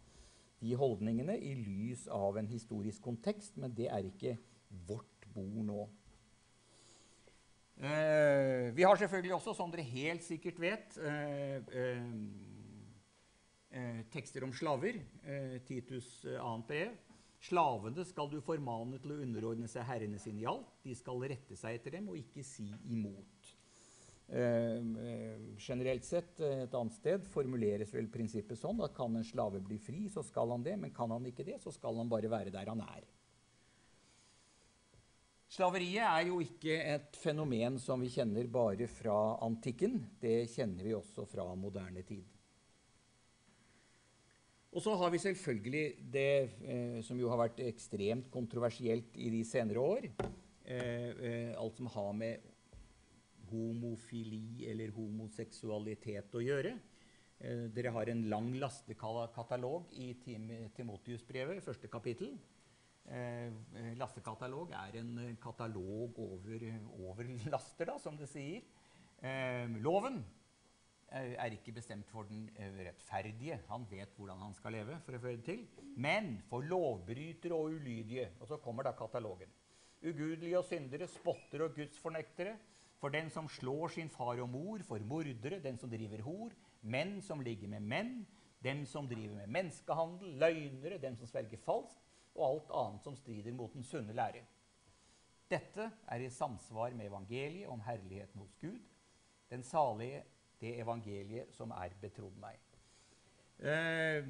de 0.61 0.75
holdningene 0.77 1.37
i 1.39 1.55
lys 1.57 2.09
av 2.13 2.41
en 2.41 2.51
historisk 2.51 3.05
kontekst, 3.07 3.55
men 3.63 3.73
det 3.77 3.87
er 3.87 4.09
ikke 4.09 4.35
vårt 4.89 5.29
bord 5.31 5.63
nå. 5.69 5.87
Uh, 7.81 8.75
vi 8.75 8.83
har 8.83 8.99
selvfølgelig 8.99 9.37
også, 9.39 9.55
som 9.61 9.71
dere 9.71 9.87
helt 9.93 10.27
sikkert 10.27 10.59
vet, 10.61 10.99
tekster 14.11 14.43
om 14.43 14.51
slaver. 14.53 14.99
Titus' 15.71 16.27
annet 16.35 16.67
brev. 16.67 16.99
Slavene 17.41 18.05
skal 18.05 18.29
du 18.29 18.37
formane 18.45 18.99
til 19.01 19.15
å 19.15 19.23
underordne 19.25 19.69
seg 19.71 19.87
herrene 19.89 20.21
sine 20.21 20.43
i 20.43 20.49
alt. 20.51 20.75
De 20.85 20.93
skal 20.97 21.23
rette 21.25 21.57
seg 21.57 21.79
etter 21.79 21.97
dem 21.97 22.11
og 22.13 22.19
ikke 22.21 22.45
si 22.45 22.69
imot. 22.93 23.57
generelt 25.59 26.05
sett 26.07 26.39
et 26.47 26.75
annet 26.79 26.95
sted 26.95 27.25
formuleres 27.33 27.91
vel 27.91 28.07
prinsippet 28.13 28.61
sånn 28.61 28.79
at 28.85 28.95
kan 28.95 29.17
en 29.17 29.27
slave 29.27 29.59
bli 29.59 29.79
fri, 29.83 30.05
så 30.07 30.23
skal 30.23 30.53
han 30.55 30.63
det. 30.63 30.77
Men 30.79 30.93
kan 30.95 31.11
han 31.11 31.27
ikke 31.27 31.49
det, 31.49 31.59
så 31.63 31.73
skal 31.75 31.99
han 31.99 32.13
bare 32.13 32.31
være 32.31 32.53
der 32.55 32.71
han 32.71 32.85
er. 32.85 33.09
Slaveriet 35.51 36.05
er 36.07 36.29
jo 36.29 36.37
ikke 36.45 36.77
et 36.93 37.17
fenomen 37.19 37.81
som 37.83 37.99
vi 37.99 38.13
kjenner 38.13 38.47
bare 38.47 38.87
fra 38.87 39.17
antikken. 39.43 39.97
Det 40.23 40.45
kjenner 40.53 40.87
vi 40.87 40.95
også 40.95 41.27
fra 41.27 41.49
moderne 41.59 42.05
tid. 42.07 42.23
Og 44.71 44.83
så 44.85 44.93
har 44.95 45.11
vi 45.11 45.19
selvfølgelig 45.19 45.87
det 46.15 46.35
eh, 46.63 47.01
som 47.03 47.19
jo 47.19 47.31
har 47.33 47.41
vært 47.41 47.63
ekstremt 47.65 48.29
kontroversielt 48.31 49.17
i 49.19 49.31
de 49.35 49.41
senere 49.47 49.83
år. 49.83 50.07
Eh, 50.63 51.11
eh, 51.11 51.51
alt 51.59 51.81
som 51.81 51.91
har 51.91 52.13
med 52.15 52.47
homofili 53.51 54.69
eller 54.71 54.93
homoseksualitet 54.95 56.39
å 56.39 56.45
gjøre. 56.45 56.77
Eh, 57.41 57.67
dere 57.75 57.91
har 57.97 58.13
en 58.13 58.23
lang 58.31 58.53
lastekatalog 58.63 59.91
i 59.99 60.13
Tim 60.23 60.47
Timotius-brevet, 60.77 61.65
første 61.67 61.91
kapittel. 61.91 62.37
Eh, 63.11 63.51
lastekatalog 63.99 64.71
er 64.71 65.01
en 65.01 65.17
eh, 65.19 65.39
katalog 65.43 66.15
over, 66.23 66.67
over 67.01 67.27
laster, 67.51 67.91
da, 67.91 67.99
som 67.99 68.15
det 68.21 68.31
sier. 68.31 68.63
Eh, 69.19 69.67
loven 69.83 70.23
er 71.11 71.55
ikke 71.55 71.75
bestemt 71.75 72.09
for 72.11 72.29
den 72.29 72.49
rettferdige. 72.59 73.59
Han 73.69 73.87
vet 73.91 74.13
hvordan 74.17 74.39
han 74.45 74.55
skal 74.55 74.73
leve. 74.73 74.99
for 75.05 75.17
å 75.17 75.23
føre 75.23 75.37
det 75.37 75.45
til. 75.45 75.67
Men 75.97 76.43
for 76.49 76.63
lovbrytere 76.63 77.55
og 77.55 77.75
ulydige 77.75 78.31
Og 78.41 78.49
så 78.49 78.57
kommer 78.57 78.83
da 78.83 78.93
katalogen. 78.93 79.51
Ugudelige 80.03 80.59
og 80.59 80.65
syndere, 80.65 81.09
spotter 81.09 81.67
og 81.67 81.75
gudsfornektere. 81.75 82.57
For 83.01 83.09
den 83.09 83.31
som 83.31 83.49
slår 83.49 83.89
sin 83.89 84.11
far 84.11 84.39
og 84.41 84.49
mor, 84.49 84.83
for 84.85 84.99
mordere, 84.99 85.61
den 85.61 85.79
som 85.79 85.91
driver 85.91 86.23
hor, 86.23 86.53
menn 86.83 87.21
som 87.23 87.41
ligger 87.41 87.69
med 87.69 87.81
menn, 87.81 88.27
dem 88.63 88.85
som 88.87 89.09
driver 89.09 89.39
med 89.41 89.49
menneskehandel, 89.49 90.35
løgnere, 90.41 90.99
dem 91.01 91.17
som 91.17 91.27
sverger 91.27 91.61
falskt, 91.65 92.01
og 92.37 92.45
alt 92.47 92.75
annet 92.77 93.05
som 93.05 93.17
strider 93.17 93.57
mot 93.57 93.73
den 93.73 93.85
sunne 93.85 94.13
lære. 94.13 94.45
Dette 95.51 95.89
er 96.07 96.23
i 96.23 96.29
samsvar 96.31 96.93
med 96.95 97.09
evangeliet 97.09 97.69
om 97.73 97.81
herligheten 97.81 98.41
hos 98.41 98.53
Gud, 98.61 98.79
den 99.51 99.65
salige, 99.67 100.23
det 100.61 100.77
evangeliet 100.83 101.55
som 101.57 101.73
er 101.77 101.95
betrodd 102.01 102.37
meg. 102.41 102.59
Eh, 103.61 104.25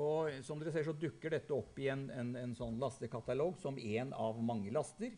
og 0.00 0.30
som 0.46 0.60
dere 0.60 0.72
ser, 0.72 0.86
så 0.86 0.96
dukker 0.96 1.34
dette 1.34 1.52
opp 1.52 1.78
i 1.82 1.90
en, 1.92 2.06
en, 2.14 2.30
en 2.38 2.54
sånn 2.56 2.78
lastekatalog 2.80 3.58
som 3.60 3.78
én 3.80 4.14
av 4.16 4.38
mange 4.44 4.72
laster. 4.72 5.16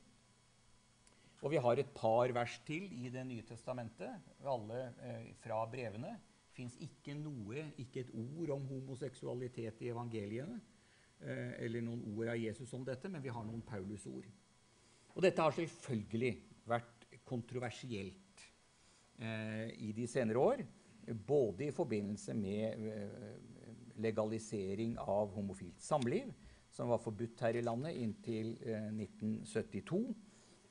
Og 1.43 1.51
vi 1.51 1.61
har 1.63 1.79
et 1.79 1.95
par 1.95 2.31
vers 2.35 2.55
til 2.67 2.87
i 3.03 3.11
Det 3.11 3.25
nye 3.27 3.43
testamentet, 3.47 4.31
alle 4.47 4.85
eh, 5.03 5.33
fra 5.43 5.65
brevene. 5.71 6.15
Det 6.53 6.55
fins 6.55 6.77
ikke 6.85 7.17
noe, 7.19 7.67
ikke 7.83 8.05
et 8.05 8.13
ord 8.15 8.55
om 8.55 8.69
homoseksualitet 8.69 9.83
i 9.83 9.91
evangeliene. 9.91 10.61
Eh, 11.23 11.65
eller 11.67 11.83
noen 11.85 12.03
ord 12.15 12.31
av 12.33 12.39
Jesus 12.39 12.73
om 12.75 12.87
dette, 12.87 13.11
men 13.11 13.23
vi 13.23 13.33
har 13.35 13.45
noen 13.47 13.63
Paulus-ord. 13.67 14.27
Og 15.13 15.23
dette 15.23 15.43
har 15.43 15.55
selvfølgelig 15.55 16.33
vært 16.71 17.07
kontroversielt 17.29 18.22
i 19.21 19.93
de 19.95 20.07
senere 20.09 20.41
år. 20.41 20.63
Både 21.27 21.67
i 21.67 21.75
forbindelse 21.75 22.35
med 22.35 22.87
eh, 22.87 23.33
legalisering 24.03 24.95
av 24.99 25.33
homofilt 25.35 25.81
samliv, 25.83 26.31
som 26.71 26.89
var 26.89 27.03
forbudt 27.03 27.43
her 27.43 27.59
i 27.59 27.65
landet 27.65 27.99
inntil 27.99 28.55
eh, 28.63 28.87
1972. 28.95 30.05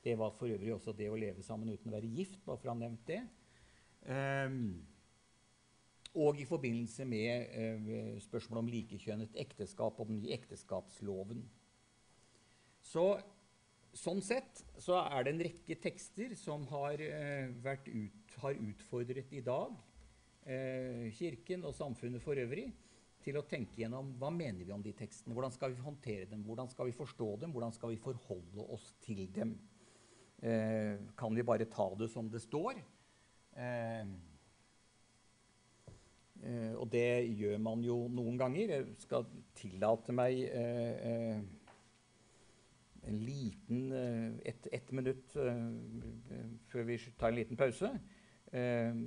Det 0.02 0.16
var 0.18 0.32
for 0.34 0.50
øvrig 0.50 0.72
også 0.74 0.94
det 0.96 1.10
å 1.12 1.18
leve 1.20 1.44
sammen 1.44 1.70
uten 1.70 1.92
å 1.92 1.96
være 1.98 2.14
gift, 2.16 2.40
bare 2.46 2.58
for 2.58 2.70
å 2.70 2.74
ha 2.74 2.80
nevnt 2.80 3.04
det. 3.06 3.20
Um, 4.02 4.80
og 6.18 6.40
i 6.42 6.48
forbindelse 6.48 7.04
med 7.08 7.52
eh, 7.54 8.16
spørsmålet 8.24 8.64
om 8.64 8.72
likekjønnet 8.72 9.36
ekteskap 9.44 10.00
og 10.00 10.08
den 10.08 10.18
nye 10.18 10.34
ekteskapsloven. 10.34 11.44
Så, 12.82 13.04
sånn 13.94 14.24
sett 14.24 14.64
så 14.82 14.98
er 15.04 15.22
det 15.22 15.36
en 15.36 15.44
rekke 15.46 15.78
tekster 15.80 16.34
som 16.40 16.66
har, 16.72 17.00
vært 17.62 17.86
ut, 17.92 18.21
har 18.40 18.58
utfordret 18.58 19.32
i 19.32 19.42
dag 19.44 19.74
eh, 20.46 21.10
Kirken 21.16 21.66
og 21.68 21.76
samfunnet 21.76 22.22
for 22.24 22.38
øvrig 22.38 22.70
til 23.22 23.38
å 23.38 23.44
tenke 23.46 23.82
gjennom 23.82 24.14
hva 24.18 24.32
mener 24.34 24.64
vi 24.64 24.74
om 24.74 24.82
de 24.82 24.94
tekstene. 24.98 25.34
Hvordan 25.36 25.54
skal 25.54 25.74
vi 25.74 25.84
håndtere 25.84 26.26
dem? 26.30 26.42
Hvordan 26.46 26.70
skal 26.72 26.90
vi 26.90 26.96
forstå 26.96 27.28
dem? 27.44 27.54
Hvordan 27.54 27.74
skal 27.76 27.92
vi 27.92 28.00
forholde 28.02 28.66
oss 28.74 28.90
til 29.04 29.28
dem? 29.34 29.54
Eh, 30.42 30.98
kan 31.18 31.34
vi 31.34 31.46
bare 31.46 31.70
ta 31.70 31.86
det 31.98 32.10
som 32.10 32.30
det 32.30 32.42
står? 32.42 32.82
Eh, 33.54 34.14
Eh, 36.42 36.74
og 36.74 36.88
det 36.90 37.30
gjør 37.38 37.58
man 37.62 37.82
jo 37.86 38.06
noen 38.10 38.38
ganger. 38.40 38.74
Jeg 38.74 38.96
skal 39.04 39.26
tillate 39.58 40.14
meg 40.14 40.40
eh, 40.48 41.10
eh, 41.10 41.42
en 43.06 43.20
liten 43.22 43.92
ett 44.46 44.66
et 44.70 44.92
minutt 44.94 45.32
før 46.70 46.84
vi 46.86 46.98
tar 47.18 47.32
en 47.32 47.38
liten 47.38 47.58
pause. 47.58 47.90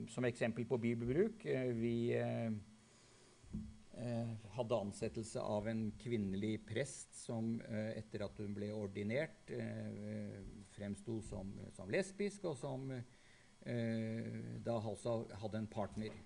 Som 0.09 0.25
eksempel 0.25 0.65
på 0.65 0.77
bibelbruk. 0.81 1.43
vi 1.77 2.15
hadde 4.55 4.79
ansettelse 4.79 5.39
av 5.39 5.67
en 5.69 5.83
kvinnelig 6.01 6.65
prest 6.65 7.13
som 7.13 7.61
etter 7.69 8.25
at 8.25 8.41
hun 8.41 8.55
ble 8.57 8.71
ordinert, 8.73 9.53
fremsto 10.73 11.19
som, 11.21 11.53
som 11.77 11.93
lesbisk, 11.93 12.49
og 12.49 12.57
som 12.57 12.89
da 13.61 14.79
altså 14.79 15.19
hadde 15.43 15.61
en 15.61 15.69
partner. 15.69 16.17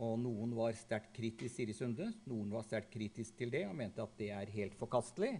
Og 0.00 0.16
noen 0.22 0.54
var 0.56 0.76
sterkt 0.78 1.12
kritisk 1.16 1.58
Siri 1.58 1.74
Sunde, 1.76 2.06
noen 2.30 2.52
var 2.54 2.64
sterkt 2.64 2.92
kritisk 2.94 3.36
til 3.36 3.52
det 3.52 3.66
og 3.68 3.76
mente 3.76 4.00
at 4.00 4.14
det 4.20 4.30
er 4.32 4.54
helt 4.54 4.78
forkastelig. 4.80 5.34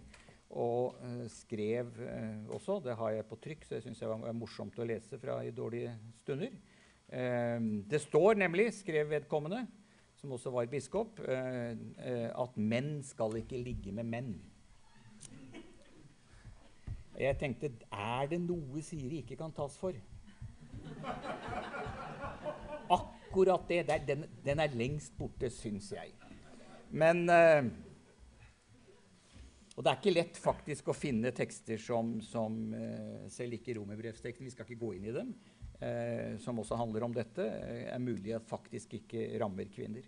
Og 0.51 0.99
uh, 0.99 1.25
skrev 1.31 1.89
uh, 1.95 2.51
også, 2.53 2.81
det 2.83 2.97
har 2.99 3.15
jeg 3.15 3.27
på 3.29 3.39
trykk, 3.41 3.65
så 3.65 3.77
det 3.77 3.85
syns 3.85 4.03
jeg 4.03 4.11
var, 4.11 4.35
morsomt 4.35 4.77
å 4.77 4.85
lese 4.85 5.17
fra 5.21 5.39
i 5.47 5.53
dårlige 5.55 5.95
stunder. 6.21 6.53
Uh, 7.11 7.83
det 7.91 8.01
står 8.01 8.39
nemlig, 8.39 8.71
skrev 8.79 9.09
vedkommende, 9.09 9.65
som 10.15 10.31
også 10.31 10.51
var 10.53 10.69
biskop, 10.69 11.19
at 11.25 12.57
menn 12.57 12.99
skal 13.01 13.39
ikke 13.39 13.57
ligge 13.57 13.91
med 13.91 14.05
menn. 14.05 14.35
Jeg 17.17 17.39
tenkte 17.41 17.71
er 17.89 18.29
det 18.29 18.37
noe 18.43 18.83
Siri 18.85 19.23
ikke 19.23 19.39
kan 19.39 19.53
tas 19.55 19.73
for? 19.81 19.97
akkurat 23.31 23.67
det 23.67 23.87
der, 23.87 24.05
den, 24.07 24.25
den, 24.45 24.59
er 24.59 24.75
lengst 24.75 25.15
borte, 25.17 25.49
syns 25.49 25.91
jeg. 25.91 26.11
Men 26.91 27.29
uh, 27.29 27.63
Og 29.77 29.83
det 29.83 29.91
er 29.91 29.99
ikke 30.01 30.13
lett 30.13 30.37
faktisk 30.37 30.91
å 30.91 30.95
finne 30.97 31.31
tekster 31.31 31.79
som, 31.79 32.17
som 32.21 32.57
uh, 32.75 33.29
selv 33.31 33.55
ikke 33.55 33.77
romerbrevsteksten, 33.79 34.45
vi 34.45 34.51
skal 34.51 34.67
ikke 34.67 34.81
gå 34.83 34.91
inn 34.97 35.07
i 35.07 35.15
dem, 35.15 35.31
som 36.43 36.59
også 36.61 36.77
handler 36.77 37.07
om 37.07 37.13
dette, 37.15 37.41
er 37.41 38.01
mulig 38.03 38.35
at 38.37 38.45
faktisk 38.49 38.93
ikke 38.99 39.23
rammer 39.41 39.65
kvinner. 39.73 40.05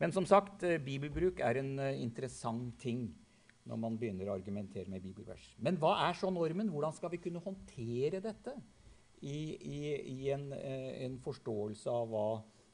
Men 0.00 0.10
som 0.10 0.26
sagt, 0.26 0.64
bibelbruk 0.82 1.38
er 1.46 1.60
en 1.60 1.76
interessant 1.94 2.74
ting 2.82 3.04
når 3.70 3.78
man 3.78 3.98
begynner 4.00 4.26
å 4.26 4.34
argumentere 4.34 4.90
med 4.90 5.04
bibelvers. 5.04 5.44
Men 5.62 5.78
hva 5.78 5.94
er 6.08 6.18
så 6.18 6.32
normen? 6.34 6.72
Hvordan 6.74 6.96
skal 6.96 7.12
vi 7.12 7.20
kunne 7.22 7.44
håndtere 7.44 8.18
dette 8.24 8.56
i, 9.22 9.38
i, 9.54 9.80
i 10.12 10.30
en, 10.34 10.50
en, 10.52 11.18
forståelse 11.22 11.90
av 11.90 12.10
hva 12.10 12.26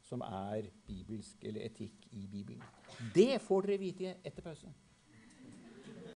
som 0.09 0.22
er 0.24 0.70
bibelsk 0.88 1.44
eller 1.44 1.66
etikk 1.68 2.07
i 2.16 2.24
Bibelen. 2.30 2.64
Det 3.14 3.36
får 3.44 3.66
dere 3.66 3.82
vite 3.82 4.14
etter 4.24 4.44
pause. 4.44 4.70